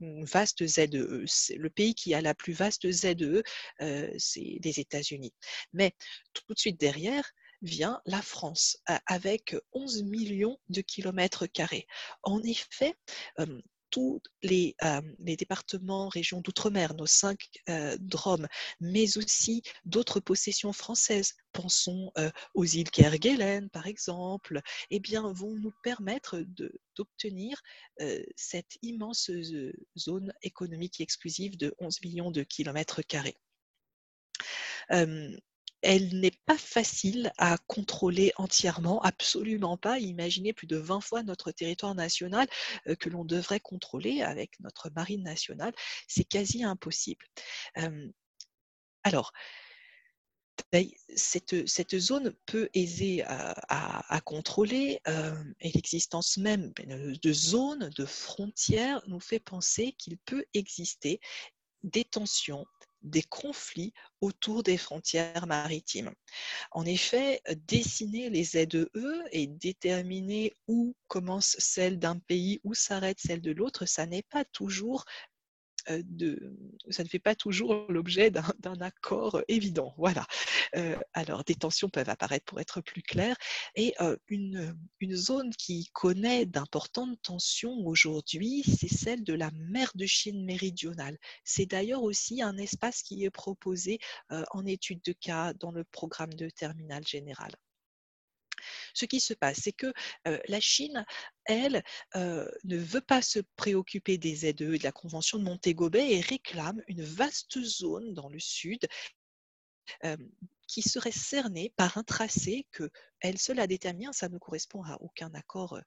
une 0.00 0.24
vaste 0.24 0.66
ZEE. 0.66 0.88
Le 1.56 1.68
pays 1.68 1.94
qui 1.94 2.14
a 2.14 2.20
la 2.20 2.34
plus 2.34 2.52
vaste 2.52 2.90
ZEE, 2.90 3.44
c'est 4.18 4.58
les 4.64 4.80
États-Unis. 4.80 5.32
Mais 5.72 5.94
tout 6.32 6.52
de 6.52 6.58
suite 6.58 6.80
derrière, 6.80 7.30
vient 7.64 8.00
la 8.06 8.22
France 8.22 8.78
avec 9.06 9.56
11 9.72 10.04
millions 10.04 10.58
de 10.68 10.80
kilomètres 10.80 11.46
carrés. 11.46 11.86
En 12.22 12.42
effet, 12.42 12.94
tous 13.90 14.20
les, 14.42 14.74
départements, 15.20 16.08
régions 16.08 16.40
d'outre-mer, 16.40 16.94
nos 16.94 17.06
cinq 17.06 17.48
DROM, 18.00 18.48
mais 18.80 19.16
aussi 19.18 19.62
d'autres 19.84 20.18
possessions 20.18 20.72
françaises, 20.72 21.34
pensons 21.52 22.12
aux 22.54 22.64
îles 22.64 22.90
Kerguelen 22.90 23.70
par 23.70 23.86
exemple, 23.86 24.60
eh 24.90 24.98
bien, 24.98 25.32
vont 25.32 25.54
nous 25.54 25.72
permettre 25.84 26.44
d'obtenir 26.96 27.62
cette 28.36 28.78
immense 28.82 29.30
zone 29.96 30.32
économique 30.42 31.00
exclusive 31.00 31.56
de 31.56 31.72
11 31.78 32.00
millions 32.02 32.30
de 32.32 32.42
kilomètres 32.42 33.02
carrés 33.02 33.38
elle 35.84 36.18
n'est 36.20 36.32
pas 36.46 36.58
facile 36.58 37.32
à 37.38 37.58
contrôler 37.66 38.32
entièrement, 38.36 39.00
absolument 39.02 39.76
pas. 39.76 39.98
Imaginez 39.98 40.52
plus 40.52 40.66
de 40.66 40.76
20 40.76 41.00
fois 41.00 41.22
notre 41.22 41.52
territoire 41.52 41.94
national 41.94 42.48
euh, 42.88 42.94
que 42.96 43.10
l'on 43.10 43.24
devrait 43.24 43.60
contrôler 43.60 44.22
avec 44.22 44.58
notre 44.60 44.90
marine 44.90 45.22
nationale. 45.22 45.72
C'est 46.08 46.24
quasi 46.24 46.64
impossible. 46.64 47.26
alors, 49.04 49.32
cette, 51.14 51.98
zone 51.98 52.34
peu 52.46 52.68
aisée 52.74 53.22
à, 53.26 54.20
contrôler 54.24 55.00
et 55.60 55.70
l'existence 55.72 56.36
même 56.36 56.72
de 56.76 57.32
zones, 57.32 57.90
de 57.96 58.04
frontières 58.04 59.02
nous 59.06 59.20
fait 59.20 59.40
penser 59.40 59.94
qu'il 59.98 60.18
peut 60.18 60.44
exister 60.54 61.20
des 61.82 62.04
tensions, 62.04 62.66
des 63.04 63.22
conflits 63.22 63.92
autour 64.20 64.62
des 64.62 64.78
frontières 64.78 65.46
maritimes. 65.46 66.12
En 66.72 66.84
effet, 66.84 67.40
dessiner 67.68 68.30
les 68.30 68.44
ZEE 68.44 68.88
et 69.30 69.46
déterminer 69.46 70.52
où 70.66 70.96
commence 71.06 71.56
celle 71.58 71.98
d'un 71.98 72.18
pays, 72.18 72.60
où 72.64 72.74
s'arrête 72.74 73.20
celle 73.20 73.42
de 73.42 73.52
l'autre, 73.52 73.86
ça 73.86 74.06
n'est 74.06 74.22
pas 74.22 74.44
toujours 74.44 75.04
de, 75.88 76.56
ça 76.90 77.02
ne 77.02 77.08
fait 77.08 77.18
pas 77.18 77.34
toujours 77.34 77.86
l'objet 77.88 78.30
d'un 78.58 78.80
accord 78.80 79.40
évident. 79.48 79.94
Voilà. 79.96 80.26
Euh, 80.76 80.96
alors, 81.12 81.44
des 81.44 81.54
tensions 81.54 81.88
peuvent 81.88 82.08
apparaître 82.08 82.44
pour 82.44 82.60
être 82.60 82.80
plus 82.80 83.02
claires. 83.02 83.36
Et 83.74 83.94
euh, 84.00 84.16
une, 84.28 84.76
une, 85.00 85.16
zone 85.16 85.50
qui 85.56 85.90
connaît 85.92 86.46
d'importantes 86.46 87.20
tensions 87.22 87.86
aujourd'hui, 87.86 88.62
c'est 88.64 88.88
celle 88.88 89.22
de 89.24 89.34
la 89.34 89.50
mer 89.52 89.90
de 89.94 90.06
Chine 90.06 90.44
méridionale. 90.44 91.18
C'est 91.44 91.66
d'ailleurs 91.66 92.02
aussi 92.02 92.42
un 92.42 92.56
espace 92.56 93.02
qui 93.02 93.24
est 93.24 93.30
proposé 93.30 93.98
en 94.50 94.66
étude 94.66 95.00
de 95.04 95.12
cas 95.12 95.52
dans 95.54 95.70
le 95.70 95.84
programme 95.84 96.34
de 96.34 96.48
terminal 96.50 97.06
général. 97.06 97.52
Ce 98.94 99.04
qui 99.04 99.20
se 99.20 99.34
passe, 99.34 99.60
c'est 99.62 99.72
que 99.72 99.92
la 100.24 100.60
Chine, 100.60 101.04
elle, 101.44 101.82
ne 102.14 102.76
veut 102.76 103.00
pas 103.00 103.22
se 103.22 103.40
préoccuper 103.56 104.18
des 104.18 104.36
ZE 104.36 104.44
et 104.44 104.52
de 104.52 104.82
la 104.82 104.92
Convention 104.92 105.38
de 105.38 105.44
Montego 105.44 105.90
Bay 105.90 106.14
et 106.14 106.20
réclame 106.20 106.82
une 106.88 107.02
vaste 107.02 107.62
zone 107.62 108.14
dans 108.14 108.28
le 108.28 108.40
sud 108.40 108.86
qui 110.66 110.82
serait 110.82 111.12
cernée 111.12 111.72
par 111.76 111.98
un 111.98 112.04
tracé 112.04 112.66
que 112.72 112.90
elle 113.20 113.38
seule 113.38 113.60
a 113.60 113.66
déterminé, 113.66 114.08
ça 114.12 114.28
ne 114.28 114.38
correspond 114.38 114.82
à 114.82 114.96
aucun 115.00 115.32
accord 115.34 115.78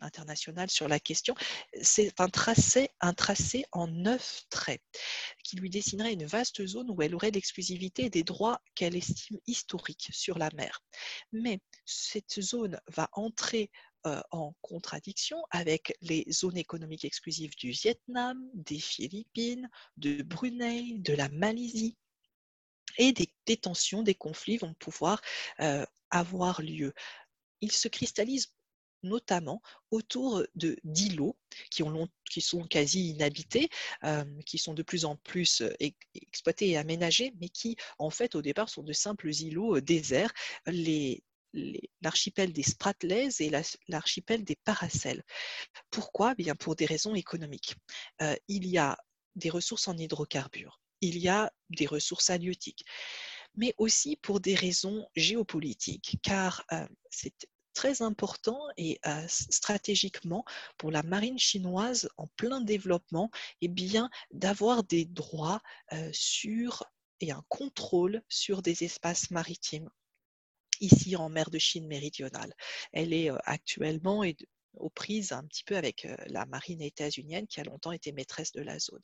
international 0.00 0.70
sur 0.70 0.88
la 0.88 1.00
question, 1.00 1.34
c'est 1.80 2.18
un 2.20 2.28
tracé, 2.28 2.90
un 3.00 3.14
tracé 3.14 3.64
en 3.72 3.86
neuf 3.86 4.44
traits 4.50 4.82
qui 5.44 5.56
lui 5.56 5.70
dessinerait 5.70 6.12
une 6.12 6.26
vaste 6.26 6.66
zone 6.66 6.90
où 6.90 7.02
elle 7.02 7.14
aurait 7.14 7.30
l'exclusivité 7.30 8.10
des 8.10 8.22
droits 8.22 8.60
qu'elle 8.74 8.96
estime 8.96 9.38
historiques 9.46 10.10
sur 10.12 10.38
la 10.38 10.50
mer. 10.54 10.82
Mais 11.32 11.60
cette 11.84 12.40
zone 12.40 12.80
va 12.88 13.08
entrer 13.12 13.70
en 14.30 14.54
contradiction 14.62 15.42
avec 15.50 15.94
les 16.00 16.24
zones 16.30 16.56
économiques 16.56 17.04
exclusives 17.04 17.54
du 17.56 17.70
Vietnam, 17.70 18.38
des 18.54 18.80
Philippines, 18.80 19.68
de 19.96 20.22
Brunei, 20.22 20.98
de 20.98 21.12
la 21.12 21.28
Malaisie. 21.28 21.96
Et 22.98 23.12
des, 23.12 23.56
tensions, 23.56 24.02
des 24.02 24.14
conflits 24.16 24.56
vont 24.56 24.74
pouvoir 24.74 25.20
avoir 26.10 26.60
lieu. 26.60 26.92
Ils 27.60 27.72
se 27.72 27.88
cristallisent 27.88 28.52
notamment 29.02 29.62
autour 29.90 30.44
de 30.54 30.76
d'îlots 30.84 31.36
qui, 31.70 32.40
sont 32.40 32.64
quasi 32.64 33.10
inhabités, 33.10 33.68
qui 34.46 34.58
sont 34.58 34.74
de 34.74 34.82
plus 34.82 35.04
en 35.04 35.16
plus 35.16 35.62
exploités 35.80 36.70
et 36.70 36.76
aménagés, 36.76 37.32
mais 37.40 37.48
qui 37.48 37.76
en 37.98 38.10
fait 38.10 38.34
au 38.34 38.42
départ 38.42 38.68
sont 38.68 38.82
de 38.82 38.92
simples 38.92 39.30
îlots 39.30 39.80
déserts. 39.80 40.32
Les, 40.66 41.22
l'archipel 42.00 42.52
des 42.52 42.62
Spratlys 42.62 43.40
et 43.40 43.50
l'archipel 43.88 44.44
des 44.44 44.56
Paracels. 44.56 45.24
Pourquoi? 45.90 46.32
Eh 46.38 46.42
Bien 46.42 46.54
Pour 46.54 46.76
des 46.76 46.86
raisons 46.86 47.14
économiques. 47.14 47.74
il 48.48 48.66
y 48.66 48.78
a 48.78 48.96
des 49.36 49.50
ressources 49.50 49.88
en 49.88 49.96
hydrocarbures, 49.96 50.80
il 51.00 51.18
y 51.18 51.28
a 51.28 51.52
des 51.70 51.86
ressources 51.86 52.30
halieutiques, 52.30 52.84
mais 53.54 53.74
aussi 53.78 54.16
pour 54.16 54.40
des 54.40 54.54
raisons 54.54 55.06
géopolitiques, 55.16 56.18
car 56.22 56.64
c'est 57.10 57.48
très 57.74 58.02
important 58.02 58.60
et 58.76 59.00
stratégiquement 59.28 60.44
pour 60.76 60.90
la 60.90 61.02
marine 61.02 61.38
chinoise 61.38 62.08
en 62.16 62.26
plein 62.36 62.60
développement, 62.60 63.30
eh 63.60 63.68
bien 63.68 64.10
d'avoir 64.30 64.84
des 64.84 65.04
droits 65.04 65.60
sur 66.12 66.84
et 67.20 67.32
un 67.32 67.44
contrôle 67.48 68.22
sur 68.28 68.62
des 68.62 68.84
espaces 68.84 69.30
maritimes 69.30 69.90
ici 70.80 71.16
en 71.16 71.28
mer 71.28 71.50
de 71.50 71.58
Chine 71.58 71.86
méridionale. 71.86 72.54
Elle 72.92 73.12
est 73.12 73.30
actuellement 73.44 74.24
aux 74.74 74.90
prises 74.90 75.32
un 75.32 75.44
petit 75.44 75.64
peu 75.64 75.76
avec 75.76 76.08
la 76.26 76.46
marine 76.46 76.80
états-unienne 76.80 77.46
qui 77.46 77.60
a 77.60 77.64
longtemps 77.64 77.92
été 77.92 78.12
maîtresse 78.12 78.52
de 78.52 78.62
la 78.62 78.78
zone. 78.78 79.02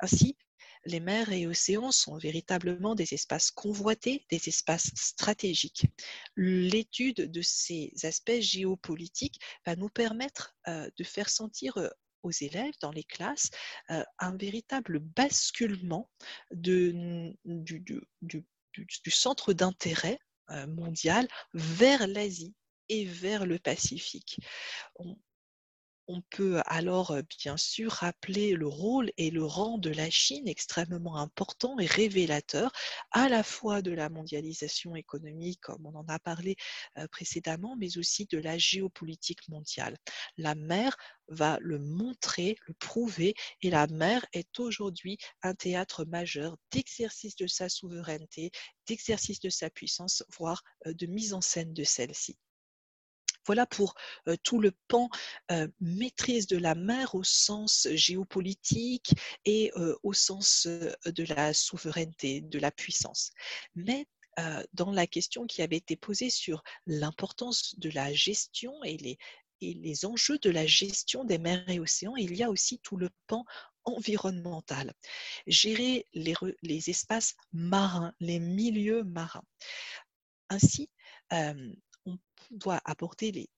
Ainsi, 0.00 0.36
les 0.84 1.00
mers 1.00 1.32
et 1.32 1.46
océans 1.46 1.92
sont 1.92 2.16
véritablement 2.16 2.94
des 2.94 3.14
espaces 3.14 3.50
convoités, 3.50 4.26
des 4.30 4.48
espaces 4.48 4.90
stratégiques. 4.94 5.86
L'étude 6.36 7.30
de 7.30 7.42
ces 7.42 7.92
aspects 8.02 8.40
géopolitiques 8.40 9.40
va 9.66 9.76
nous 9.76 9.88
permettre 9.88 10.56
de 10.66 11.04
faire 11.04 11.30
sentir 11.30 11.78
aux 12.22 12.30
élèves 12.30 12.74
dans 12.80 12.90
les 12.90 13.04
classes 13.04 13.50
un 13.88 14.36
véritable 14.36 14.98
basculement 15.00 16.10
du, 16.50 17.36
centre 19.08 19.52
d'intérêt 19.52 20.18
mondial 20.68 21.28
vers 21.54 22.06
l'Asie 22.06 22.54
et 22.88 23.04
vers 23.04 23.46
le 23.46 23.58
Pacifique. 23.58 24.38
Peut 26.20 26.60
alors 26.66 27.16
bien 27.38 27.56
sûr 27.56 27.90
rappeler 27.92 28.54
le 28.54 28.66
rôle 28.66 29.10
et 29.16 29.30
le 29.30 29.44
rang 29.44 29.78
de 29.78 29.90
la 29.90 30.10
Chine 30.10 30.46
extrêmement 30.46 31.16
important 31.16 31.78
et 31.78 31.86
révélateur 31.86 32.70
à 33.10 33.28
la 33.28 33.42
fois 33.42 33.82
de 33.82 33.92
la 33.92 34.08
mondialisation 34.08 34.94
économique, 34.94 35.60
comme 35.60 35.86
on 35.86 35.94
en 35.94 36.06
a 36.08 36.18
parlé 36.18 36.56
précédemment, 37.10 37.76
mais 37.76 37.98
aussi 37.98 38.26
de 38.26 38.38
la 38.38 38.58
géopolitique 38.58 39.48
mondiale. 39.48 39.96
La 40.36 40.54
mer 40.54 40.96
va 41.28 41.58
le 41.60 41.78
montrer, 41.78 42.56
le 42.66 42.74
prouver, 42.74 43.34
et 43.62 43.70
la 43.70 43.86
mer 43.86 44.26
est 44.32 44.60
aujourd'hui 44.60 45.18
un 45.42 45.54
théâtre 45.54 46.04
majeur 46.04 46.56
d'exercice 46.70 47.36
de 47.36 47.46
sa 47.46 47.68
souveraineté, 47.68 48.50
d'exercice 48.86 49.40
de 49.40 49.50
sa 49.50 49.70
puissance, 49.70 50.24
voire 50.36 50.62
de 50.84 51.06
mise 51.06 51.32
en 51.32 51.40
scène 51.40 51.72
de 51.72 51.84
celle-ci. 51.84 52.36
Voilà 53.46 53.66
pour 53.66 53.94
tout 54.42 54.60
le 54.60 54.72
pan 54.88 55.08
maîtrise 55.80 56.46
de 56.46 56.58
la 56.58 56.74
mer 56.74 57.14
au 57.14 57.24
sens 57.24 57.88
géopolitique 57.92 59.14
et 59.44 59.72
au 60.02 60.12
sens 60.12 60.66
de 60.66 61.24
la 61.34 61.52
souveraineté, 61.54 62.40
de 62.40 62.58
la 62.58 62.70
puissance. 62.70 63.32
Mais 63.74 64.06
dans 64.72 64.92
la 64.92 65.06
question 65.06 65.46
qui 65.46 65.62
avait 65.62 65.76
été 65.76 65.96
posée 65.96 66.30
sur 66.30 66.62
l'importance 66.86 67.78
de 67.78 67.90
la 67.90 68.12
gestion 68.12 68.82
et 68.84 68.96
les, 68.96 69.18
et 69.60 69.74
les 69.74 70.04
enjeux 70.06 70.38
de 70.38 70.50
la 70.50 70.66
gestion 70.66 71.24
des 71.24 71.38
mers 71.38 71.68
et 71.68 71.78
océans, 71.78 72.16
il 72.16 72.34
y 72.34 72.42
a 72.42 72.50
aussi 72.50 72.78
tout 72.80 72.96
le 72.96 73.10
pan 73.26 73.44
environnemental. 73.84 74.92
Gérer 75.46 76.06
les, 76.14 76.34
les 76.62 76.90
espaces 76.90 77.34
marins, 77.52 78.12
les 78.20 78.40
milieux 78.40 79.04
marins. 79.04 79.44
Ainsi, 80.48 80.90
on 82.06 82.18
doit 82.50 82.80
aborder 82.84 83.32
les, 83.32 83.50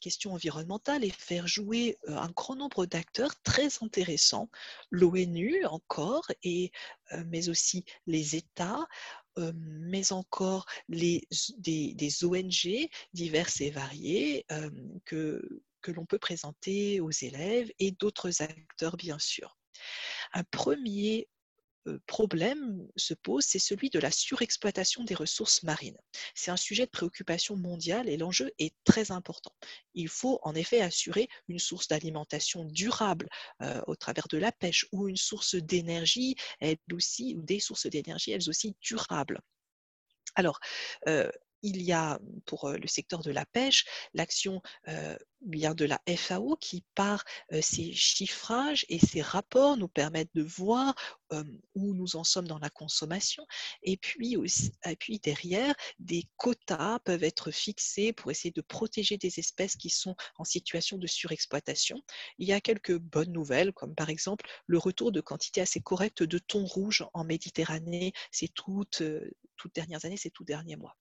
questions 0.00 0.32
environnementales 0.32 1.02
et 1.02 1.10
faire 1.10 1.48
jouer 1.48 1.98
un 2.06 2.28
grand 2.28 2.54
nombre 2.54 2.86
d'acteurs 2.86 3.34
très 3.42 3.68
intéressants, 3.82 4.48
l'ONU 4.90 5.64
encore, 5.66 6.30
et, 6.44 6.70
mais 7.26 7.48
aussi 7.48 7.84
les 8.06 8.36
États, 8.36 8.86
mais 9.36 10.12
encore 10.12 10.66
des, 10.88 11.26
ONG 12.22 12.88
diverses 13.12 13.60
et 13.60 13.70
variées 13.70 14.46
que, 15.04 15.62
que 15.82 15.90
l'on 15.90 16.06
peut 16.06 16.18
présenter 16.18 17.00
aux 17.00 17.10
élèves 17.10 17.70
et 17.78 17.90
d'autres 17.92 18.42
acteurs, 18.42 18.96
bien 18.96 19.18
sûr. 19.18 19.58
Un 20.32 20.44
premier 20.44 21.28
problème 22.06 22.86
se 22.96 23.14
pose, 23.14 23.44
c'est 23.44 23.58
celui 23.58 23.90
de 23.90 23.98
la 23.98 24.10
surexploitation 24.10 25.04
des 25.04 25.14
ressources 25.14 25.62
marines. 25.62 25.98
C'est 26.34 26.50
un 26.50 26.56
sujet 26.56 26.86
de 26.86 26.90
préoccupation 26.90 27.56
mondiale 27.56 28.08
et 28.08 28.16
l'enjeu 28.16 28.50
est 28.58 28.74
très 28.84 29.10
important. 29.10 29.52
Il 29.94 30.08
faut 30.08 30.38
en 30.42 30.54
effet 30.54 30.80
assurer 30.80 31.28
une 31.48 31.58
source 31.58 31.88
d'alimentation 31.88 32.64
durable 32.64 33.28
au 33.86 33.96
travers 33.96 34.28
de 34.28 34.38
la 34.38 34.52
pêche 34.52 34.86
ou 34.92 35.08
une 35.08 35.16
source 35.16 35.54
d'énergie, 35.54 36.36
elle 36.60 36.76
aussi, 36.92 37.34
ou 37.36 37.42
des 37.42 37.60
sources 37.60 37.86
d'énergie, 37.86 38.32
elles 38.32 38.48
aussi 38.48 38.76
durables. 38.80 39.40
Alors, 40.34 40.60
il 41.62 41.82
y 41.82 41.92
a 41.92 42.20
pour 42.44 42.70
le 42.70 42.86
secteur 42.86 43.20
de 43.22 43.32
la 43.32 43.44
pêche 43.46 43.84
l'action 44.14 44.62
bien 45.40 45.74
de 45.74 45.84
la 45.84 46.00
FAO 46.16 46.56
qui, 46.56 46.84
par 46.94 47.24
ses 47.60 47.92
chiffrages 47.92 48.84
et 48.88 48.98
ses 48.98 49.22
rapports, 49.22 49.76
nous 49.76 49.88
permettent 49.88 50.34
de 50.34 50.42
voir 50.42 50.94
où 51.74 51.94
nous 51.94 52.16
en 52.16 52.24
sommes 52.24 52.48
dans 52.48 52.58
la 52.58 52.70
consommation. 52.70 53.46
Et 53.82 53.96
puis, 53.96 54.36
aussi, 54.36 54.72
et 54.84 54.96
puis 54.96 55.18
derrière, 55.18 55.74
des 55.98 56.28
quotas 56.36 56.98
peuvent 57.00 57.24
être 57.24 57.50
fixés 57.50 58.12
pour 58.12 58.30
essayer 58.30 58.50
de 58.50 58.60
protéger 58.60 59.16
des 59.16 59.38
espèces 59.38 59.76
qui 59.76 59.90
sont 59.90 60.16
en 60.36 60.44
situation 60.44 60.98
de 60.98 61.06
surexploitation. 61.06 62.02
Il 62.38 62.48
y 62.48 62.52
a 62.52 62.60
quelques 62.60 62.98
bonnes 62.98 63.32
nouvelles, 63.32 63.72
comme 63.72 63.94
par 63.94 64.10
exemple 64.10 64.48
le 64.66 64.78
retour 64.78 65.12
de 65.12 65.20
quantités 65.20 65.60
assez 65.60 65.80
correctes 65.80 66.22
de 66.22 66.38
thon 66.38 66.64
rouge 66.64 67.04
en 67.14 67.24
Méditerranée 67.24 68.12
ces 68.32 68.48
toutes, 68.48 69.02
toutes 69.56 69.74
dernières 69.74 70.04
années, 70.04 70.16
ces 70.16 70.30
tout 70.30 70.44
derniers 70.44 70.76
mois. 70.76 70.96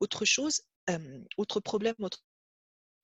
Autre 0.00 0.24
chose, 0.24 0.62
autre 1.36 1.60
problème, 1.60 1.94
autre 2.00 2.24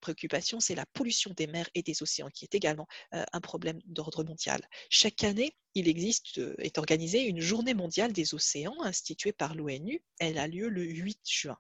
préoccupation, 0.01 0.61
c'est 0.61 0.75
la 0.75 0.87
pollution 0.87 1.33
des 1.37 1.47
mers 1.47 1.69
et 1.75 1.83
des 1.83 2.03
océans, 2.03 2.31
qui 2.31 2.45
est 2.45 2.55
également 2.55 2.89
un 3.13 3.41
problème 3.41 3.81
d'ordre 3.87 4.25
mondial. 4.25 4.61
Chaque 4.89 5.25
année, 5.25 5.55
il 5.75 5.89
existe, 5.89 6.41
est 6.59 6.79
organisée 6.79 7.23
une 7.23 7.41
journée 7.41 7.75
mondiale 7.75 8.13
des 8.13 8.35
océans 8.35 8.83
instituée 8.83 9.33
par 9.33 9.55
l'ONU. 9.55 10.03
Elle 10.19 10.39
a 10.39 10.49
lieu 10.49 10.69
le 10.69 10.83
8 10.83 11.21
juin. 11.25 11.59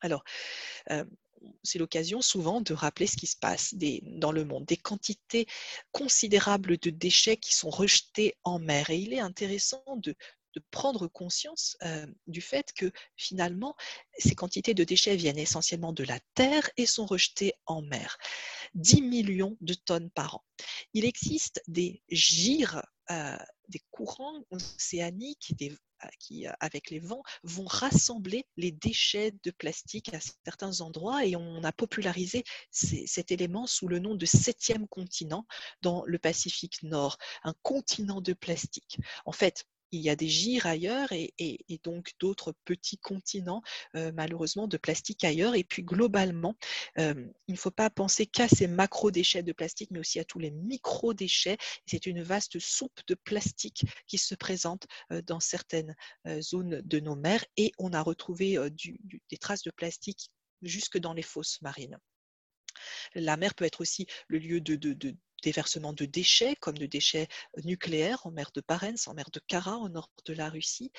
Alors, 0.00 0.24
c'est 1.62 1.78
l'occasion 1.78 2.20
souvent 2.20 2.60
de 2.60 2.74
rappeler 2.74 3.06
ce 3.06 3.16
qui 3.16 3.26
se 3.26 3.36
passe 3.36 3.74
dans 4.02 4.32
le 4.32 4.44
monde, 4.44 4.64
des 4.64 4.76
quantités 4.76 5.46
considérables 5.92 6.78
de 6.78 6.90
déchets 6.90 7.36
qui 7.36 7.54
sont 7.54 7.70
rejetés 7.70 8.36
en 8.44 8.58
mer. 8.58 8.90
Et 8.90 8.98
il 8.98 9.12
est 9.12 9.20
intéressant 9.20 9.84
de, 9.96 10.14
de 10.58 10.64
prendre 10.70 11.06
conscience 11.06 11.76
du 12.26 12.40
fait 12.40 12.72
que 12.72 12.90
finalement, 13.16 13.76
ces 14.18 14.34
quantités 14.34 14.74
de 14.74 14.84
déchets 14.84 15.16
viennent 15.16 15.38
essentiellement 15.38 15.92
de 15.92 16.04
la 16.04 16.18
Terre 16.34 16.68
et 16.76 16.86
sont 16.86 17.06
rejetées 17.06 17.54
en 17.66 17.82
mer. 17.82 18.18
10 18.74 19.02
millions 19.02 19.56
de 19.60 19.74
tonnes 19.74 20.10
par 20.10 20.36
an. 20.36 20.44
Il 20.94 21.04
existe 21.04 21.62
des 21.68 22.02
gires, 22.10 22.82
des 23.68 23.82
courants 23.90 24.42
océaniques 24.50 25.54
qui, 26.18 26.46
avec 26.60 26.90
les 26.90 27.00
vents, 27.00 27.22
vont 27.42 27.64
rassembler 27.64 28.46
les 28.56 28.70
déchets 28.70 29.32
de 29.42 29.50
plastique 29.50 30.12
à 30.14 30.20
certains 30.44 30.80
endroits 30.80 31.24
et 31.24 31.34
on 31.36 31.64
a 31.64 31.72
popularisé 31.72 32.44
cet 32.70 33.32
élément 33.32 33.66
sous 33.66 33.88
le 33.88 33.98
nom 33.98 34.14
de 34.14 34.26
septième 34.26 34.86
continent 34.86 35.46
dans 35.82 36.04
le 36.04 36.18
Pacifique 36.18 36.82
Nord, 36.82 37.16
un 37.42 37.54
continent 37.62 38.20
de 38.20 38.32
plastique. 38.32 38.98
En 39.24 39.32
fait, 39.32 39.66
il 39.92 40.00
y 40.00 40.10
a 40.10 40.16
des 40.16 40.28
gires 40.28 40.66
ailleurs 40.66 41.08
et, 41.12 41.34
donc 41.82 42.12
d'autres 42.18 42.54
petits 42.64 42.98
continents, 42.98 43.62
malheureusement, 43.94 44.68
de 44.68 44.76
plastique 44.76 45.24
ailleurs. 45.24 45.54
Et 45.54 45.64
puis 45.64 45.82
globalement, 45.82 46.56
il 46.96 47.32
ne 47.48 47.56
faut 47.56 47.70
pas 47.70 47.90
penser 47.90 48.26
qu'à 48.26 48.48
ces 48.48 48.66
macro-déchets 48.66 49.42
de 49.42 49.52
plastique, 49.52 49.90
mais 49.90 50.00
aussi 50.00 50.18
à 50.20 50.24
tous 50.24 50.38
les 50.38 50.50
micro-déchets. 50.50 51.58
C'est 51.86 52.06
une 52.06 52.22
vaste 52.22 52.58
soupe 52.58 53.00
de 53.06 53.14
plastique 53.14 53.84
qui 54.06 54.18
se 54.18 54.34
présente 54.34 54.86
dans 55.26 55.40
certaines 55.40 55.94
zones 56.40 56.82
de 56.84 57.00
nos 57.00 57.16
mers 57.16 57.44
et 57.56 57.72
on 57.78 57.92
a 57.92 58.02
retrouvé 58.02 58.58
des 59.30 59.38
traces 59.38 59.62
de 59.62 59.70
plastique 59.70 60.30
jusque 60.62 60.98
dans 60.98 61.12
les 61.12 61.22
fosses 61.22 61.60
marines. 61.62 61.98
La 63.14 63.36
mer 63.36 63.54
peut 63.54 63.64
être 63.64 63.80
aussi 63.80 64.06
le 64.28 64.38
lieu 64.38 64.60
de, 64.60 65.16
déversement 65.42 65.92
de 65.92 66.04
déchets, 66.04 66.56
comme 66.56 66.78
de 66.78 66.86
déchets 66.86 67.28
nucléaires 67.64 68.26
en 68.26 68.30
mer 68.30 68.50
de 68.54 68.62
Barents, 68.66 69.06
en 69.06 69.14
mer 69.14 69.30
de 69.32 69.40
Kara, 69.46 69.76
au 69.76 69.88
nord 69.88 70.10
de 70.24 70.32
la 70.32 70.48
Russie. 70.48 70.92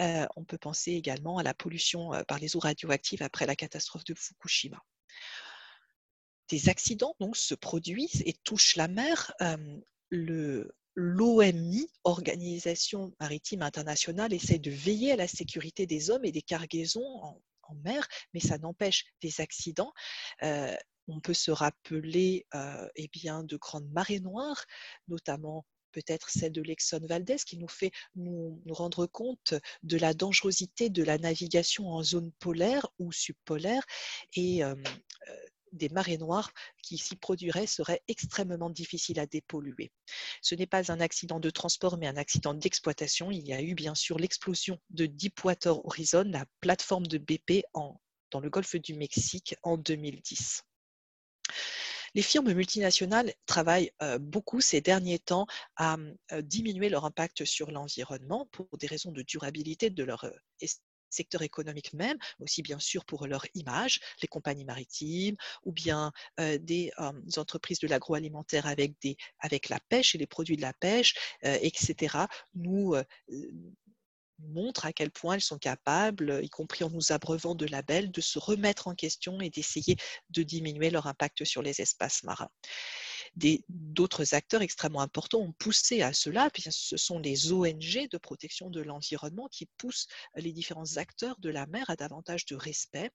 Euh, 0.00 0.26
on 0.36 0.44
peut 0.44 0.58
penser 0.58 0.92
également 0.92 1.38
à 1.38 1.42
la 1.42 1.52
pollution 1.52 2.14
euh, 2.14 2.22
par 2.24 2.38
les 2.38 2.56
eaux 2.56 2.60
radioactives 2.60 3.22
après 3.22 3.46
la 3.46 3.56
catastrophe 3.56 4.04
de 4.04 4.14
Fukushima. 4.14 4.82
Des 6.48 6.68
accidents 6.68 7.14
donc 7.20 7.36
se 7.36 7.54
produisent 7.54 8.22
et 8.24 8.32
touchent 8.32 8.76
la 8.76 8.88
mer. 8.88 9.32
Euh, 9.42 10.64
L'OMI, 10.96 11.88
Organisation 12.04 13.14
maritime 13.20 13.62
internationale, 13.62 14.32
essaie 14.32 14.58
de 14.58 14.70
veiller 14.70 15.12
à 15.12 15.16
la 15.16 15.28
sécurité 15.28 15.86
des 15.86 16.10
hommes 16.10 16.24
et 16.24 16.32
des 16.32 16.42
cargaisons 16.42 17.40
mer, 17.84 18.06
mais 18.34 18.40
ça 18.40 18.58
n'empêche 18.58 19.04
des 19.22 19.40
accidents. 19.40 19.92
on 20.42 21.20
peut 21.20 21.34
se 21.34 21.50
rappeler 21.50 22.46
eh 22.96 23.08
bien, 23.08 23.42
de 23.44 23.56
grandes 23.56 23.90
marées 23.90 24.20
noires, 24.20 24.64
notamment 25.08 25.64
peut-être 25.90 26.30
celle 26.30 26.52
de 26.52 26.62
l'Exxon 26.62 27.00
Valdez, 27.02 27.36
qui 27.46 27.58
nous 27.58 27.68
fait 27.68 27.92
nous, 28.14 28.62
rendre 28.68 29.06
compte 29.06 29.54
de 29.82 29.96
la 29.96 30.14
dangerosité 30.14 30.90
de 30.90 31.02
la 31.02 31.18
navigation 31.18 31.88
en 31.88 32.02
zone 32.02 32.32
polaire 32.38 32.86
ou 32.98 33.12
subpolaire 33.12 33.84
euh, 34.38 34.74
euh, 35.28 35.36
des 35.72 35.88
marées 35.88 36.18
noires 36.18 36.52
qui 36.82 36.98
s'y 36.98 37.16
produiraient 37.16 37.66
seraient 37.66 38.02
extrêmement 38.08 38.70
difficiles 38.70 39.20
à 39.20 39.26
dépolluer. 39.26 39.92
Ce 40.42 40.54
n'est 40.54 40.66
pas 40.66 40.90
un 40.90 41.00
accident 41.00 41.40
de 41.40 41.50
transport, 41.50 41.96
mais 41.98 42.06
un 42.06 42.16
accident 42.16 42.54
d'exploitation. 42.54 43.30
Il 43.30 43.46
y 43.46 43.52
a 43.52 43.62
eu 43.62 43.74
bien 43.74 43.94
sûr 43.94 44.18
l'explosion 44.18 44.78
de 44.90 45.06
Deepwater 45.06 45.84
Horizon, 45.86 46.24
la 46.26 46.46
plateforme 46.60 47.06
de 47.06 47.18
BP 47.18 47.64
dans 47.74 48.40
le 48.40 48.50
golfe 48.50 48.76
du 48.76 48.94
Mexique 48.94 49.56
en 49.62 49.76
2010. 49.76 50.62
Les 52.14 52.22
firmes 52.22 52.52
multinationales 52.52 53.32
travaillent 53.46 53.92
beaucoup 54.18 54.60
ces 54.60 54.80
derniers 54.80 55.20
temps 55.20 55.46
à 55.76 55.96
diminuer 56.42 56.88
leur 56.88 57.04
impact 57.04 57.44
sur 57.44 57.70
l'environnement 57.70 58.48
pour 58.50 58.66
des 58.78 58.88
raisons 58.88 59.12
de 59.12 59.22
durabilité 59.22 59.90
de 59.90 60.02
leur 60.02 60.28
secteur 61.10 61.42
économique 61.42 61.92
même, 61.92 62.18
aussi 62.38 62.62
bien 62.62 62.78
sûr 62.78 63.04
pour 63.04 63.26
leur 63.26 63.44
image, 63.54 64.00
les 64.22 64.28
compagnies 64.28 64.64
maritimes 64.64 65.36
ou 65.64 65.72
bien 65.72 66.12
des 66.38 66.90
entreprises 67.36 67.80
de 67.80 67.88
l'agroalimentaire 67.88 68.66
avec, 68.66 68.92
avec 69.40 69.68
la 69.68 69.78
pêche 69.88 70.14
et 70.14 70.18
les 70.18 70.26
produits 70.26 70.56
de 70.56 70.62
la 70.62 70.72
pêche, 70.72 71.14
etc. 71.42 72.16
Nous 72.54 72.94
montrent 74.48 74.86
à 74.86 74.92
quel 74.92 75.10
point 75.10 75.34
elles 75.34 75.40
sont 75.40 75.58
capables, 75.58 76.40
y 76.42 76.48
compris 76.48 76.84
en 76.84 76.90
nous 76.90 77.12
abreuvant 77.12 77.54
de 77.54 77.66
labels, 77.66 78.10
de 78.10 78.20
se 78.20 78.38
remettre 78.38 78.88
en 78.88 78.94
question 78.94 79.40
et 79.40 79.50
d'essayer 79.50 79.96
de 80.30 80.42
diminuer 80.42 80.90
leur 80.90 81.06
impact 81.06 81.44
sur 81.44 81.62
les 81.62 81.80
espaces 81.80 82.22
marins 82.22 82.50
d'autres 83.36 84.34
acteurs 84.34 84.62
extrêmement 84.62 85.00
importants 85.00 85.40
ont 85.40 85.52
poussé 85.52 86.02
à 86.02 86.12
cela. 86.12 86.50
Puis 86.50 86.64
ce 86.70 86.96
sont 86.96 87.18
les 87.18 87.52
ONG 87.52 88.08
de 88.10 88.18
protection 88.18 88.70
de 88.70 88.80
l'environnement 88.80 89.48
qui 89.48 89.66
poussent 89.78 90.06
les 90.36 90.52
différents 90.52 90.96
acteurs 90.96 91.38
de 91.38 91.50
la 91.50 91.66
mer 91.66 91.88
à 91.88 91.96
davantage 91.96 92.44
de 92.46 92.56
respect 92.56 93.10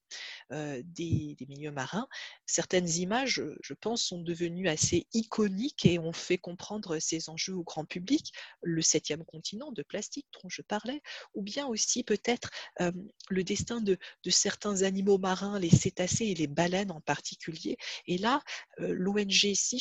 euh, 0.51 0.81
des, 0.85 1.35
milieux 1.47 1.71
marins. 1.71 2.07
Certaines 2.45 2.89
images, 2.89 3.41
je 3.61 3.73
pense, 3.73 4.03
sont 4.03 4.21
devenues 4.21 4.67
assez 4.67 5.07
iconiques 5.13 5.85
et 5.85 5.99
ont 5.99 6.13
fait 6.13 6.37
comprendre 6.37 6.99
ces 6.99 7.29
enjeux 7.29 7.55
au 7.55 7.63
grand 7.63 7.85
public. 7.85 8.31
Le 8.61 8.81
septième 8.81 9.23
continent 9.23 9.71
de 9.71 9.83
plastique 9.83 10.27
dont 10.41 10.49
je 10.49 10.61
parlais, 10.61 11.01
ou 11.33 11.41
bien 11.41 11.67
aussi 11.67 12.03
peut-être 12.03 12.49
euh, 12.81 12.91
le 13.29 13.43
destin 13.43 13.81
de, 13.81 13.97
certains 14.29 14.81
animaux 14.81 15.17
marins, 15.17 15.59
les 15.59 15.69
cétacés 15.69 16.25
et 16.25 16.35
les 16.35 16.47
baleines 16.47 16.91
en 16.91 17.01
particulier. 17.01 17.77
Et 18.07 18.17
là, 18.17 18.41
euh, 18.79 18.93
l'ONG 18.93 19.53
Sea 19.53 19.79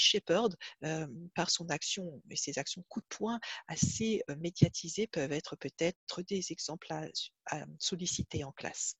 Par 1.34 1.50
son 1.50 1.68
action 1.70 2.22
et 2.30 2.36
ses 2.36 2.58
actions 2.58 2.84
coup 2.88 3.00
de 3.00 3.06
poing 3.08 3.40
assez 3.68 4.22
médiatisées, 4.38 5.06
peuvent 5.06 5.32
être 5.32 5.56
peut-être 5.56 6.22
des 6.22 6.52
exemples 6.52 6.92
à, 6.92 7.66
solliciter 7.78 8.44
en 8.44 8.52
classe 8.52 8.96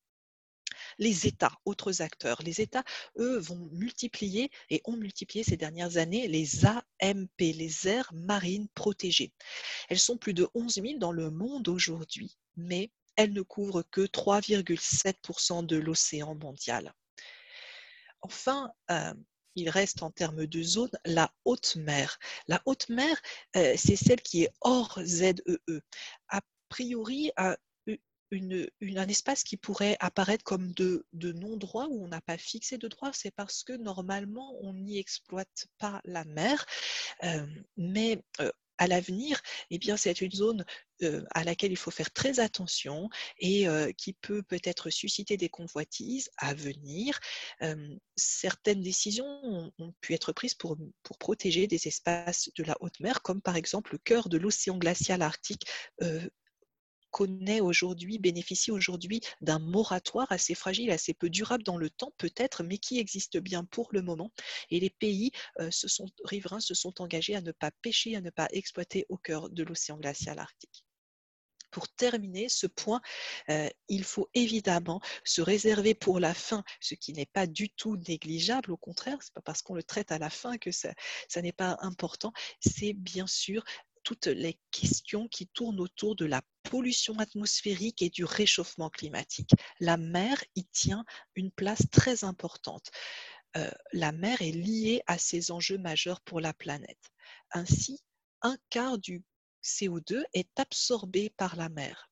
les 0.99 1.27
États, 1.27 1.53
autres 1.64 2.03
acteurs. 2.03 2.43
Les 2.43 2.61
États, 2.61 2.85
eux, 3.18 3.39
vont 3.39 3.68
multiplier 3.72 4.51
et 4.70 4.81
ont 4.85 4.97
multiplié 4.97 5.45
ces 5.45 5.57
dernières 5.57 5.99
années 5.99 6.27
les 6.27 6.66
AMP, 6.66 7.39
les 7.39 7.89
aires 7.89 8.12
marines 8.12 8.68
protégées. 8.75 9.33
Elles 9.89 10.01
sont 10.01 10.16
plus 10.16 10.35
de 10.35 10.49
11 10.55 10.75
000 10.75 10.99
dans 10.99 11.12
le 11.12 11.31
monde 11.31 11.68
aujourd'hui, 11.68 12.37
mais 12.57 12.91
elles 13.16 13.33
ne 13.33 13.43
couvrent 13.43 13.85
que 13.91 14.03
3,7% 14.03 15.64
de 15.64 15.77
l'océan 15.77 16.35
mondial. 16.35 16.93
Enfin, 18.22 18.72
il 19.57 19.71
reste 19.71 20.03
en 20.03 20.11
termes 20.11 20.47
de 20.47 20.63
zone 20.63 20.91
la 21.05 21.33
haute 21.45 21.77
mer. 21.77 22.19
La 22.49 22.63
haute 22.67 22.89
mer, 22.89 23.21
euh, 23.57 23.75
c'est 23.77 23.97
celle 23.97 24.21
qui 24.23 24.45
est 24.45 24.51
hors 24.61 24.99
ZEE. 25.05 25.43
E. 25.47 25.81
A 26.29 26.41
priori, 26.69 27.31
un 27.37 29.09
espace 29.09 29.45
qui 29.45 29.57
pourrait 29.57 29.97
apparaître 30.01 30.45
comme 30.45 30.73
de, 30.73 31.07
non-droit 31.13 31.87
où 31.89 32.05
on 32.05 32.09
n'a 32.09 32.21
pas 32.21 32.39
fixé 32.39 32.79
de 32.79 32.89
droit, 32.89 33.13
c'est 33.13 33.31
parce 33.31 33.63
que 33.63 33.73
normalement 33.73 34.57
on 34.61 34.75
n'y 34.75 34.99
exploite 34.99 35.67
pas 35.79 36.01
la 36.05 36.25
mer. 36.25 36.65
Euh, 37.25 37.47
mais 37.77 38.23
euh, 38.41 38.51
à 38.79 38.87
l'avenir, 38.87 39.41
eh 39.71 39.79
bien, 39.79 39.97
c'est 39.97 40.21
une 40.21 40.33
zone 40.33 40.65
à 41.31 41.45
laquelle 41.45 41.73
il 41.73 41.77
faut 41.77 41.91
faire 41.91 42.13
très 42.13 42.41
attention 42.41 43.09
et 43.39 43.67
qui 43.97 44.13
peut 44.13 44.43
peut-être 44.43 44.91
susciter 44.91 45.37
des 45.37 45.49
convoitises 45.49 46.31
à 46.39 46.55
venir. 46.55 47.19
certaines 48.17 48.81
décisions 48.81 49.73
ont, 49.79 49.95
pu 50.01 50.15
être 50.15 50.33
prises 50.33 50.55
pour, 50.55 50.77
pour, 51.03 51.19
protéger 51.19 51.67
des 51.67 51.89
espaces 51.89 52.51
de 52.57 52.65
la 52.65 52.77
haute 52.81 53.01
mer, 53.01 53.23
comme 53.23 53.41
par 53.41 53.57
exemple 53.57 53.93
le 53.93 53.99
cœur 53.99 54.29
de 54.29 54.39
l'océan 54.39 54.79
glacial 54.79 55.23
arctique 55.23 55.67
connaît 57.15 57.61
aujourd'hui, 57.61 58.19
bénéficie 58.19 58.73
aujourd'hui 58.73 59.21
d'un 59.41 59.61
moratoire 59.61 60.27
assez 60.33 60.57
fragile, 60.57 60.91
assez 60.91 61.15
peu 61.15 61.31
durable 61.31 61.62
dans 61.62 61.77
le 61.77 61.89
temps 61.89 62.12
peut-être, 62.19 62.65
mais 62.65 62.79
qui 62.79 62.99
existe 62.99 63.39
bien 63.39 63.65
pour 63.65 63.89
le 63.93 64.03
moment. 64.03 64.33
Et 64.71 64.81
les 64.81 64.91
pays 64.91 65.31
euh, 65.61 65.71
se 65.71 65.87
sont, 65.87 66.07
riverains 66.25 66.59
se 66.59 66.75
sont 66.75 67.01
engagés 67.01 67.37
à 67.37 67.41
ne 67.41 67.53
pas 67.53 67.71
pêcher, 67.83 68.17
à 68.17 68.21
ne 68.21 68.31
pas 68.31 68.49
exploiter 68.51 69.07
au 69.09 69.17
cœur 69.17 69.49
de 69.49 69.62
l'océan 69.62 69.97
glacial 69.97 70.41
arctique 70.41 70.85
pour 71.71 71.89
terminer 71.89 72.49
ce 72.49 72.69
point, 72.69 73.01
euh, 73.49 73.69
il 73.89 74.05
faut 74.05 74.29
évidemment 74.33 75.01
se 75.25 75.43
réserver 75.43 75.93
pour 75.95 76.21
la 76.21 76.33
fin, 76.33 76.62
ce 76.79 76.95
qui 76.95 77.12
n'est 77.12 77.27
pas 77.27 77.49
du 77.49 77.69
tout 77.69 77.97
négligeable, 77.97 78.71
au 78.71 78.77
contraire, 78.77 79.19
c'est 79.21 79.35
pas 79.35 79.43
parce 79.43 79.61
qu'on 79.61 79.75
le 79.75 79.83
traite 79.83 80.12
à 80.12 80.19
la 80.19 80.31
fin 80.31 80.57
que 80.57 80.71
ça, 80.71 80.95
ça 81.29 81.43
n'est 81.43 81.53
pas 81.53 81.77
important, 81.81 82.33
c'est 82.61 82.93
bien 82.93 83.27
sûr 83.27 83.65
toutes 84.05 84.27
les 84.27 84.59
questions 84.71 85.27
qui 85.29 85.47
tournent 85.49 85.81
autour 85.81 86.15
de 86.15 86.27
la 86.27 86.43
pollution 86.63 87.19
atmosphérique 87.19 88.03
et 88.03 88.11
du 88.11 88.25
réchauffement 88.25 88.91
climatique. 88.91 89.51
La 89.81 89.97
mer 89.97 90.43
y 90.55 90.65
tient 90.67 91.05
une 91.35 91.51
place 91.51 91.83
très 91.91 92.25
importante. 92.25 92.91
Euh, 93.57 93.71
la 93.93 94.13
mer 94.13 94.43
est 94.43 94.53
liée 94.53 95.03
à 95.07 95.19
ces 95.19 95.51
enjeux 95.51 95.79
majeurs 95.79 96.21
pour 96.21 96.41
la 96.41 96.53
planète. 96.53 97.11
Ainsi, 97.53 98.01
un 98.43 98.57
quart 98.71 98.99
du 98.99 99.23
CO2 99.63 100.23
est 100.33 100.59
absorbé 100.59 101.31
par 101.31 101.57
la 101.57 101.69
mer. 101.69 102.11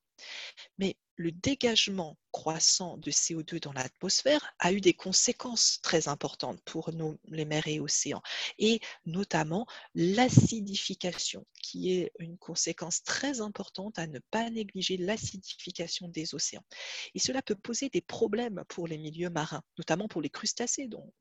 Mais 0.79 0.97
le 1.23 1.31
dégagement 1.31 2.19
croissant 2.33 2.97
de 2.97 3.13
CO2 3.13 3.61
dans 3.61 3.73
l'atmosphère 3.73 4.55
a 4.59 4.73
eu 4.73 4.81
des 4.81 4.93
conséquences 4.93 5.79
très 5.81 6.09
importantes 6.09 6.61
pour 6.65 6.91
les 7.29 7.45
mers 7.45 7.69
et 7.69 7.79
océans, 7.79 8.23
et 8.59 8.81
notamment 9.07 9.67
l'acidification, 9.95 11.47
qui 11.63 11.93
est 11.93 12.13
une 12.19 12.39
conséquence 12.39 13.05
très 13.05 13.41
importante 13.41 14.01
à 14.01 14.09
ne 14.09 14.19
pas 14.33 14.51
négliger 14.51 14.97
l'acidification 14.97 16.09
des 16.09 16.35
océans. 16.35 16.65
Et 17.15 17.21
cela 17.21 17.41
peut 17.41 17.55
poser 17.55 17.89
des 17.89 18.01
problèmes 18.01 18.65
pour 18.69 18.89
les 18.89 18.99
milieux 18.99 19.31
marins, 19.31 19.63
notamment 19.79 20.09
pour 20.09 20.23
les 20.23 20.31
crustacés, 20.31 20.89
dont, 20.89 21.13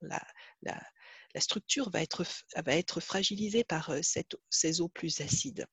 la, 0.00 0.20
structure 1.38 1.90
va 1.90 2.02
être, 2.02 3.00
fragilisée 3.00 3.62
par 3.62 3.90
euh, 3.90 4.00
ces 4.50 4.80
eaux 4.80 4.88
plus 4.88 5.20
acides. 5.20 5.68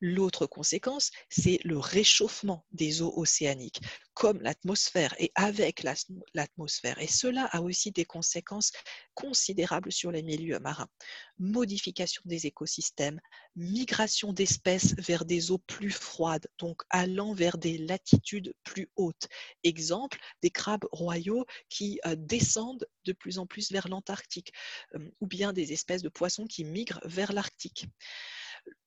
L'autre 0.00 0.46
conséquence, 0.46 1.10
c'est 1.28 1.58
le 1.64 1.78
réchauffement 1.78 2.64
des 2.72 3.02
eaux 3.02 3.12
océaniques, 3.16 3.80
comme 4.14 4.40
l'atmosphère 4.42 5.14
et 5.18 5.32
avec 5.34 5.84
l'atmosphère. 6.34 6.98
Et 7.00 7.08
cela 7.08 7.44
a 7.46 7.60
aussi 7.60 7.90
des 7.90 8.04
conséquences 8.04 8.72
considérables 9.14 9.92
sur 9.92 10.10
les 10.10 10.22
milieux 10.22 10.58
marins. 10.58 10.88
Modification 11.38 12.22
des 12.24 12.46
écosystèmes, 12.46 13.20
migration 13.56 14.32
d'espèces 14.32 14.94
vers 14.98 15.24
des 15.24 15.50
eaux 15.50 15.58
plus 15.58 15.90
froides, 15.90 16.46
donc 16.58 16.82
allant 16.90 17.34
vers 17.34 17.58
des 17.58 17.78
latitudes 17.78 18.54
plus 18.64 18.88
hautes. 18.96 19.28
Exemple, 19.62 20.18
des 20.42 20.50
crabes 20.50 20.86
royaux 20.92 21.44
qui 21.68 22.00
euh, 22.06 22.14
descendent 22.16 22.86
de 23.04 23.12
plus 23.12 23.38
en 23.38 23.46
plus 23.46 23.70
vers 23.72 23.88
l'Antarctique, 23.88 24.52
euh, 24.94 25.10
ou 25.20 25.26
bien 25.26 25.52
des 25.52 25.72
espèces 25.72 26.02
de 26.02 26.08
poissons 26.08 26.46
qui 26.46 26.64
migrent 26.64 27.00
vers 27.04 27.32
l'Arctique 27.32 27.86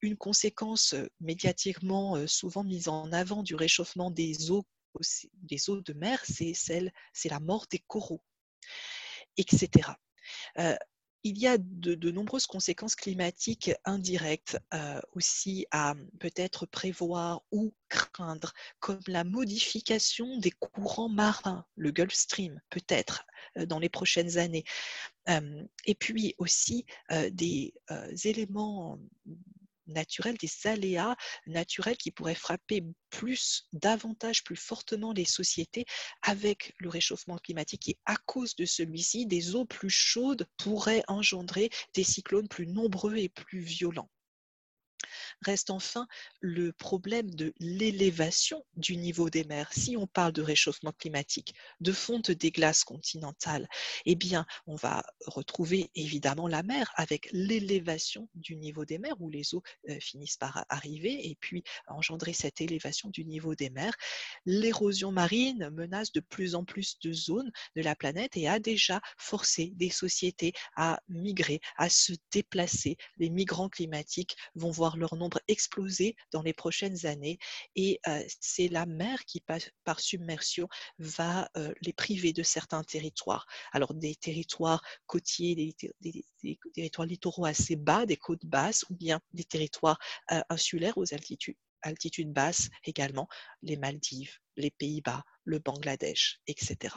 une 0.01 0.17
conséquence 0.17 0.95
médiatiquement 1.19 2.27
souvent 2.27 2.63
mise 2.63 2.87
en 2.87 3.11
avant 3.11 3.43
du 3.43 3.55
réchauffement 3.55 4.11
des 4.11 4.51
eaux, 4.51 4.65
des 5.33 5.69
eaux 5.69 5.81
de 5.81 5.93
mer, 5.93 6.23
c'est 6.25 6.53
celle, 6.53 6.91
c'est 7.13 7.29
la 7.29 7.39
mort 7.39 7.65
des 7.69 7.79
coraux. 7.87 8.23
etc 9.37 9.93
il 11.27 11.37
y 11.37 11.47
a 11.47 11.57
de, 11.57 12.11
nombreuses 12.11 12.47
conséquences 12.47 12.95
climatiques 12.95 13.71
indirectes 13.83 14.57
euh, 14.73 15.01
aussi 15.11 15.65
à 15.71 15.93
peut-être 16.19 16.65
prévoir 16.65 17.41
ou 17.51 17.73
craindre, 17.89 18.53
comme 18.79 19.01
la 19.07 19.23
modification 19.23 20.37
des 20.37 20.51
courants 20.51 21.09
marins, 21.09 21.65
le 21.75 21.91
Gulf 21.91 22.13
Stream 22.13 22.61
peut-être 22.69 23.25
euh, 23.57 23.65
dans 23.65 23.79
les 23.79 23.89
prochaines 23.89 24.37
années. 24.37 24.63
et 25.85 25.95
puis 25.95 26.33
aussi 26.37 26.85
euh, 27.11 27.29
des 27.29 27.73
éléments 28.23 28.97
naturels, 29.87 30.37
des 30.37 30.49
aléas 30.65 31.15
naturels 31.45 31.97
qui 31.97 32.11
pourraient 32.11 32.35
frapper 32.35 32.83
plus, 33.09 33.67
davantage, 33.73 34.43
plus 34.43 34.55
fortement 34.55 35.13
les 35.13 35.25
sociétés 35.25 35.85
avec 36.21 36.73
le 36.77 36.89
réchauffement 36.89 37.37
climatique. 37.37 37.89
Et 37.89 37.97
à 38.05 38.15
cause 38.25 38.55
de 38.55 38.65
celui-ci, 38.65 39.25
des 39.25 39.55
eaux 39.55 39.65
plus 39.65 39.89
chaudes 39.89 40.47
pourraient 40.57 41.03
engendrer 41.07 41.69
des 41.93 42.03
cyclones 42.03 42.47
plus 42.47 42.67
nombreux 42.67 43.17
et 43.17 43.29
plus 43.29 43.59
violents. 43.59 44.09
Reste 45.41 45.69
enfin 45.69 46.07
le 46.39 46.71
problème 46.73 47.29
de 47.31 47.53
l'élévation 47.59 48.63
du 48.75 48.97
niveau 48.97 49.29
des 49.29 49.43
mers. 49.43 49.71
Si 49.73 49.97
on 49.97 50.07
parle 50.07 50.33
de 50.33 50.41
réchauffement 50.41 50.91
climatique, 50.91 51.53
de 51.79 51.91
fonte 51.91 52.31
des 52.31 52.51
glaces 52.51 52.83
continentales, 52.83 53.67
eh 54.05 54.15
bien, 54.15 54.45
on 54.65 54.75
va 54.75 55.03
retrouver 55.25 55.89
évidemment 55.95 56.47
la 56.47 56.63
mer 56.63 56.91
avec 56.95 57.29
l'élévation 57.31 58.29
du 58.35 58.55
niveau 58.55 58.85
des 58.85 58.99
mers 58.99 59.19
où 59.21 59.29
les 59.29 59.53
eaux 59.53 59.63
euh, 59.89 59.99
finissent 59.99 60.37
par 60.37 60.65
arriver 60.69 61.29
et 61.29 61.35
puis 61.35 61.63
engendrer 61.87 62.33
cette 62.33 62.61
élévation 62.61 63.09
du 63.09 63.25
niveau 63.25 63.55
des 63.55 63.69
mers. 63.69 63.95
L'érosion 64.45 65.11
marine 65.11 65.69
menace 65.69 66.11
de 66.11 66.19
plus 66.19 66.55
en 66.55 66.63
plus 66.63 66.99
de 66.99 67.11
zones 67.13 67.51
de 67.75 67.81
la 67.81 67.95
planète 67.95 68.37
et 68.37 68.47
a 68.47 68.59
déjà 68.59 69.01
forcé 69.17 69.71
des 69.75 69.89
sociétés 69.89 70.53
à 70.75 70.99
migrer, 71.09 71.59
à 71.77 71.89
se 71.89 72.13
déplacer. 72.31 72.97
Les 73.17 73.29
migrants 73.29 73.69
climatiques 73.69 74.35
vont 74.55 74.71
voir 74.71 74.97
leur 74.97 75.15
nombre 75.17 75.39
exploser 75.47 76.15
dans 76.31 76.41
les 76.41 76.53
prochaines 76.53 77.05
années 77.05 77.37
et 77.75 77.99
c'est 78.39 78.67
la 78.67 78.85
mer 78.85 79.25
qui, 79.25 79.43
par 79.83 79.99
submersion, 79.99 80.67
va 80.99 81.49
les 81.81 81.93
priver 81.93 82.33
de 82.33 82.43
certains 82.43 82.83
territoires. 82.83 83.45
Alors 83.71 83.93
des 83.93 84.15
territoires 84.15 84.81
côtiers, 85.05 85.55
des, 85.55 86.25
territoires 86.73 87.07
littoraux 87.07 87.45
assez 87.45 87.75
bas, 87.75 88.05
des 88.05 88.17
côtes 88.17 88.45
basses, 88.45 88.85
ou 88.89 88.95
bien 88.95 89.19
des 89.33 89.43
territoires 89.43 89.99
insulaires 90.49 90.97
aux 90.97 91.13
altitudes 91.13 92.33
basses 92.33 92.69
également, 92.83 93.27
les 93.61 93.77
Maldives, 93.77 94.37
les 94.55 94.71
Pays-Bas, 94.71 95.23
le 95.43 95.59
Bangladesh, 95.59 96.39
etc. 96.47 96.95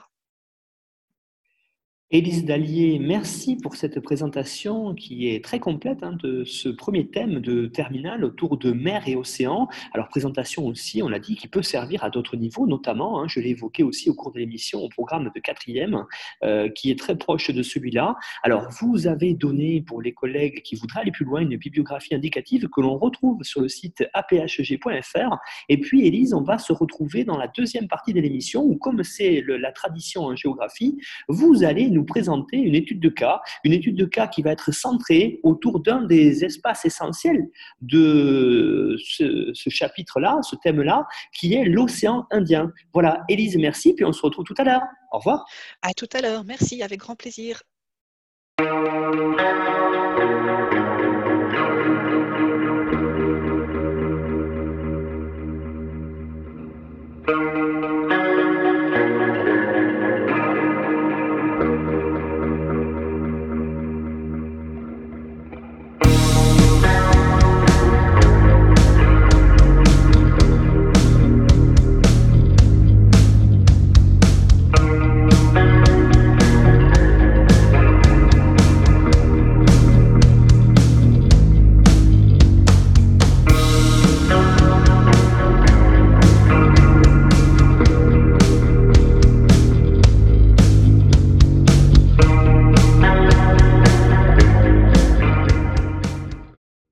Élise 2.12 2.44
Dallier, 2.44 2.98
merci 2.98 3.54
pour 3.54 3.76
cette 3.76 4.00
présentation 4.00 4.96
qui 4.96 5.28
est 5.28 5.44
très 5.44 5.60
complète 5.60 6.02
hein, 6.02 6.16
de 6.20 6.42
ce 6.42 6.68
premier 6.68 7.06
thème 7.06 7.38
de 7.38 7.66
terminal 7.66 8.24
autour 8.24 8.58
de 8.58 8.72
mer 8.72 9.06
et 9.06 9.14
océan. 9.14 9.68
Alors 9.92 10.08
présentation 10.08 10.66
aussi, 10.66 11.04
on 11.04 11.08
l'a 11.08 11.20
dit, 11.20 11.36
qui 11.36 11.46
peut 11.46 11.62
servir 11.62 12.02
à 12.02 12.10
d'autres 12.10 12.34
niveaux, 12.34 12.66
notamment, 12.66 13.20
hein, 13.20 13.26
je 13.28 13.38
l'ai 13.38 13.50
évoqué 13.50 13.84
aussi 13.84 14.10
au 14.10 14.14
cours 14.14 14.32
de 14.32 14.40
l'émission, 14.40 14.80
au 14.80 14.88
programme 14.88 15.30
de 15.32 15.40
quatrième, 15.40 16.04
euh, 16.42 16.68
qui 16.68 16.90
est 16.90 16.98
très 16.98 17.16
proche 17.16 17.52
de 17.52 17.62
celui-là. 17.62 18.16
Alors 18.42 18.68
vous 18.80 19.06
avez 19.06 19.34
donné 19.34 19.80
pour 19.80 20.02
les 20.02 20.12
collègues 20.12 20.62
qui 20.62 20.74
voudraient 20.74 21.02
aller 21.02 21.12
plus 21.12 21.24
loin 21.24 21.42
une 21.42 21.56
bibliographie 21.58 22.16
indicative 22.16 22.68
que 22.70 22.80
l'on 22.80 22.98
retrouve 22.98 23.44
sur 23.44 23.60
le 23.60 23.68
site 23.68 24.04
aphg.fr. 24.14 25.36
Et 25.68 25.78
puis 25.78 26.08
Élise, 26.08 26.34
on 26.34 26.42
va 26.42 26.58
se 26.58 26.72
retrouver 26.72 27.22
dans 27.22 27.38
la 27.38 27.46
deuxième 27.46 27.86
partie 27.86 28.12
de 28.12 28.20
l'émission 28.20 28.64
où, 28.64 28.74
comme 28.74 29.04
c'est 29.04 29.44
la 29.46 29.70
tradition 29.70 30.24
en 30.24 30.34
géographie, 30.34 30.98
vous 31.28 31.62
allez 31.62 31.88
nous 31.88 31.99
présenter 32.04 32.56
une 32.56 32.74
étude 32.74 33.00
de 33.00 33.08
cas, 33.08 33.40
une 33.64 33.72
étude 33.72 33.96
de 33.96 34.04
cas 34.04 34.26
qui 34.26 34.42
va 34.42 34.52
être 34.52 34.72
centrée 34.72 35.40
autour 35.42 35.80
d'un 35.80 36.02
des 36.02 36.44
espaces 36.44 36.84
essentiels 36.84 37.48
de 37.80 38.96
ce, 39.04 39.50
ce 39.54 39.70
chapitre-là, 39.70 40.38
ce 40.42 40.56
thème-là, 40.56 41.06
qui 41.34 41.54
est 41.54 41.64
l'océan 41.64 42.26
Indien. 42.30 42.72
Voilà, 42.92 43.22
Élise, 43.28 43.56
merci, 43.56 43.94
puis 43.94 44.04
on 44.04 44.12
se 44.12 44.22
retrouve 44.22 44.44
tout 44.44 44.54
à 44.58 44.64
l'heure. 44.64 44.82
Au 45.12 45.18
revoir. 45.18 45.44
À 45.82 45.92
tout 45.92 46.08
à 46.12 46.20
l'heure, 46.20 46.44
merci, 46.44 46.82
avec 46.82 47.00
grand 47.00 47.16
plaisir. 47.16 47.62